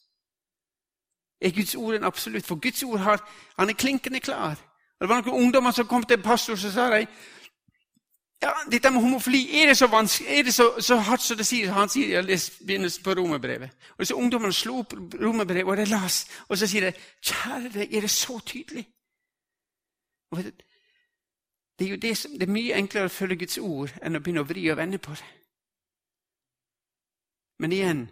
Er 1.41 1.51
Guds 1.51 1.75
ord 1.75 1.95
en 1.95 2.05
absolutt? 2.05 2.47
For 2.47 2.61
Guds 2.61 2.83
ord 2.83 2.99
har, 2.99 3.31
han 3.59 3.71
er 3.71 3.75
klinkende 3.75 4.21
klar. 4.21 4.55
Det 5.01 5.09
var 5.09 5.23
noen 5.23 5.45
ungdommer 5.45 5.71
som 5.71 5.87
kom 5.87 6.03
til 6.03 6.23
pastor 6.23 6.53
og 6.53 6.59
sa 6.59 6.89
de, 6.91 7.07
ja, 8.43 8.51
dette 8.71 8.91
med 8.91 9.01
homofili, 9.01 9.63
er 9.63 9.67
det 9.67 9.77
så 9.79 9.87
er 10.27 10.43
det 10.43 10.55
så, 10.55 10.81
så 10.81 10.97
hardt 10.97 11.23
som 11.23 11.37
det 11.37 11.47
sier? 11.47 11.73
Han 11.73 11.89
sier 11.89 12.09
jeg 12.09 12.25
leser 12.25 12.65
begynnelsen 12.67 13.03
på 13.03 13.15
romerbrevet. 13.15 13.71
Og 13.97 13.99
disse 13.99 14.15
Ungdommene 14.15 14.53
slo 14.53 14.79
opp 14.79 14.95
romerbrevet, 15.23 15.71
og 15.71 15.77
de 15.77 15.87
las, 15.87 16.27
og 16.49 16.59
så 16.59 16.67
sier 16.67 16.91
de 16.91 16.93
Kjære 17.23 17.73
deg, 17.75 17.95
er 17.95 18.01
det 18.01 18.11
så 18.11 18.39
tydelig? 18.47 18.87
Og 20.31 20.39
vet 20.39 20.53
du, 20.53 20.65
det 21.79 21.87
er 21.87 21.91
jo 21.91 21.97
det, 21.97 22.17
som, 22.17 22.33
det 22.35 22.49
er 22.49 22.53
mye 22.53 22.75
enklere 22.75 23.07
å 23.07 23.13
følge 23.13 23.39
Guds 23.45 23.59
ord 23.63 23.93
enn 24.03 24.19
å 24.19 24.21
begynne 24.21 24.43
å 24.43 24.49
vri 24.49 24.65
og 24.71 24.79
vende 24.81 24.99
på 24.99 25.15
det. 25.15 25.29
Men 27.59 27.75
igjen 27.75 28.09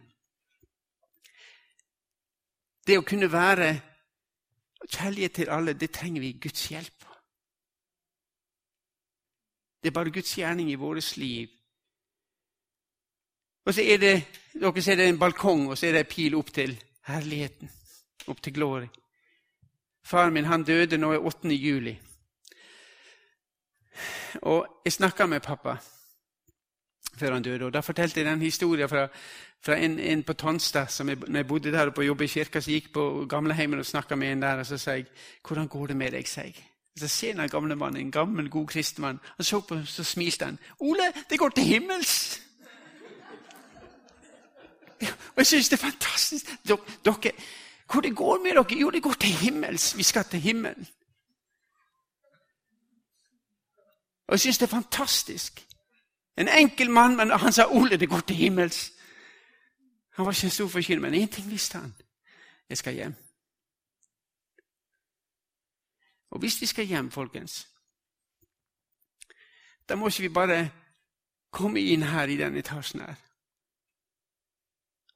Det 2.87 2.95
å 2.99 3.03
kunne 3.03 3.27
være 3.27 3.73
kjærlighet 4.87 5.33
til 5.35 5.49
alle, 5.51 5.73
det 5.75 5.89
trenger 5.91 6.23
vi 6.23 6.37
Guds 6.39 6.69
hjelp 6.71 6.93
på. 7.03 7.14
Det 9.83 9.91
er 9.91 9.95
bare 9.97 10.12
Guds 10.14 10.37
gjerning 10.39 10.71
i 10.71 10.79
vårt 10.79 11.17
liv. 11.17 11.49
Og 13.67 13.75
så 13.75 13.83
er 13.83 13.99
det, 13.99 14.14
dere 14.55 14.83
ser 14.83 14.97
det 14.97 15.09
en 15.09 15.19
balkong, 15.19 15.67
og 15.71 15.79
så 15.79 15.89
er 15.89 15.97
det 15.97 16.05
en 16.05 16.12
pil 16.12 16.39
opp 16.39 16.53
til 16.55 16.77
herligheten. 17.11 17.71
Opp 18.31 18.43
til 18.43 18.55
glory. 18.55 18.87
Faren 20.07 20.35
min 20.35 20.47
han 20.47 20.62
døde 20.62 20.99
nå 20.99 21.11
8. 21.19 21.51
juli. 21.51 21.97
Og 24.42 24.66
jeg 24.84 24.92
snakka 24.92 25.26
med 25.26 25.40
pappa 25.40 25.76
før 27.16 27.32
han 27.32 27.42
døde. 27.42 27.64
og 27.64 27.72
Da 27.72 27.80
fortalte 27.80 28.20
jeg 28.20 28.26
den 28.30 28.42
historien 28.42 28.88
fra, 28.88 29.07
fra 29.64 29.76
en, 29.76 29.99
en, 29.99 30.22
på 30.22 30.32
Tonstad. 30.32 30.86
som 30.88 31.09
jeg, 31.09 31.16
når 31.26 31.38
jeg 31.38 31.47
bodde 31.47 31.72
der 31.72 31.90
og 31.97 32.07
jobbet 32.07 32.24
i 32.24 32.28
kirka, 32.28 32.61
så 32.61 32.70
gikk 32.70 32.92
på 32.92 33.26
gamleheimen 33.28 33.78
og 33.78 33.86
snakka 33.86 34.14
med 34.14 34.32
en 34.32 34.42
der. 34.42 34.59
og 34.59 34.66
Så 34.66 34.78
sa 34.78 34.90
jeg 34.90 35.07
'Hvordan 35.49 35.68
går 35.68 35.86
det 35.86 35.97
med 35.97 36.12
deg?' 36.12 36.28
sa 36.28 36.40
jeg. 36.40 36.55
Så 36.99 37.09
ser 37.09 37.34
den 37.34 37.49
gamle 37.49 37.76
mannen, 37.76 38.01
en 38.01 38.11
gammel, 38.11 38.51
god 38.51 38.66
kristen 38.66 39.03
mann. 39.03 39.20
Han 39.36 39.44
så 39.44 39.61
på 39.61 39.84
så 39.84 40.05
smilte 40.05 40.44
han. 40.44 40.59
'Ole, 40.80 41.12
det 41.30 41.38
går 41.38 41.49
til 41.49 41.64
himmels!' 41.64 42.40
Og 45.01 45.36
jeg 45.36 45.47
syns 45.47 45.68
det 45.68 45.82
er 45.82 45.90
fantastisk. 45.90 46.44
Dere, 46.68 47.32
hvor 47.92 48.01
det 48.01 48.16
går 48.16 48.38
med 48.42 48.51
dere? 48.51 48.80
Jo, 48.80 48.90
det 48.90 49.03
går 49.03 49.12
til 49.12 49.28
himmels. 49.28 49.97
Vi 49.97 50.03
skal 50.03 50.24
til 50.24 50.40
himmelen. 50.40 50.86
Og 54.27 54.33
jeg 54.33 54.41
syns 54.41 54.59
det 54.59 54.66
er 54.66 54.77
fantastisk. 54.77 55.66
En 56.39 56.49
enkel 56.49 56.91
mann, 56.91 57.16
men 57.16 57.31
han 57.31 57.53
sa 57.53 57.64
'Ole, 57.64 57.97
det 57.97 58.09
går 58.09 58.20
til 58.20 58.37
himmels'. 58.37 58.93
Han 60.11 60.27
var 60.27 60.33
ikke 60.33 60.45
en 60.45 60.51
stor 60.51 60.68
forkynner, 60.68 61.11
men 61.11 61.22
én 61.22 61.35
ting 61.35 61.51
visste 61.51 61.79
han. 61.79 61.95
Jeg 62.68 62.79
skal 62.79 62.95
hjem. 62.95 63.14
Og 66.31 66.39
hvis 66.39 66.61
vi 66.61 66.66
skal 66.66 66.85
hjem, 66.85 67.11
folkens, 67.11 67.68
da 69.89 69.95
må 69.95 70.07
ikke 70.07 70.22
vi 70.22 70.29
bare 70.29 70.70
komme 71.51 71.81
inn 71.81 72.03
her 72.03 72.27
i 72.27 72.37
denne 72.37 72.59
etasjen 72.59 73.01
her. 73.01 73.14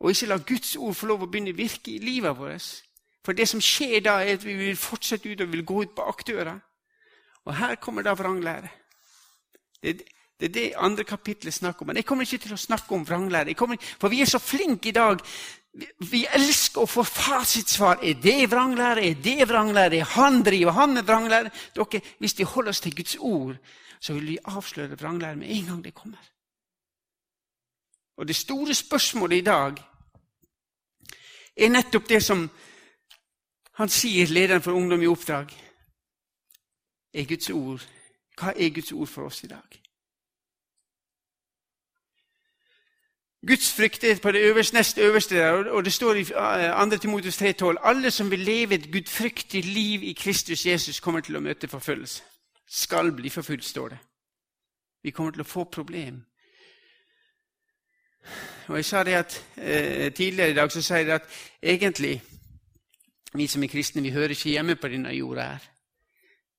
Og 0.01 0.11
ikke 0.11 0.27
la 0.27 0.37
Guds 0.37 0.77
ord 0.77 0.95
få 0.95 1.07
lov 1.07 1.23
å 1.23 1.27
begynne 1.27 1.53
å 1.53 1.59
virke 1.59 1.93
i 1.93 1.99
livet 1.99 2.39
vårt. 2.39 2.69
For 3.25 3.37
det 3.37 3.49
som 3.49 3.61
skjer 3.61 4.01
da, 4.01 4.21
er 4.25 4.39
at 4.39 4.45
vi 4.45 4.55
vil 4.57 4.77
fortsette 4.77 5.29
ut 5.29 5.41
og 5.45 5.53
vil 5.53 5.65
gå 5.67 5.83
ut 5.83 5.97
bakdøra. 5.97 6.55
Og 7.45 7.57
her 7.57 7.75
kommer 7.75 8.03
da 8.03 8.15
vranglære. 8.17 8.71
Det, 9.83 10.03
det 10.41 10.49
er 10.49 10.53
det 10.53 10.73
andre 10.77 11.05
kapitlet 11.05 11.55
snakker 11.55 11.83
om. 11.83 11.87
Men 11.87 11.97
jeg 11.97 12.07
kommer 12.09 12.25
ikke 12.25 12.47
til 12.47 12.57
å 12.57 12.61
snakke 12.61 12.95
om 12.95 13.07
vranglære. 13.07 13.55
For 14.01 14.09
vi 14.09 14.21
er 14.21 14.31
så 14.31 14.39
flinke 14.39 14.89
i 14.89 14.97
dag. 14.97 15.21
Vi 16.11 16.25
elsker 16.35 16.83
å 16.83 16.89
få 16.91 17.05
fasitsvar. 17.05 18.01
Er 18.03 18.17
det 18.23 18.51
vranglære? 18.51 19.05
Er 19.05 19.21
det 19.25 19.49
vranglære? 19.49 20.01
Er 20.01 20.15
Han 20.17 20.43
driver 20.43 20.73
han 20.73 20.95
med 20.95 21.05
vranglære? 21.05 21.51
Dere, 21.75 22.01
Hvis 22.19 22.35
de 22.35 22.45
holder 22.45 22.71
oss 22.71 22.81
til 22.81 22.97
Guds 22.97 23.17
ord, 23.21 23.57
så 24.01 24.13
vil 24.13 24.27
de 24.27 24.39
avsløre 24.45 24.99
vranglære 24.99 25.37
med 25.37 25.51
en 25.51 25.67
gang 25.67 25.85
det 25.85 25.95
kommer. 25.95 26.31
Og 28.17 28.29
det 28.29 28.37
store 28.37 28.75
spørsmålet 28.75 29.37
i 29.37 29.45
dag 29.45 29.77
er 31.57 31.69
nettopp 31.69 32.09
det 32.09 32.23
som 32.23 32.51
han 33.81 33.89
sier, 33.89 34.27
lederen 34.29 34.63
for 34.63 34.73
Ungdom 34.73 35.03
i 35.03 35.09
oppdrag. 35.09 35.53
Er 37.15 37.25
Guds 37.25 37.51
ord, 37.51 37.81
Hva 38.41 38.53
er 38.57 38.73
Guds 38.75 38.93
ord 38.93 39.07
for 39.07 39.29
oss 39.29 39.45
i 39.45 39.47
dag? 39.47 39.81
Guds 43.47 43.73
frykt 43.73 44.05
er 44.05 44.19
på 44.23 44.33
det 44.33 44.41
øverste, 44.41 44.77
nest 44.77 44.99
øverste 44.99 45.35
der, 45.35 45.51
og 45.71 45.85
det 45.85 45.93
står 45.93 46.15
i 46.15 46.25
2. 46.25 46.97
Timotus 46.97 47.43
3,12.: 47.43 47.75
Alle 47.83 48.11
som 48.11 48.31
vil 48.31 48.39
leve 48.39 48.75
et 48.75 48.93
gudfryktig 48.93 49.65
liv 49.65 50.03
i 50.03 50.13
Kristus 50.13 50.67
Jesus, 50.67 51.01
kommer 51.01 51.21
til 51.21 51.37
å 51.37 51.41
møte 51.41 51.69
forfølgelse. 51.69 52.23
Skal 52.69 53.13
bli 53.13 53.29
forfulgt, 53.29 53.65
står 53.65 53.89
det. 53.89 53.99
Vi 55.03 55.11
kommer 55.11 55.33
til 55.33 55.41
å 55.41 55.49
få 55.49 55.65
problem. 55.65 56.25
Og 58.69 58.77
jeg 58.77 58.85
sa 58.85 59.03
det 59.05 59.13
at 59.13 59.45
eh, 59.57 60.13
Tidligere 60.13 60.51
i 60.51 60.55
dag 60.55 60.73
så 60.73 60.83
sa 60.83 60.97
jeg 60.97 61.11
at 61.11 61.23
egentlig, 61.63 62.23
vi 63.35 63.47
som 63.47 63.63
er 63.63 63.69
kristne, 63.69 64.03
vi 64.03 64.11
hører 64.11 64.37
ikke 64.37 64.51
hjemme 64.51 64.77
på 64.77 64.89
denne 64.89 65.09
jorda 65.17 65.43
her. 65.43 65.70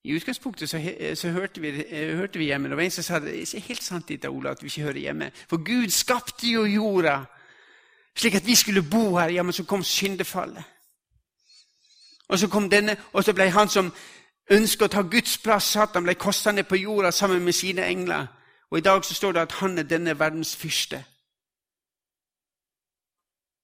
I 0.03 0.15
utgangspunktet 0.15 0.69
så, 0.69 0.79
så 1.15 1.29
hørte, 1.29 1.61
vi, 1.61 1.67
eh, 1.67 2.15
hørte, 2.17 2.39
vi, 2.39 2.45
hjemme. 2.45 2.83
En 2.83 2.91
som 2.91 3.03
sa 3.03 3.19
det 3.19 3.35
er 3.41 3.59
helt 3.67 3.83
sant 3.83 4.07
dette, 4.09 4.29
Ola, 4.29 4.51
at 4.51 4.63
vi 4.63 4.67
ikke 4.67 4.81
hører 4.81 4.99
hjemme. 4.99 5.31
For 5.49 5.61
Gud 5.63 5.89
skapte 5.89 6.47
jo 6.47 6.65
jorda 6.65 7.19
slik 8.17 8.35
at 8.35 8.45
vi 8.45 8.55
skulle 8.55 8.83
bo 8.91 9.17
her. 9.17 9.29
Ja, 9.29 9.43
men 9.43 9.53
så 9.53 9.63
kom 9.63 9.83
syndefallet. 9.83 10.63
Og 12.27 12.39
så 12.39 12.47
kom 12.47 12.69
denne, 12.69 12.97
og 13.13 13.23
så 13.23 13.33
ble 13.33 13.49
han 13.49 13.69
som 13.69 13.93
ønsket 14.51 14.87
å 14.87 14.87
ta 14.87 15.01
Guds 15.01 15.37
plass, 15.43 15.71
Satan, 15.73 16.03
ble 16.03 16.15
kasta 16.15 16.51
ned 16.51 16.63
på 16.63 16.79
jorda 16.79 17.11
sammen 17.11 17.43
med 17.43 17.53
sine 17.53 17.85
engler. 17.85 18.27
Og 18.71 18.77
i 18.77 18.81
dag 18.81 19.05
så 19.05 19.13
står 19.13 19.31
det 19.31 19.41
at 19.41 19.57
han 19.59 19.77
er 19.77 19.83
denne 19.83 20.19
verdens 20.19 20.55
fyrste. 20.55 21.03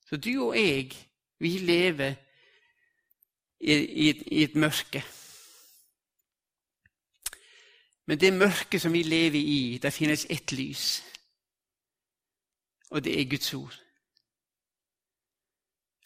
Så 0.09 0.17
du 0.17 0.31
og 0.49 0.55
jeg, 0.55 0.91
vi 1.39 1.49
lever 1.57 2.13
i, 3.59 3.73
i, 3.73 4.09
i 4.31 4.43
et 4.43 4.55
mørke. 4.55 5.03
Men 8.07 8.19
det 8.19 8.33
mørket 8.33 8.81
som 8.81 8.93
vi 8.93 9.03
lever 9.03 9.39
i, 9.39 9.79
der 9.81 9.89
finnes 9.89 10.25
ett 10.29 10.51
lys. 10.51 11.03
Og 12.89 13.03
det 13.03 13.21
er 13.21 13.29
Guds 13.29 13.53
ord. 13.53 13.79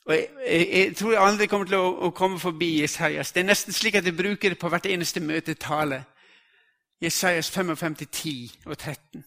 Og 0.05 0.13
jeg, 0.13 0.27
jeg, 0.47 0.67
jeg 0.73 0.95
tror 0.97 1.17
aldri 1.17 1.45
kommer 1.47 1.67
til 1.69 1.77
å, 1.77 1.89
å, 2.07 2.09
komme 2.09 2.39
forbi 2.41 2.79
Jesajas. 2.81 3.31
Det 3.31 3.43
er 3.43 3.51
nesten 3.51 3.73
slik 3.73 3.99
at 3.99 4.05
jeg 4.05 4.17
bruker 4.17 4.49
det 4.49 4.57
på 4.59 4.69
hvert 4.69 4.89
eneste 4.89 5.21
møte 5.21 5.53
tale. 5.53 6.03
Jesajas 7.01 7.51
55, 7.53 7.95
10 8.09 8.65
og 8.65 8.77
13. 8.77 9.23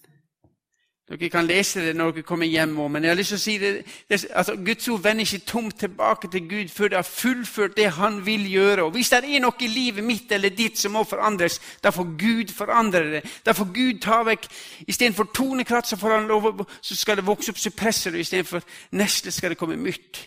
Dere 1.05 1.29
kan 1.29 1.45
lese 1.45 1.83
det 1.85 1.97
når 1.97 2.15
dere 2.17 2.25
kommer 2.25 2.49
hjem. 2.49 2.71
Men 2.91 3.05
jeg 3.05 3.11
har 3.11 3.19
lyst 3.19 3.35
til 3.35 3.37
å 3.37 3.43
si 3.43 3.59
det, 3.61 3.73
det 4.09 4.23
altså, 4.33 4.55
Guds 4.57 4.89
ord 4.89 5.03
vender 5.05 5.27
ikke 5.27 5.47
tomt 5.47 5.77
tilbake 5.79 6.31
til 6.33 6.49
Gud 6.49 6.69
før 6.73 6.89
det 6.89 6.97
har 6.97 7.09
fullført 7.09 7.77
det 7.77 7.91
han 7.99 8.23
vil 8.27 8.47
gjøre. 8.49 8.87
Og 8.87 8.91
Hvis 8.97 9.13
det 9.13 9.21
er 9.21 9.45
noe 9.45 9.61
i 9.61 9.69
livet 9.69 10.05
mitt 10.05 10.33
eller 10.33 10.49
ditt 10.49 10.81
som 10.81 10.97
må 10.97 11.05
forandres, 11.05 11.61
da 11.85 11.93
får 11.93 12.09
Gud 12.17 12.55
forandre 12.57 13.05
det. 13.11 13.23
Da 13.45 13.53
får 13.53 13.69
Gud 13.75 14.01
ta 14.01 14.23
vekk 14.25 14.49
Istedenfor 14.89 15.29
tonekratt 15.35 15.89
så, 15.89 15.97
får 15.97 16.17
han 16.17 16.27
lov, 16.29 16.65
så 16.81 16.97
skal 16.97 17.21
det 17.21 17.27
vokse 17.27 17.53
opp 17.53 17.61
suppresser, 17.61 18.13
og 18.13 18.25
istedenfor 18.25 18.65
nesle 18.97 19.33
skal 19.33 19.53
det 19.53 19.59
komme 19.61 19.77
myrt. 19.77 20.25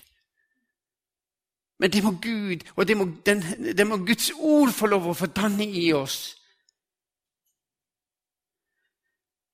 Men 1.80 1.92
det 1.94 2.04
må 2.04 2.12
Gud, 2.22 2.66
og 2.76 2.88
det 2.88 2.98
må, 2.98 3.10
den, 3.26 3.44
det 3.78 3.88
må 3.88 3.98
Guds 3.98 4.32
ord 4.38 4.72
få 4.74 4.88
lov 4.94 5.10
å 5.10 5.18
få 5.18 5.26
danne 5.26 5.66
i 5.66 5.92
oss. 5.94 6.37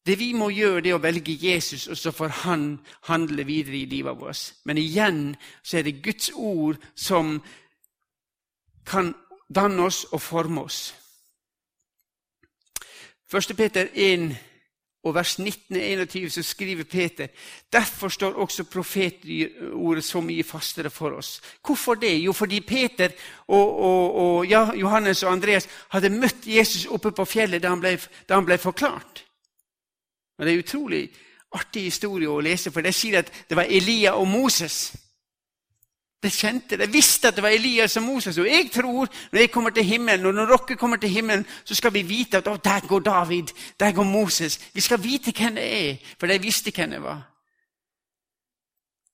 Det 0.06 0.20
vi 0.20 0.34
må 0.34 0.50
gjøre, 0.52 0.82
det 0.84 0.92
er 0.92 0.98
å 0.98 1.04
velge 1.04 1.36
Jesus, 1.40 1.88
og 1.88 1.98
så 1.98 2.12
får 2.12 2.34
han 2.44 2.64
handle 3.08 3.46
videre 3.48 3.78
i 3.78 3.86
livet 3.88 4.20
vårt. 4.20 4.54
Men 4.68 4.78
igjen 4.78 5.36
så 5.64 5.80
er 5.80 5.88
det 5.88 6.02
Guds 6.04 6.32
ord 6.36 6.82
som 6.96 7.38
kan 8.86 9.14
danne 9.48 9.86
oss 9.88 10.04
og 10.12 10.22
forme 10.22 10.66
oss. 10.68 10.82
1. 13.34 13.56
Peter 13.58 13.88
1 13.94 14.36
og 15.04 15.16
vers 15.16 15.40
19-21 15.40 16.30
så 16.30 16.44
skriver 16.44 16.84
Peter 16.84 17.28
derfor 17.74 18.08
står 18.08 18.38
også 18.40 18.64
profetordet 18.64 20.04
så 20.04 20.22
mye 20.22 20.44
fastere 20.44 20.90
for 20.90 21.18
oss. 21.18 21.42
Hvorfor 21.66 21.96
det? 21.96 22.14
Jo, 22.24 22.32
fordi 22.32 22.60
Peter 22.60 23.10
og, 23.48 23.80
og, 23.80 24.16
og 24.16 24.48
ja, 24.48 24.70
Johannes 24.76 25.24
og 25.24 25.32
Andreas 25.32 25.68
hadde 25.90 26.10
møtt 26.10 26.48
Jesus 26.48 26.86
oppe 26.86 27.12
på 27.12 27.26
fjellet 27.26 27.64
da 27.64 27.74
han 27.74 27.82
ble, 27.82 27.98
da 28.30 28.40
han 28.40 28.46
ble 28.46 28.58
forklart. 28.58 29.26
Og 30.38 30.46
Det 30.46 30.52
er 30.52 30.58
en 30.58 30.64
utrolig 30.64 31.10
artig 31.54 31.84
historie 31.84 32.30
å 32.30 32.42
lese, 32.42 32.72
for 32.72 32.82
det 32.82 32.96
sier 32.96 33.20
at 33.20 33.32
det 33.50 33.58
var 33.58 33.70
Elia 33.70 34.16
og 34.18 34.28
Moses 34.28 34.94
De 36.24 36.30
kjente 36.32 36.78
det, 36.80 36.88
visste 36.88 37.28
at 37.28 37.36
det 37.36 37.44
var 37.44 37.52
Elias 37.52 37.98
og 38.00 38.04
Moses. 38.04 38.38
Og 38.40 38.46
jeg 38.48 38.70
tror 38.72 39.10
når 39.32 39.40
jeg 39.40 39.50
kommer 39.52 39.74
til 39.76 39.84
himmelen, 39.84 40.26
og 40.26 40.34
når 40.34 40.54
dere 40.54 40.78
kommer 40.80 40.98
til 40.98 41.10
himmelen, 41.10 41.44
så 41.66 41.76
skal 41.76 41.92
vi 41.94 42.02
vite 42.08 42.38
at 42.38 42.48
oh, 42.48 42.56
der 42.64 42.88
går 42.88 43.00
David, 43.00 43.52
der 43.80 43.92
går 43.92 44.04
Moses. 44.04 44.56
Vi 44.74 44.82
skal 44.82 45.04
vite 45.04 45.34
hvem 45.36 45.56
det 45.60 45.90
er, 45.90 45.98
for 46.20 46.28
de 46.28 46.40
visste 46.40 46.72
hvem 46.72 46.96
det 46.96 47.02
var. 47.04 47.34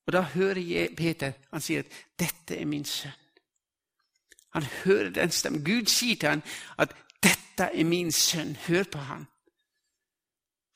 Og 0.06 0.14
da 0.14 0.22
hører 0.22 0.62
jeg 0.62 0.96
Peter 0.98 1.32
han 1.52 1.62
sier 1.62 1.80
at 1.80 1.86
'dette 2.20 2.62
er 2.62 2.66
min 2.66 2.86
sønn'. 2.86 3.26
Han 4.54 4.64
hører 4.64 5.10
den 5.10 5.32
stemmen. 5.32 5.66
Gud 5.66 5.86
sier 5.86 6.16
til 6.16 6.30
ham 6.30 6.44
at 6.78 6.94
'dette 7.26 7.64
er 7.74 7.84
min 7.84 8.08
sønn'. 8.10 8.58
Hør 8.68 8.84
på 8.84 8.98
ham. 8.98 9.28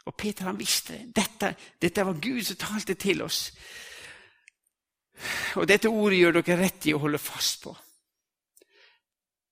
Og 0.06 0.16
Peter 0.16 0.50
han 0.50 0.60
visste 0.60 0.94
det. 0.94 1.16
Dette, 1.16 1.56
dette 1.82 2.06
var 2.06 2.20
Gud 2.22 2.44
som 2.44 2.60
talte 2.60 2.94
til 3.00 3.22
oss. 3.24 3.54
Og 5.56 5.68
dette 5.68 5.92
ordet 5.92 6.20
gjør 6.20 6.40
dere 6.42 6.60
rett 6.60 6.88
i 6.90 6.94
å 6.96 7.02
holde 7.04 7.22
fast 7.22 7.64
på. 7.64 7.76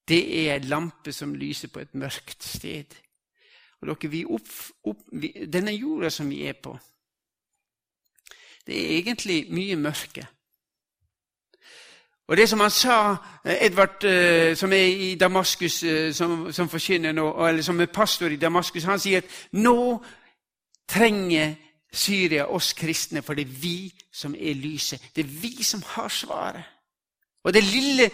Det 0.08 0.22
er 0.42 0.58
en 0.58 0.68
lampe 0.68 1.14
som 1.16 1.36
lyser 1.38 1.72
på 1.72 1.80
et 1.80 1.96
mørkt 1.96 2.44
sted. 2.44 2.98
Og 3.82 3.88
dere, 3.88 4.12
vi 4.12 4.26
opp, 4.26 4.50
opp, 4.90 5.06
vi, 5.12 5.32
Denne 5.48 5.72
jorda 5.72 6.10
som 6.12 6.30
vi 6.30 6.44
er 6.46 6.58
på, 6.60 6.76
det 8.68 8.78
er 8.78 8.98
egentlig 9.00 9.46
mye 9.50 9.76
mørke. 9.80 10.28
Og 12.32 12.38
det 12.38 12.46
som 12.50 12.62
han 12.64 12.72
sa, 12.72 13.16
Edvard, 13.44 14.04
eh, 14.08 14.56
som 14.56 14.74
er 14.74 14.86
i 14.86 15.16
Damaskus, 15.16 15.84
eh, 15.84 16.14
som, 16.14 16.52
som 16.54 16.70
forkynner 16.70 17.12
nå, 17.12 17.26
eller 17.48 17.66
som 17.66 17.80
er 17.82 17.90
pastor 17.92 18.32
i 18.32 18.40
Damaskus, 18.40 18.86
han 18.88 19.02
sier 19.02 19.24
at 19.24 19.34
nå 19.52 20.04
trenger 20.92 21.56
Syria, 21.94 22.46
oss 22.48 22.74
kristne, 22.74 23.22
for 23.22 23.34
det 23.34 23.48
er 23.48 23.60
vi 23.62 23.94
som 24.12 24.36
er 24.36 24.54
lyset. 24.54 25.12
Det 25.16 25.26
er 25.26 25.42
vi 25.42 25.64
som 25.64 25.82
har 25.86 26.08
svaret. 26.08 26.64
Og 27.44 27.54
det 27.54 27.64
lille 27.64 28.12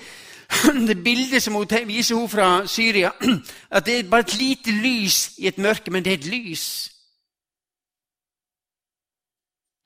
det 0.88 1.04
bildet 1.04 1.44
som 1.44 1.54
hun 1.54 1.68
viser 1.88 2.16
hun 2.16 2.30
fra 2.30 2.68
Syria, 2.68 3.12
at 3.76 3.86
det 3.86 4.00
er 4.00 4.10
bare 4.10 4.20
et 4.20 4.38
lite 4.38 4.72
lys 4.72 5.38
i 5.38 5.48
et 5.48 5.58
mørke, 5.58 5.92
men 5.92 6.06
det 6.06 6.14
er 6.14 6.18
et 6.18 6.26
lys. 6.26 6.94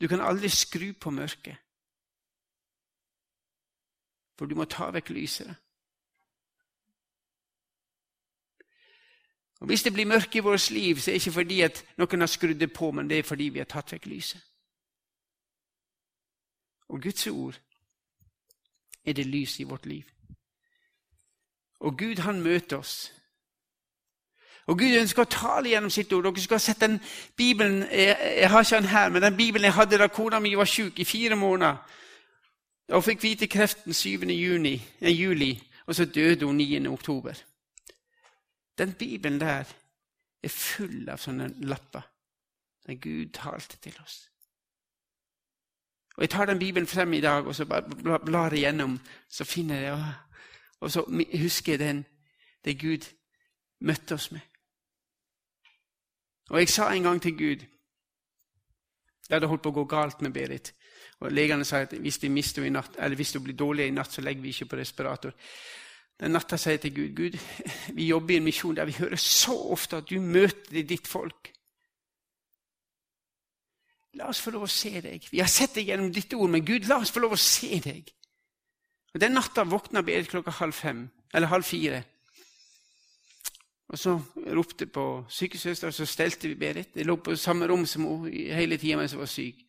Du 0.01 0.07
kan 0.07 0.21
aldri 0.21 0.49
skru 0.49 0.93
på 1.01 1.09
mørket, 1.09 1.57
for 4.37 4.45
du 4.45 4.55
må 4.55 4.65
ta 4.65 4.89
vekk 4.93 5.09
lyset. 5.09 5.55
Og 9.61 9.67
Hvis 9.67 9.83
det 9.83 9.93
blir 9.93 10.05
mørke 10.05 10.37
i 10.37 10.41
vårt 10.41 10.71
liv, 10.71 10.99
så 10.99 11.11
er 11.11 11.13
det 11.13 11.21
ikke 11.21 11.31
fordi 11.31 11.61
at 11.61 11.83
noen 11.97 12.19
har 12.19 12.27
skrudd 12.27 12.59
det 12.59 12.73
på, 12.73 12.91
men 12.91 13.09
det 13.09 13.19
er 13.19 13.23
fordi 13.23 13.49
vi 13.49 13.59
har 13.59 13.69
tatt 13.69 13.93
vekk 13.93 14.05
lyset. 14.05 14.41
Og 16.89 17.01
Guds 17.01 17.27
ord 17.27 17.59
er 19.05 19.13
det 19.13 19.25
lys 19.25 19.59
i 19.59 19.63
vårt 19.63 19.85
liv. 19.85 20.03
Og 21.79 21.97
Gud, 21.97 22.17
han 22.17 22.41
møter 22.41 22.77
oss. 22.77 23.13
Og 24.65 24.79
Gud 24.79 24.97
ønsker 24.97 25.21
å 25.21 25.29
tale 25.29 25.69
gjennom 25.69 25.93
sitt 25.93 26.13
ord. 26.13 26.23
Dere 26.23 26.41
skal 26.41 26.57
ha 26.57 26.65
sett 26.65 26.81
den 26.81 26.99
Bibelen 27.37 27.83
jeg, 27.91 28.49
har 28.49 28.65
ikke 28.65 28.81
den 28.81 28.89
her, 28.89 29.09
men 29.09 29.21
den 29.21 29.37
Bibelen 29.37 29.65
jeg 29.69 29.77
hadde 29.77 29.97
da 29.97 30.07
kona 30.07 30.39
mi 30.39 30.55
var 30.57 30.69
syk 30.69 30.99
i 30.99 31.05
fire 31.05 31.35
måneder. 31.35 31.77
Hun 32.91 33.05
fikk 33.05 33.23
vite 33.23 33.47
kreften 33.47 33.93
7. 33.93 34.25
Juni, 34.25 34.81
juli, 35.01 35.53
og 35.85 35.95
så 35.95 36.05
døde 36.05 36.45
hun 36.45 36.57
9. 36.57 36.87
oktober. 36.87 37.50
Den 38.77 38.93
Bibelen 38.93 39.39
der 39.39 39.63
er 40.43 40.49
full 40.49 41.09
av 41.09 41.21
sånne 41.21 41.49
lapper 41.67 42.07
der 42.87 42.97
Gud 42.97 43.33
talte 43.33 43.77
til 43.77 43.95
oss. 44.03 44.31
Og 46.17 46.23
Jeg 46.23 46.29
tar 46.29 46.45
den 46.45 46.59
Bibelen 46.59 46.87
frem 46.87 47.13
i 47.13 47.21
dag 47.21 47.47
og 47.47 47.55
så 47.55 47.65
bare 47.65 48.19
blar 48.25 48.53
igjennom, 48.53 48.99
så 49.29 49.43
finner 49.43 49.75
jeg 49.75 49.97
det. 49.97 50.13
Og 50.79 50.91
så 50.91 51.25
husker 51.41 51.73
jeg 51.73 51.79
den, 51.79 52.05
det 52.65 52.79
Gud 52.79 53.05
møtte 53.79 54.13
oss 54.13 54.31
med. 54.31 54.41
Og 56.49 56.59
jeg 56.59 56.69
sa 56.69 56.89
en 56.91 57.03
gang 57.03 57.21
til 57.21 57.37
Gud 57.37 57.67
Det 59.21 59.35
hadde 59.37 59.47
holdt 59.47 59.61
på 59.63 59.69
å 59.69 59.73
gå 59.73 59.83
galt 59.85 60.21
med 60.21 60.33
Berit. 60.33 60.73
Og 61.19 61.31
Legene 61.31 61.63
sa 61.65 61.77
at 61.85 61.93
hvis, 61.93 62.17
eller 62.23 63.15
hvis 63.15 63.31
du 63.31 63.39
blir 63.39 63.55
dårlig 63.55 63.85
i 63.87 63.91
natt, 63.91 64.11
så 64.11 64.21
legger 64.21 64.41
vi 64.41 64.49
ikke 64.49 64.65
på 64.65 64.75
respirator. 64.75 65.31
Den 66.21 66.35
natta 66.37 66.57
sier 66.61 66.77
jeg 66.77 66.83
til 66.83 66.93
Gud 66.93 67.15
Gud, 67.17 67.37
vi 67.97 68.11
jobber 68.11 68.35
i 68.35 68.37
en 68.37 68.45
misjon 68.45 68.77
der 68.77 68.85
vi 68.85 68.99
hører 68.99 69.17
så 69.17 69.55
ofte 69.73 69.97
at 69.97 70.09
du 70.09 70.19
møter 70.21 70.83
ditt 70.85 71.09
folk. 71.09 71.49
La 74.19 74.27
oss 74.29 74.41
få 74.43 74.51
lov 74.53 74.67
å 74.67 74.71
se 74.71 74.91
deg. 75.01 75.25
Vi 75.31 75.39
har 75.39 75.49
sett 75.49 75.77
deg 75.77 75.87
gjennom 75.89 76.11
ditt 76.13 76.33
ord, 76.35 76.51
men 76.51 76.65
Gud, 76.67 76.85
la 76.89 76.99
oss 77.01 77.13
få 77.15 77.23
lov 77.23 77.37
å 77.37 77.41
se 77.41 77.79
deg. 77.81 78.11
Og 79.15 79.19
Den 79.23 79.33
natta 79.35 79.63
våkna 79.67 80.03
Berit 80.05 80.29
klokka 80.29 80.53
halv 80.59 80.75
fem, 80.75 81.05
eller 81.33 81.51
halv 81.51 81.65
fire. 81.65 82.03
Og 83.91 83.99
Så 83.99 84.17
ropte 84.55 84.85
på 84.87 85.05
sykesøster, 85.29 85.87
og 85.87 85.93
så 85.93 86.05
stelte 86.05 86.47
vi 86.47 86.59
Berit. 86.59 86.95
Jeg 86.95 87.07
lå 87.07 87.15
på 87.17 87.35
samme 87.35 87.67
rom 87.67 87.85
som 87.85 88.05
hun 88.05 88.27
hele 88.31 88.77
tida 88.77 88.99
mens 88.99 89.15
hun 89.15 89.23
var 89.23 89.31
syk. 89.31 89.65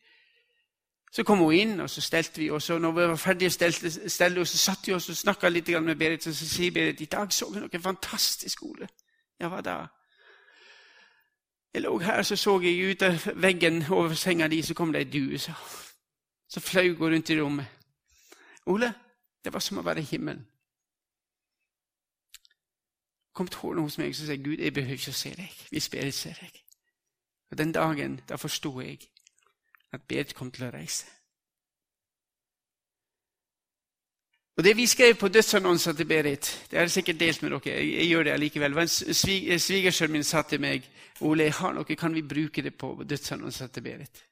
Så 1.13 1.23
kom 1.23 1.39
hun 1.39 1.53
inn, 1.53 1.79
og 1.79 1.89
så 1.89 2.01
stelte 2.01 2.41
vi. 2.41 2.49
Og 2.49 2.61
når 2.81 2.91
vi 2.91 3.07
var 3.07 3.15
ferdige 3.15 3.49
stelte, 3.49 4.09
stelte 4.09 4.45
så 4.45 4.57
satt 4.57 4.87
vi 4.87 4.93
oss 4.93 5.09
og 5.09 5.15
snakka 5.15 5.49
litt 5.49 5.67
med 5.67 5.95
Berit. 5.95 6.27
Og 6.27 6.33
så 6.35 6.47
sier 6.49 6.71
Berit 6.71 7.01
i 7.01 7.05
dag 7.05 7.33
så 7.33 7.49
vi 7.53 7.59
noe 7.59 7.81
fantastisk, 7.81 8.63
Ole. 8.63 8.87
Ja, 9.39 9.47
hva 9.47 9.61
da? 9.61 9.75
Jeg 11.73 11.81
lå 11.81 11.99
her, 11.99 12.23
så 12.23 12.35
så 12.35 12.59
jeg 12.61 12.91
ut 12.91 13.01
av 13.01 13.27
veggen 13.35 13.83
over 13.91 14.13
senga 14.13 14.47
di, 14.47 14.61
så 14.61 14.73
kom 14.73 14.93
det 14.93 15.05
ei 15.05 15.11
due. 15.19 15.37
Så, 15.37 15.53
så 16.47 16.59
fløy 16.59 16.95
hun 16.95 17.13
rundt 17.13 17.29
i 17.29 17.41
rommet. 17.41 17.65
Ole, 18.65 18.93
det 19.45 19.53
var 19.53 19.59
som 19.59 19.77
å 19.77 19.85
være 19.85 20.01
i 20.01 20.09
himmelen. 20.09 20.47
Kom 23.33 23.47
tårene 23.47 23.81
hos 23.81 23.97
meg 23.97 24.09
og 24.09 24.15
sa 24.15 24.35
Gud, 24.35 24.57
jeg 24.57 24.73
behøver 24.73 24.97
ikke 24.97 25.13
å 25.13 25.21
se 25.21 25.33
deg 25.37 25.63
hvis 25.69 25.89
Berit 25.89 26.13
ser 26.13 26.37
deg. 26.41 26.61
Og 27.51 27.57
Den 27.57 27.71
dagen 27.71 28.21
da 28.29 28.35
forsto 28.35 28.79
jeg 28.81 29.12
at 29.93 30.01
Berit 30.07 30.33
kom 30.35 30.51
til 30.51 30.67
å 30.67 30.71
reise. 30.73 31.05
Og 34.57 34.63
Det 34.63 34.77
vi 34.77 34.85
skrev 34.85 35.15
på 35.15 35.27
dødsannonsen 35.27 35.95
til 35.95 36.05
Berit, 36.05 36.67
det 36.69 36.77
har 36.77 36.83
jeg 36.83 36.91
sikkert 36.91 37.19
delt 37.19 37.41
med 37.41 37.51
dere. 37.51 37.61
Jeg, 37.65 37.93
jeg 37.93 38.07
gjør 38.07 38.23
det 38.23 38.33
allikevel. 38.33 38.75
Svigersønnen 38.89 40.11
min 40.11 40.23
sa 40.23 40.41
til 40.41 40.61
meg 40.61 40.89
Ole, 41.21 41.43
jeg 41.43 41.53
har 41.53 41.73
noe, 41.73 41.95
kan 41.95 42.13
vi 42.13 42.21
bruke 42.21 42.61
det 42.61 42.75
på 42.77 43.03
dødsannonsen 43.09 43.69
til 43.69 43.83
Berit? 43.83 44.23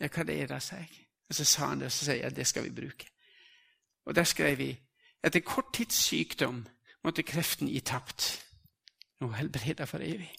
Ja, 0.00 0.08
hva 0.08 0.24
det 0.24 0.38
er 0.40 0.48
da, 0.48 0.60
sa 0.60 0.76
jeg. 0.80 0.90
Og 1.28 1.34
Så 1.34 1.44
sa 1.44 1.68
han 1.68 1.80
det, 1.80 1.86
og 1.86 1.92
så 1.92 2.04
sier 2.04 2.22
jeg 2.22 2.32
at 2.32 2.36
det 2.36 2.46
skal 2.46 2.64
vi 2.64 2.70
bruke. 2.70 3.10
Og 4.06 4.14
Der 4.14 4.24
skrev 4.24 4.58
vi 4.58 4.70
etter 5.24 5.40
kort 5.40 5.72
tids 5.72 5.96
sykdom 5.96 6.66
måtte 7.04 7.22
kreften 7.22 7.68
gi 7.68 7.80
tapt. 7.80 8.44
Nå 9.20 9.30
helbreda 9.32 9.84
for 9.84 10.04
evig. 10.04 10.32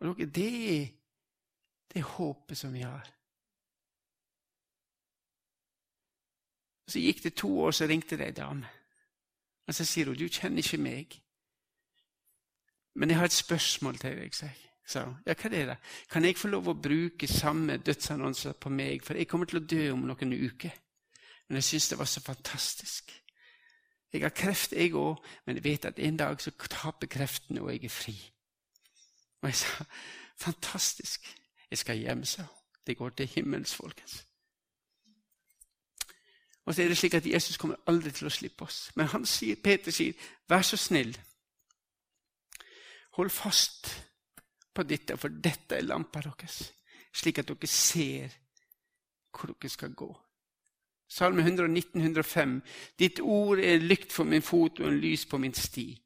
Og 0.00 0.16
dere, 0.18 0.30
det 0.30 0.80
er 0.80 0.86
det 1.92 2.02
håpet 2.02 2.58
som 2.58 2.72
vi 2.72 2.80
har. 2.80 3.08
Så 6.88 6.98
gikk 6.98 7.22
det 7.24 7.34
to 7.34 7.60
år, 7.60 7.70
så 7.70 7.86
ringte 7.86 8.16
det 8.16 8.26
ei 8.26 8.36
dame. 8.36 8.68
Og 9.66 9.74
så 9.74 9.84
sier 9.84 10.06
hun, 10.06 10.16
'Du 10.16 10.28
kjenner 10.28 10.58
ikke 10.58 10.76
meg.' 10.76 11.22
'Men 12.94 13.08
jeg 13.08 13.18
har 13.18 13.24
et 13.24 13.32
spørsmål 13.32 13.98
til 13.98 14.16
deg', 14.16 14.34
sa 14.34 14.46
jeg. 14.46 14.56
ja, 15.26 15.34
hva 15.34 15.56
er 15.56 15.66
det? 15.66 15.76
Kan 16.10 16.24
jeg 16.24 16.36
få 16.36 16.48
lov 16.48 16.68
å 16.68 16.82
bruke 16.82 17.26
samme 17.26 17.76
dødsannonser 17.76 18.52
på 18.52 18.68
meg? 18.68 19.04
For 19.04 19.14
jeg 19.14 19.28
kommer 19.28 19.46
til 19.46 19.62
å 19.62 19.66
dø 19.66 19.92
om 19.92 19.98
noen 19.98 20.32
uker. 20.32 20.70
Men 21.48 21.56
jeg 21.56 21.64
syns 21.64 21.88
det 21.88 21.98
var 21.98 22.04
så 22.04 22.20
fantastisk. 22.20 23.22
Jeg 24.12 24.22
har 24.22 24.28
kreft, 24.28 24.72
jeg 24.72 24.94
òg, 24.94 25.24
men 25.46 25.56
jeg 25.56 25.64
vet 25.64 25.84
at 25.84 25.98
en 25.98 26.16
dag 26.16 26.40
så 26.40 26.50
taper 26.50 27.06
kreftene, 27.06 27.62
og 27.62 27.72
jeg 27.72 27.84
er 27.84 27.88
fri. 27.88 28.32
Og 29.42 29.48
jeg 29.48 29.54
sa 29.54 29.84
fantastisk. 30.36 31.41
Jeg 31.72 31.78
skal 31.78 31.96
hjem, 31.96 32.24
sa 32.24 32.44
Det 32.86 32.96
går 32.96 33.08
til 33.08 33.26
himmels, 33.26 33.74
folkens. 33.74 34.26
Og 36.64 36.74
så 36.74 36.82
er 36.82 36.88
det 36.88 36.98
slik 36.98 37.14
at 37.14 37.26
Jesus 37.26 37.56
kommer 37.56 37.76
aldri 37.86 38.10
til 38.10 38.26
å 38.28 38.30
slippe 38.30 38.66
oss. 38.66 38.90
Men 38.94 39.06
han 39.06 39.24
sier, 39.26 39.56
Peter 39.56 39.90
sier, 39.90 40.12
'Vær 40.48 40.62
så 40.62 40.76
snill, 40.76 41.18
hold 43.12 43.30
fast 43.30 43.88
på 44.74 44.82
dette, 44.82 45.16
for 45.16 45.28
dette 45.28 45.76
er 45.76 45.80
lampa 45.80 46.20
deres', 46.20 46.72
slik 47.14 47.38
at 47.38 47.48
dere 47.48 47.66
ser 47.66 48.28
hvor 49.30 49.46
dere 49.46 49.70
skal 49.70 49.94
gå. 49.94 50.20
Salme 51.08 51.40
119, 51.40 52.00
105. 52.00 52.62
Ditt 52.98 53.20
ord 53.20 53.58
er 53.58 53.78
lykt 53.78 54.12
for 54.12 54.24
min 54.24 54.42
fot 54.42 54.80
og 54.80 54.88
en 54.88 55.00
lys 55.00 55.26
på 55.26 55.38
min 55.38 55.54
sti. 55.54 56.02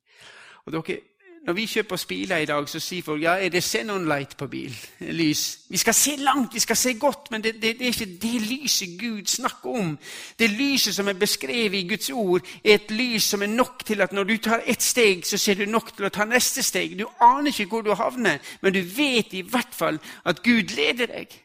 Og 0.65 0.73
dere, 0.73 1.01
når 1.47 1.53
vi 1.53 1.67
kjøper 1.67 2.05
biler 2.09 2.37
i 2.43 2.47
dag, 2.49 2.69
så 2.69 2.81
sier 2.83 3.05
folk 3.07 3.23
ja, 3.23 3.37
er 3.39 3.53
det 3.55 3.63
xenon-light 3.63 4.35
på 4.37 4.49
bil. 4.51 4.73
Lys. 5.15 5.43
Vi 5.71 5.79
skal 5.79 5.95
se 5.95 6.17
langt, 6.19 6.55
vi 6.55 6.61
skal 6.61 6.77
se 6.77 6.95
godt, 6.99 7.31
men 7.31 7.45
det, 7.45 7.55
det, 7.63 7.77
det, 7.79 7.87
er 7.87 7.95
ikke 7.95 8.19
det 8.23 8.41
lyset 8.49 8.99
Gud 8.99 9.31
snakker 9.31 9.79
om. 9.79 9.93
Det 10.39 10.51
lyset 10.51 10.95
som 10.95 11.09
er 11.09 11.15
beskrevet 11.21 11.79
i 11.79 11.87
Guds 11.89 12.11
ord, 12.11 12.43
er 12.65 12.75
et 12.75 12.91
lys 12.91 13.31
som 13.31 13.43
er 13.43 13.53
nok 13.55 13.87
til 13.87 14.03
at 14.03 14.13
når 14.13 14.25
du 14.25 14.37
tar 14.43 14.67
ett 14.67 14.83
steg, 14.83 15.23
så 15.27 15.39
ser 15.39 15.55
du 15.55 15.71
nok 15.71 15.95
til 15.95 16.11
å 16.11 16.11
ta 16.11 16.27
neste 16.27 16.67
steg. 16.67 16.99
Du 16.99 17.07
aner 17.23 17.55
ikke 17.55 17.71
hvor 17.71 17.87
du 17.87 17.95
havner, 17.95 18.43
men 18.61 18.75
du 18.75 18.83
vet 18.83 19.31
i 19.39 19.47
hvert 19.47 19.75
fall 19.75 20.03
at 20.25 20.43
Gud 20.43 20.75
leder 20.75 21.15
deg. 21.15 21.43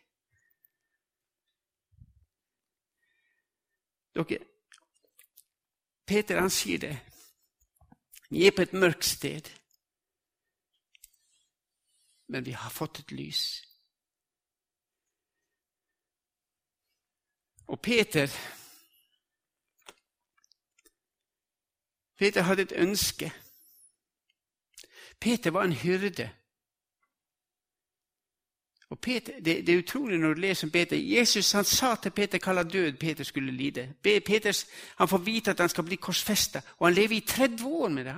dere, 4.18 4.43
Peter 6.08 6.41
han 6.41 6.49
sier 6.49 6.78
det. 6.78 6.95
Vi 8.30 8.47
er 8.47 8.52
på 8.56 8.66
et 8.66 8.74
mørkt 8.74 9.06
sted, 9.06 9.61
men 12.32 12.46
vi 12.46 12.52
har 12.56 12.70
fått 12.70 13.00
et 13.00 13.12
lys. 13.12 13.44
Og 17.68 17.80
Peter 17.80 18.32
Peter 22.22 22.42
hadde 22.42 22.62
et 22.62 22.74
ønske. 22.76 23.32
Peter 25.20 25.52
var 25.52 25.64
en 25.64 25.74
hyrde. 25.74 26.30
Og 28.90 29.00
Peter, 29.00 29.34
det, 29.40 29.68
det, 29.68 29.74
er 29.74 29.80
utrolig 29.82 30.20
når 30.20 30.34
du 30.34 30.40
leser 30.40 30.68
om 30.68 30.72
Peter. 30.72 30.98
Jesus 30.98 31.52
han 31.52 31.66
sa 31.66 31.96
til 31.96 32.12
Peter 32.12 32.40
hva 32.44 32.64
død 32.64 33.00
Peter 33.00 33.24
skulle 33.24 33.52
lide. 33.52 33.94
Peter, 34.04 34.66
han 34.98 35.08
får 35.08 35.18
vite 35.18 35.52
at 35.52 35.60
han 35.60 35.70
skal 35.70 35.84
bli 35.84 35.96
korsfesta, 35.96 36.62
og 36.78 36.88
han 36.88 36.94
lever 36.94 37.16
i 37.16 37.26
30 37.28 37.66
år 37.66 37.90
med 37.90 38.06
det. 38.06 38.16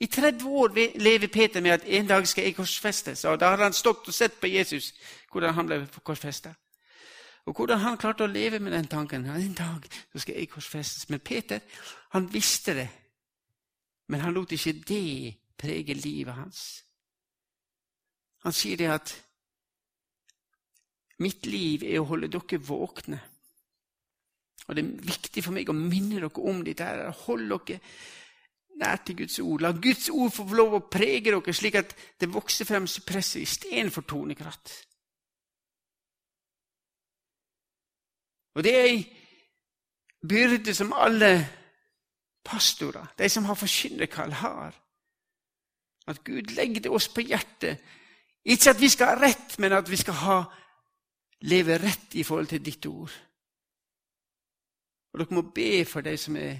I 0.00 0.06
30 0.06 0.44
år 0.44 0.68
lever 0.98 1.26
Peter 1.26 1.60
med 1.60 1.70
at 1.70 1.84
en 1.86 2.06
dag 2.06 2.26
skal 2.28 2.44
jeg 2.44 2.56
korsfestes. 2.56 3.24
Og 3.24 3.40
da 3.40 3.48
har 3.54 3.62
han 3.64 3.72
stått 3.72 4.08
og 4.08 4.14
sett 4.14 4.40
på 4.40 4.46
Jesus, 4.46 4.92
hvordan 5.32 5.54
han 5.54 5.66
ble 5.66 5.78
korsfesta. 6.04 6.52
Og 7.46 7.56
hvordan 7.56 7.78
han 7.78 7.96
klarte 7.96 8.26
å 8.26 8.30
leve 8.30 8.58
med 8.58 8.74
den 8.74 8.88
tanken. 8.90 9.24
En 9.26 9.54
dag 9.54 9.86
skal 10.14 10.34
jeg 10.34 10.50
korsfestes. 10.50 11.08
Men 11.08 11.20
Peter 11.20 11.60
han 12.12 12.28
visste 12.32 12.74
det. 12.74 12.88
Men 14.08 14.20
han 14.20 14.34
lot 14.34 14.52
ikke 14.52 14.74
det 14.86 15.34
prege 15.58 15.94
livet 15.94 16.34
hans. 16.34 16.82
Han 18.44 18.52
sier 18.52 18.76
det 18.76 18.90
at 18.92 19.14
mitt 21.18 21.46
liv 21.48 21.86
er 21.86 22.02
å 22.02 22.10
holde 22.10 22.28
dere 22.28 22.60
våkne. 22.60 23.18
Og 24.66 24.76
det 24.76 24.84
er 24.84 25.08
viktig 25.08 25.42
for 25.44 25.56
meg 25.56 25.70
å 25.70 25.78
minne 25.78 26.20
dere 26.20 26.44
om 26.50 26.60
dette. 26.66 26.90
Hold 27.24 27.48
dere 27.48 27.80
nær 28.80 28.96
til 28.96 29.16
Guds 29.16 29.38
ord. 29.38 29.60
La 29.60 29.72
Guds 29.72 30.08
ord 30.12 30.32
få 30.32 30.46
lov 30.54 30.76
å 30.76 30.84
prege 30.90 31.32
dere, 31.32 31.54
slik 31.54 31.78
at 31.80 31.94
det 32.20 32.32
vokser 32.32 32.68
frem 32.68 32.86
suppresser 32.90 33.44
istedenfor 33.44 34.06
tonekratt. 34.08 34.72
Og 38.56 38.64
det 38.64 38.72
er 38.72 38.86
ei 38.88 39.00
byrde 40.26 40.74
som 40.74 40.94
alle 40.96 41.30
pastorer, 42.44 43.12
de 43.18 43.28
som 43.28 43.44
har 43.44 43.58
forkynnerkall, 43.58 44.32
har. 44.32 44.76
At 46.06 46.24
Gud 46.24 46.54
legger 46.54 46.86
det 46.86 46.90
oss 46.90 47.08
på 47.08 47.24
hjertet. 47.26 47.82
Ikke 48.46 48.70
at 48.70 48.80
vi 48.80 48.88
skal 48.88 49.12
ha 49.12 49.20
rett, 49.20 49.58
men 49.58 49.74
at 49.74 49.90
vi 49.90 49.98
skal 49.98 50.14
ha, 50.22 50.38
leve 51.40 51.78
rett 51.82 52.14
i 52.14 52.22
forhold 52.24 52.48
til 52.48 52.64
ditt 52.64 52.86
ord. 52.86 53.12
Og 55.12 55.20
dere 55.20 55.34
må 55.34 55.42
be 55.52 55.84
for 55.84 56.06
de 56.06 56.16
som 56.16 56.36
er 56.36 56.54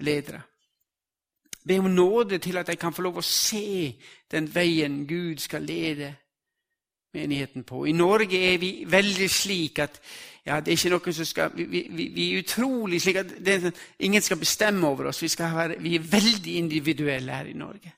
ledere. 0.00 0.40
Be 1.64 1.78
om 1.78 1.90
nåde 1.90 2.38
til 2.38 2.58
at 2.60 2.68
jeg 2.68 2.78
kan 2.78 2.92
få 2.92 3.02
lov 3.02 3.18
å 3.18 3.24
se 3.24 3.94
den 4.30 4.48
veien 4.54 5.06
Gud 5.08 5.40
skal 5.40 5.64
lede 5.64 6.14
menigheten 7.14 7.64
på. 7.64 7.86
I 7.86 7.92
Norge 7.92 8.40
er 8.52 8.58
vi 8.58 8.84
veldig 8.90 9.30
slik 9.30 9.78
at 9.78 10.00
ja, 10.44 10.58
det 10.60 10.72
er 10.72 10.76
ikke 10.76 10.92
noen 10.92 11.16
som 11.16 11.28
skal, 11.28 11.52
vi, 11.56 11.64
vi, 11.64 12.08
vi 12.12 12.24
er 12.32 12.42
utrolig 12.42 13.00
slik 13.00 13.16
at 13.22 13.30
det, 13.46 13.72
ingen 13.98 14.22
skal 14.22 14.40
bestemme 14.40 14.86
over 14.86 15.08
oss. 15.08 15.22
Vi, 15.22 15.30
være, 15.40 15.78
vi, 15.80 15.94
er 15.96 16.08
veldig 16.10 16.56
individuelle 16.58 17.32
her 17.32 17.48
i 17.48 17.56
Norge. 17.56 17.92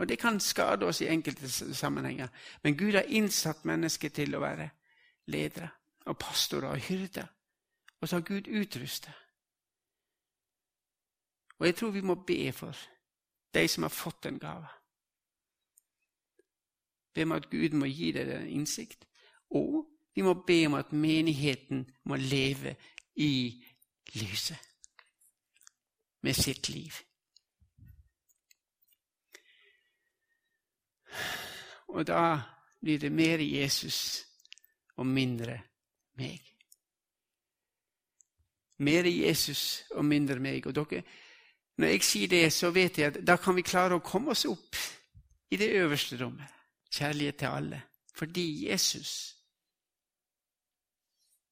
Og 0.00 0.08
Det 0.08 0.18
kan 0.18 0.40
skade 0.40 0.86
oss 0.86 1.02
i 1.04 1.10
enkelte 1.12 1.48
sammenhenger. 1.74 2.28
Men 2.62 2.76
Gud 2.76 2.94
har 2.96 3.04
innsatt 3.08 3.66
mennesker 3.68 4.08
til 4.08 4.34
å 4.34 4.40
være 4.40 4.70
ledere 5.28 5.68
og 6.08 6.16
pastorer 6.18 6.70
og 6.70 6.80
hyrder. 6.88 7.26
Og 8.00 8.08
så 8.08 8.16
har 8.16 8.24
Gud 8.24 8.48
utrustet. 8.48 9.12
Og 11.60 11.66
jeg 11.66 11.76
tror 11.76 11.90
vi 11.90 12.00
må 12.00 12.14
be 12.14 12.52
for 12.52 12.76
de 13.54 13.68
som 13.68 13.84
har 13.84 13.92
fått 13.92 14.22
den 14.24 14.38
gava. 14.38 14.68
Be 17.14 17.22
om 17.22 17.32
at 17.32 17.50
Gud 17.50 17.74
må 17.76 17.86
gi 17.90 18.12
deg 18.16 18.26
den 18.26 18.48
innsikt. 18.48 19.04
Og 19.50 19.84
vi 20.14 20.22
må 20.22 20.34
be 20.46 20.66
om 20.66 20.74
at 20.78 20.92
menigheten 20.92 21.84
må 22.04 22.16
leve 22.16 22.76
i 23.16 23.62
lyset 24.14 24.58
med 26.20 26.34
sitt 26.34 26.68
liv. 26.68 26.94
Og 31.88 32.06
da 32.06 32.40
blir 32.80 32.98
det 32.98 33.12
mer 33.12 33.38
Jesus 33.38 34.24
og 34.96 35.06
mindre 35.06 35.58
meg. 36.16 36.40
Mer 38.78 39.04
Jesus 39.04 39.82
og 39.90 40.04
mindre 40.04 40.38
meg. 40.40 40.66
Og 40.66 40.74
dere, 40.74 41.02
når 41.78 41.86
jeg 41.86 42.02
sier 42.04 42.28
det, 42.28 42.52
så 42.52 42.70
vet 42.70 42.98
jeg 42.98 43.06
at 43.12 43.20
da 43.26 43.36
kan 43.36 43.56
vi 43.56 43.62
klare 43.62 43.96
å 43.96 44.04
komme 44.04 44.34
oss 44.34 44.44
opp 44.44 44.76
i 45.50 45.56
det 45.56 45.70
øverste 45.80 46.18
rommet. 46.20 46.46
Kjærlighet 46.90 47.36
til 47.36 47.46
alle. 47.46 47.82
Fordi 48.14 48.68
Jesus 48.70 49.36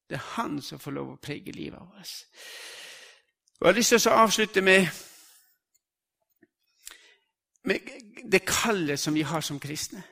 Det 0.09 0.15
er 0.15 0.41
han 0.41 0.61
som 0.61 0.79
får 0.79 0.91
lov 0.91 1.09
å 1.11 1.19
prege 1.21 1.51
livet 1.51 1.77
av 1.77 1.99
oss. 2.01 2.25
Og 3.59 3.67
Jeg 3.67 3.67
har 3.67 3.75
lyst 3.77 3.89
til 3.89 4.09
å 4.09 4.21
avslutte 4.23 4.61
med, 4.61 4.87
med 7.63 7.91
det 8.31 8.41
kallet 8.45 8.99
som 8.99 9.13
vi 9.13 9.21
har 9.21 9.41
som 9.41 9.59
kristne. 9.59 10.03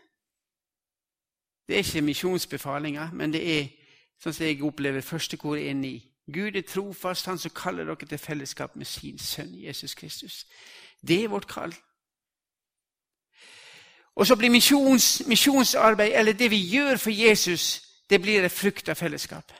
Det 1.67 1.75
er 1.75 1.79
ikke 1.79 2.01
misjonsbefalinger, 2.01 3.09
men 3.13 3.33
det 3.33 3.41
er 3.57 3.65
sånn 4.21 4.33
som 4.33 4.45
jeg 4.45 4.61
opplever 4.63 5.01
første 5.01 5.37
kor 5.37 5.57
1.9. 5.57 5.97
Gud 6.33 6.55
er 6.55 6.61
trofast, 6.61 7.25
han 7.25 7.37
som 7.37 7.51
kaller 7.55 7.85
dere 7.87 8.05
til 8.07 8.17
fellesskap 8.17 8.75
med 8.75 8.85
sin 8.85 9.19
sønn 9.19 9.53
Jesus 9.63 9.95
Kristus. 9.95 10.45
Det 11.07 11.23
er 11.23 11.27
vårt 11.31 11.47
kall. 11.47 11.75
Og 14.15 14.27
så 14.27 14.35
blir 14.35 14.49
misjons, 14.49 15.27
misjonsarbeid, 15.27 16.11
eller 16.13 16.33
det 16.33 16.51
vi 16.51 16.57
gjør 16.57 16.97
for 16.97 17.09
Jesus, 17.09 17.83
det 18.09 18.21
blir 18.21 18.43
en 18.43 18.49
frukt 18.49 18.89
av 18.89 18.95
fellesskap. 18.95 19.53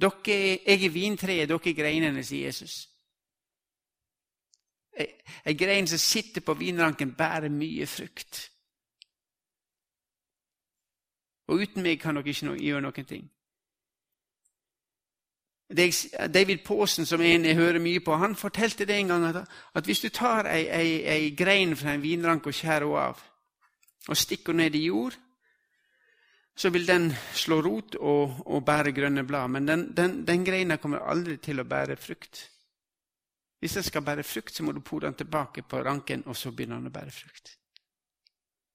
Dere, 0.00 0.38
jeg 0.66 0.84
er 0.84 0.90
vintreet, 0.94 1.48
dere 1.48 1.70
er 1.70 1.76
greinene, 1.76 2.24
sier 2.24 2.46
Jesus. 2.46 2.88
Ei 5.44 5.54
grein 5.58 5.88
som 5.88 5.98
sitter 5.98 6.40
på 6.40 6.54
vinranken, 6.54 7.14
bærer 7.16 7.48
mye 7.48 7.86
frukt. 7.86 8.48
Og 11.46 11.60
uten 11.64 11.82
meg 11.82 12.00
kan 12.00 12.16
dere 12.16 12.28
ikke 12.28 12.56
gjøre 12.56 12.84
noen 12.84 13.08
ting. 13.08 13.30
David 15.72 16.64
Paasen, 16.66 17.06
som 17.06 17.20
en 17.20 17.44
jeg 17.44 17.56
hører 17.56 17.80
mye 17.80 18.00
på, 18.04 18.16
han 18.16 18.36
fortalte 18.36 18.84
det 18.84 18.96
en 18.98 19.08
gang 19.08 19.26
at, 19.28 19.42
at 19.74 19.84
hvis 19.88 20.00
du 20.04 20.08
tar 20.08 20.48
ei, 20.50 20.66
ei, 20.68 20.90
ei 21.08 21.30
grein 21.36 21.76
fra 21.76 21.94
en 21.94 22.02
vinrank 22.02 22.46
og 22.46 22.54
skjærer 22.54 22.86
henne 22.86 23.04
av, 23.08 23.22
og 24.08 24.18
stikker 24.18 24.52
ned 24.52 24.74
i 24.74 24.86
jord, 24.86 25.16
så 26.56 26.70
vil 26.70 26.86
den 26.86 27.12
slå 27.34 27.60
rot 27.64 27.94
og, 27.94 28.42
og 28.46 28.64
bære 28.64 28.92
grønne 28.92 29.24
blad. 29.24 29.48
Men 29.48 29.68
den, 29.68 29.84
den, 29.96 30.26
den, 30.26 30.44
greina 30.44 30.76
kommer 30.76 31.06
aldri 31.08 31.38
til 31.40 31.62
å 31.62 31.64
bære 31.68 31.96
frukt. 31.96 32.42
Hvis 33.62 33.78
den 33.78 33.86
skal 33.86 34.04
bære 34.04 34.26
frukt, 34.26 34.54
så 34.54 34.66
må 34.66 34.72
du 34.72 34.80
pore 34.80 35.06
den 35.06 35.14
tilbake 35.14 35.62
på 35.62 35.80
ranken, 35.82 36.26
og 36.26 36.36
så 36.36 36.52
begynner 36.52 36.82
den 36.82 36.90
å 36.90 36.94
bære 36.94 37.14
frukt. 37.14 37.54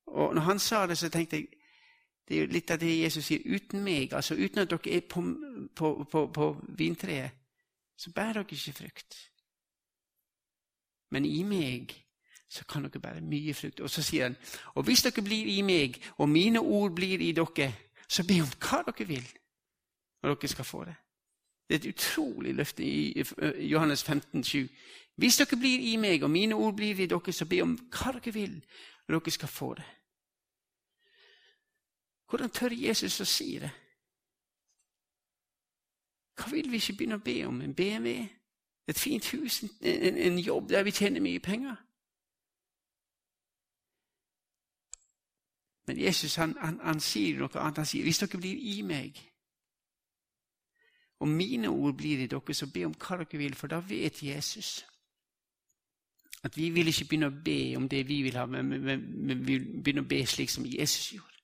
Og 0.08 0.34
når 0.36 0.42
han 0.42 0.60
sa 0.60 0.86
det, 0.88 0.98
så 0.98 1.10
tenkte 1.12 1.38
jeg 1.38 1.57
det 2.28 2.36
er 2.36 2.42
jo 2.42 2.52
litt 2.52 2.72
av 2.72 2.80
det 2.80 2.92
Jesus 2.92 3.26
sier. 3.26 3.46
Uten 3.46 3.84
meg, 3.84 4.14
altså 4.14 4.36
uten 4.36 4.60
at 4.64 4.72
dere 4.72 4.96
er 4.98 5.06
på, 5.08 5.24
på, 5.76 5.94
på, 6.12 6.26
på 6.36 6.50
vintreet, 6.78 7.32
så 7.98 8.12
bærer 8.12 8.44
dere 8.44 8.58
ikke 8.60 8.74
frukt. 8.74 9.18
Men 11.12 11.26
i 11.26 11.44
meg 11.48 11.96
så 12.50 12.66
kan 12.68 12.84
dere 12.84 13.00
bære 13.00 13.22
mye 13.22 13.54
frukt. 13.54 13.80
Og 13.80 13.90
så 13.90 14.04
sier 14.04 14.28
han, 14.28 14.38
og 14.76 14.84
hvis 14.84 15.04
dere 15.08 15.24
blir 15.24 15.48
i 15.56 15.62
meg, 15.62 16.00
og 16.18 16.30
mine 16.30 16.60
ord 16.60 16.96
blir 16.96 17.24
i 17.24 17.32
dere, 17.32 17.72
så 18.08 18.24
be 18.28 18.42
om 18.44 18.52
hva 18.60 18.84
dere 18.88 19.08
vil, 19.08 19.28
og 20.24 20.30
dere 20.36 20.52
skal 20.52 20.68
få 20.68 20.84
det. 20.86 20.96
Det 21.68 21.76
er 21.76 21.80
et 21.80 21.94
utrolig 21.96 22.54
løfte 22.56 22.84
i 22.84 23.24
Johannes 23.72 24.04
15, 24.04 24.44
7. 24.44 24.68
Hvis 25.16 25.38
dere 25.38 25.60
blir 25.60 25.80
i 25.80 25.96
meg, 25.96 26.24
og 26.24 26.32
mine 26.32 26.56
ord 26.56 26.76
blir 26.76 27.00
i 27.00 27.08
dere, 27.08 27.34
så 27.34 27.46
be 27.46 27.62
om 27.62 27.76
hva 27.92 28.14
dere 28.20 28.34
vil, 28.34 28.60
og 29.08 29.16
dere 29.16 29.32
skal 29.32 29.52
få 29.52 29.74
det. 29.80 29.88
Hvordan 32.30 32.50
tør 32.50 32.76
Jesus 32.76 33.22
å 33.24 33.26
si 33.26 33.54
det? 33.62 33.72
Hva 36.38 36.52
vil 36.52 36.70
vi 36.72 36.82
ikke 36.82 36.98
begynne 36.98 37.18
å 37.18 37.24
be 37.24 37.38
om? 37.48 37.62
En 37.62 37.76
BMW? 37.76 38.28
Et 38.88 39.00
fint 39.00 39.32
hus? 39.34 39.64
En, 39.82 40.18
en 40.18 40.40
jobb 40.40 40.70
der 40.70 40.84
vi 40.84 40.92
tjener 40.92 41.24
mye 41.24 41.40
penger? 41.40 41.76
Men 45.88 46.00
Jesus 46.04 46.36
han, 46.36 46.58
han, 46.60 46.80
han 46.84 47.00
sier 47.00 47.40
noe 47.40 47.50
annet. 47.56 47.80
Han 47.80 47.88
sier 47.88 48.04
hvis 48.04 48.20
dere 48.20 48.42
blir 48.42 48.60
i 48.60 48.82
meg, 48.84 49.22
og 51.24 51.32
mine 51.32 51.72
ord 51.72 51.96
blir 51.98 52.20
i 52.22 52.28
dere, 52.30 52.54
så 52.54 52.68
be 52.70 52.86
om 52.86 52.94
hva 52.94 53.22
dere 53.24 53.40
vil, 53.40 53.56
for 53.56 53.72
da 53.72 53.80
vet 53.80 54.22
Jesus 54.24 54.84
at 56.46 56.58
vi 56.58 56.70
vil 56.70 56.88
ikke 56.92 57.08
begynne 57.10 57.32
å 57.32 57.40
be 57.44 57.62
om 57.80 57.88
det 57.90 58.04
vi 58.08 58.20
vil 58.22 58.36
ha, 58.38 58.46
men, 58.46 58.70
vi 58.70 59.36
vil 59.48 59.64
begynne 59.82 60.04
å 60.06 60.08
be 60.08 60.22
slik 60.28 60.52
som 60.54 60.68
Jesus 60.70 61.16
gjorde. 61.16 61.37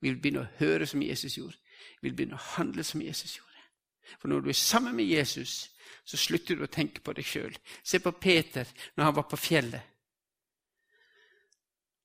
Vi 0.00 0.10
vil 0.10 0.20
begynne 0.20 0.44
å 0.44 0.52
høre 0.58 0.86
som 0.86 1.02
Jesus 1.02 1.36
gjorde. 1.38 1.56
Vi 2.00 2.08
vil 2.08 2.16
begynne 2.16 2.38
å 2.38 2.46
handle 2.56 2.84
som 2.84 3.02
Jesus 3.02 3.36
gjorde. 3.36 3.48
For 4.20 4.28
når 4.28 4.40
du 4.40 4.48
er 4.48 4.56
sammen 4.56 4.96
med 4.96 5.04
Jesus, 5.04 5.70
så 6.04 6.16
slutter 6.16 6.56
du 6.56 6.64
å 6.64 6.72
tenke 6.72 7.00
på 7.04 7.12
deg 7.12 7.26
sjøl. 7.26 7.56
Se 7.84 8.00
på 8.00 8.10
Peter 8.10 8.68
når 8.96 9.04
han 9.04 9.16
var 9.16 9.26
på 9.28 9.36
fjellet. 9.36 9.94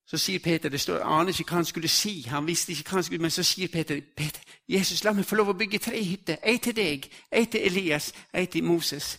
Så 0.05 0.17
sier 0.19 0.39
Peter 0.43 0.69
det 0.69 0.81
står, 0.81 0.99
Han 1.03 1.21
aner 1.21 1.31
ikke 1.31 1.53
hva 1.53 1.61
han 1.61 1.65
skulle 1.65 1.87
si, 1.87 2.21
han 2.27 2.47
visste 2.47 2.71
ikke 2.71 2.89
hva 2.89 2.97
han 2.97 3.05
skulle, 3.07 3.21
men 3.21 3.31
så 3.31 3.43
sier 3.43 3.71
Peter, 3.71 4.01
Peter 4.15 4.41
Jesus, 4.67 5.03
la 5.03 5.13
meg 5.13 5.25
få 5.25 5.39
lov 5.39 5.53
å 5.53 5.57
bygge 5.57 5.79
tre 5.79 6.01
hytter. 6.03 6.37
Ei 6.43 6.57
til 6.57 6.75
deg, 6.75 7.07
ei 7.31 7.45
til 7.45 7.63
Elias, 7.69 8.11
ei 8.33 8.45
til 8.51 8.63
Moses. 8.67 9.15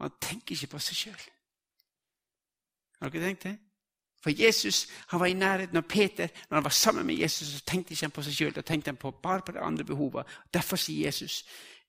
Han 0.00 0.10
tenker 0.20 0.56
ikke 0.56 0.72
på 0.72 0.80
seg 0.82 0.98
sjøl. 0.98 1.28
Har 3.02 3.12
dere 3.12 3.28
tenkt 3.28 3.44
det? 3.44 3.54
For 4.22 4.30
Jesus 4.30 4.86
han 5.10 5.20
var 5.20 5.26
i 5.26 5.34
nærheten 5.34 5.76
av 5.76 5.82
Peter. 5.88 6.28
Når 6.50 6.56
han 6.56 6.64
var 6.64 6.70
sammen 6.70 7.06
med 7.06 7.18
Jesus, 7.18 7.48
så 7.48 7.64
tenkte 7.66 7.94
ikke 7.94 8.06
han 8.06 8.14
på 8.14 8.22
seg 8.22 8.36
sjøl. 8.36 8.54
Da 8.54 8.62
tenkte 8.62 8.92
han 8.92 9.00
på, 9.00 9.10
bare 9.10 9.42
på 9.46 9.52
det 9.52 9.62
andre 9.62 9.84
behovet. 9.84 10.26
Derfor 10.54 10.76
sier 10.76 11.06
Jesus, 11.06 11.42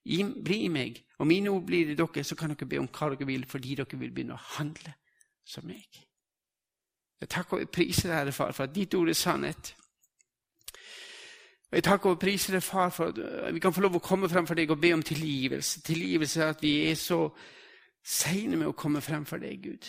bli 0.04 0.64
i 0.64 0.68
meg, 0.68 1.04
og 1.18 1.26
mine 1.26 1.50
ord 1.50 1.62
blir 1.66 1.86
det 1.86 1.98
dere, 1.98 2.24
så 2.24 2.36
kan 2.36 2.52
dere 2.52 2.68
be 2.68 2.82
om 2.82 2.90
hva 2.90 3.12
dere 3.14 3.26
vil, 3.26 3.46
fordi 3.48 3.78
dere 3.78 4.00
vil 4.00 4.12
begynne 4.12 4.36
å 4.36 4.48
handle 4.58 4.92
som 5.46 5.66
meg. 5.66 6.04
Jeg 7.20 7.30
takker 7.30 7.62
og 7.62 7.70
priser 7.72 8.10
deg, 8.10 8.18
Herre 8.18 8.32
Far, 8.32 8.52
for 8.52 8.66
at 8.66 8.74
ditt 8.74 8.94
ord 8.94 9.08
er 9.08 9.16
sannhet. 9.16 9.74
Og 11.70 11.78
Jeg 11.78 11.84
takker 11.86 12.10
og 12.10 12.20
priser 12.20 12.52
deg, 12.58 12.62
Far, 12.62 12.90
for 12.90 13.14
at 13.14 13.54
vi 13.54 13.62
kan 13.62 13.72
få 13.72 13.80
lov 13.80 13.96
å 13.96 14.04
komme 14.04 14.28
frem 14.28 14.46
for 14.46 14.58
deg 14.58 14.70
og 14.70 14.80
be 14.82 14.92
om 14.94 15.02
tilgivelse. 15.02 15.80
Tilgivelse 15.86 16.44
at 16.44 16.62
vi 16.62 16.74
er 16.90 16.98
så 17.00 17.28
seine 18.04 18.58
med 18.60 18.68
å 18.68 18.76
komme 18.76 19.00
frem 19.00 19.24
for 19.24 19.40
deg, 19.40 19.62
Gud. 19.62 19.88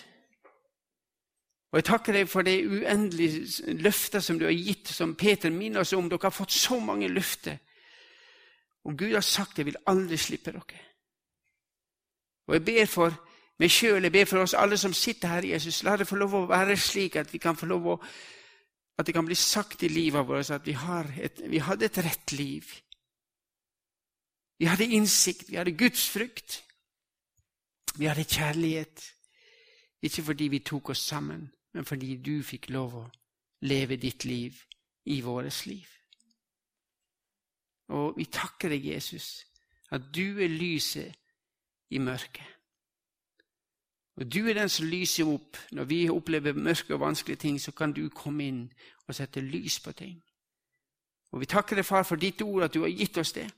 Og 1.76 1.82
Jeg 1.82 1.88
takker 1.90 2.16
deg 2.16 2.30
for 2.32 2.48
det 2.48 2.62
uendelige 2.64 3.74
løftet 3.84 4.24
som 4.24 4.38
du 4.40 4.46
har 4.48 4.54
gitt, 4.56 4.88
som 4.88 5.12
Peter 5.20 5.52
minner 5.52 5.82
oss 5.84 5.92
om. 5.94 6.06
Dere 6.08 6.30
har 6.30 6.32
fått 6.32 6.56
så 6.56 6.78
mange 6.80 7.10
løfter. 7.12 7.58
Og 8.88 8.96
Gud 8.96 9.12
har 9.12 9.26
sagt 9.26 9.60
jeg 9.60 9.68
vil 9.68 9.82
aldri 9.92 10.16
slippe 10.16 10.54
dere. 10.56 10.80
Og 12.48 12.56
jeg 12.56 12.64
ber 12.64 12.88
for 12.88 13.18
meg 13.60 13.74
sjøl, 13.76 14.08
jeg 14.08 14.16
ber 14.16 14.30
for 14.30 14.46
oss 14.46 14.56
alle 14.56 14.78
som 14.80 14.96
sitter 14.96 15.34
her, 15.34 15.50
Jesus. 15.52 15.82
La 15.84 15.98
det 16.00 16.08
få 16.08 16.16
lov 16.16 16.38
å 16.40 16.46
være 16.48 16.78
slik 16.80 17.20
at 17.20 17.34
vi 17.34 17.44
kan 17.44 17.60
få 17.60 17.68
lov 17.68 17.92
å 17.92 18.00
at 18.96 19.10
det 19.10 19.18
kan 19.18 19.28
bli 19.28 19.36
sagt 19.36 19.84
i 19.84 19.92
livet 19.92 20.24
vårt 20.24 20.54
at 20.56 20.64
vi, 20.64 20.78
et, 21.20 21.42
vi 21.52 21.60
hadde 21.60 21.90
et 21.90 21.98
rett 21.98 22.32
liv. 22.32 22.70
Vi 24.56 24.66
hadde 24.72 24.88
innsikt, 24.88 25.50
vi 25.52 25.60
hadde 25.60 25.76
gudsfrykt. 25.76 26.62
Vi 28.00 28.08
hadde 28.08 28.24
kjærlighet. 28.24 29.04
Ikke 30.02 30.24
fordi 30.24 30.48
vi 30.48 30.64
tok 30.64 30.90
oss 30.90 31.04
sammen, 31.04 31.50
men 31.76 31.86
fordi 31.86 32.16
du 32.24 32.40
fikk 32.44 32.70
lov 32.72 32.94
å 32.96 33.04
leve 33.68 33.98
ditt 34.00 34.24
liv 34.26 34.56
i 35.12 35.20
vårt 35.22 35.66
liv. 35.68 35.90
Og 37.92 38.16
vi 38.18 38.26
takker 38.32 38.72
deg, 38.72 38.86
Jesus, 38.96 39.44
at 39.92 40.08
du 40.16 40.40
er 40.40 40.50
lyset 40.50 41.12
i 41.92 42.00
mørket. 42.00 42.48
Og 44.16 44.32
Du 44.32 44.48
er 44.48 44.54
den 44.56 44.70
som 44.70 44.88
lyser 44.88 45.28
opp. 45.28 45.58
Når 45.72 45.84
vi 45.84 46.10
opplever 46.10 46.54
mørke 46.54 46.94
og 46.94 47.00
vanskelige 47.00 47.38
ting, 47.38 47.62
så 47.62 47.72
kan 47.72 47.94
du 47.94 48.10
komme 48.10 48.48
inn 48.48 48.62
og 49.08 49.16
sette 49.16 49.44
lys 49.44 49.80
på 49.80 49.92
ting. 49.92 50.24
Og 51.32 51.40
Vi 51.40 51.46
takker 51.46 51.76
deg, 51.76 51.86
far, 51.86 52.04
for 52.04 52.16
ditt 52.16 52.42
ord, 52.42 52.64
at 52.64 52.74
du 52.74 52.82
har 52.82 52.90
gitt 52.90 53.18
oss 53.18 53.36
det. 53.36 53.52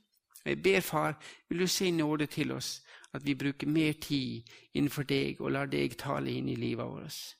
Og 0.44 0.50
Jeg 0.50 0.62
ber, 0.62 0.80
far, 0.80 1.22
vil 1.48 1.58
du 1.58 1.66
si 1.66 1.90
nåde 1.90 2.26
til 2.26 2.52
oss, 2.52 2.82
at 3.12 3.26
vi 3.26 3.34
bruker 3.34 3.66
mer 3.66 3.92
tid 3.92 4.42
innenfor 4.74 5.02
deg 5.02 5.40
og 5.40 5.52
lar 5.52 5.66
deg 5.66 5.94
tale 5.98 6.30
inn 6.30 6.48
i 6.48 6.58
livet 6.58 6.86
vårt. 6.86 7.37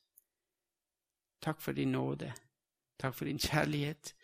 Takk 1.40 1.60
for 1.60 1.72
din 1.72 1.92
nåde. 1.92 2.32
Takk 2.98 3.14
for 3.14 3.24
din 3.24 3.38
kjærlighet. 3.38 4.14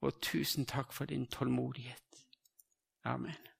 Og 0.00 0.20
tusen 0.20 0.66
takk 0.66 0.92
for 0.92 1.04
din 1.04 1.26
tålmodighet. 1.26 2.26
Amen. 3.04 3.53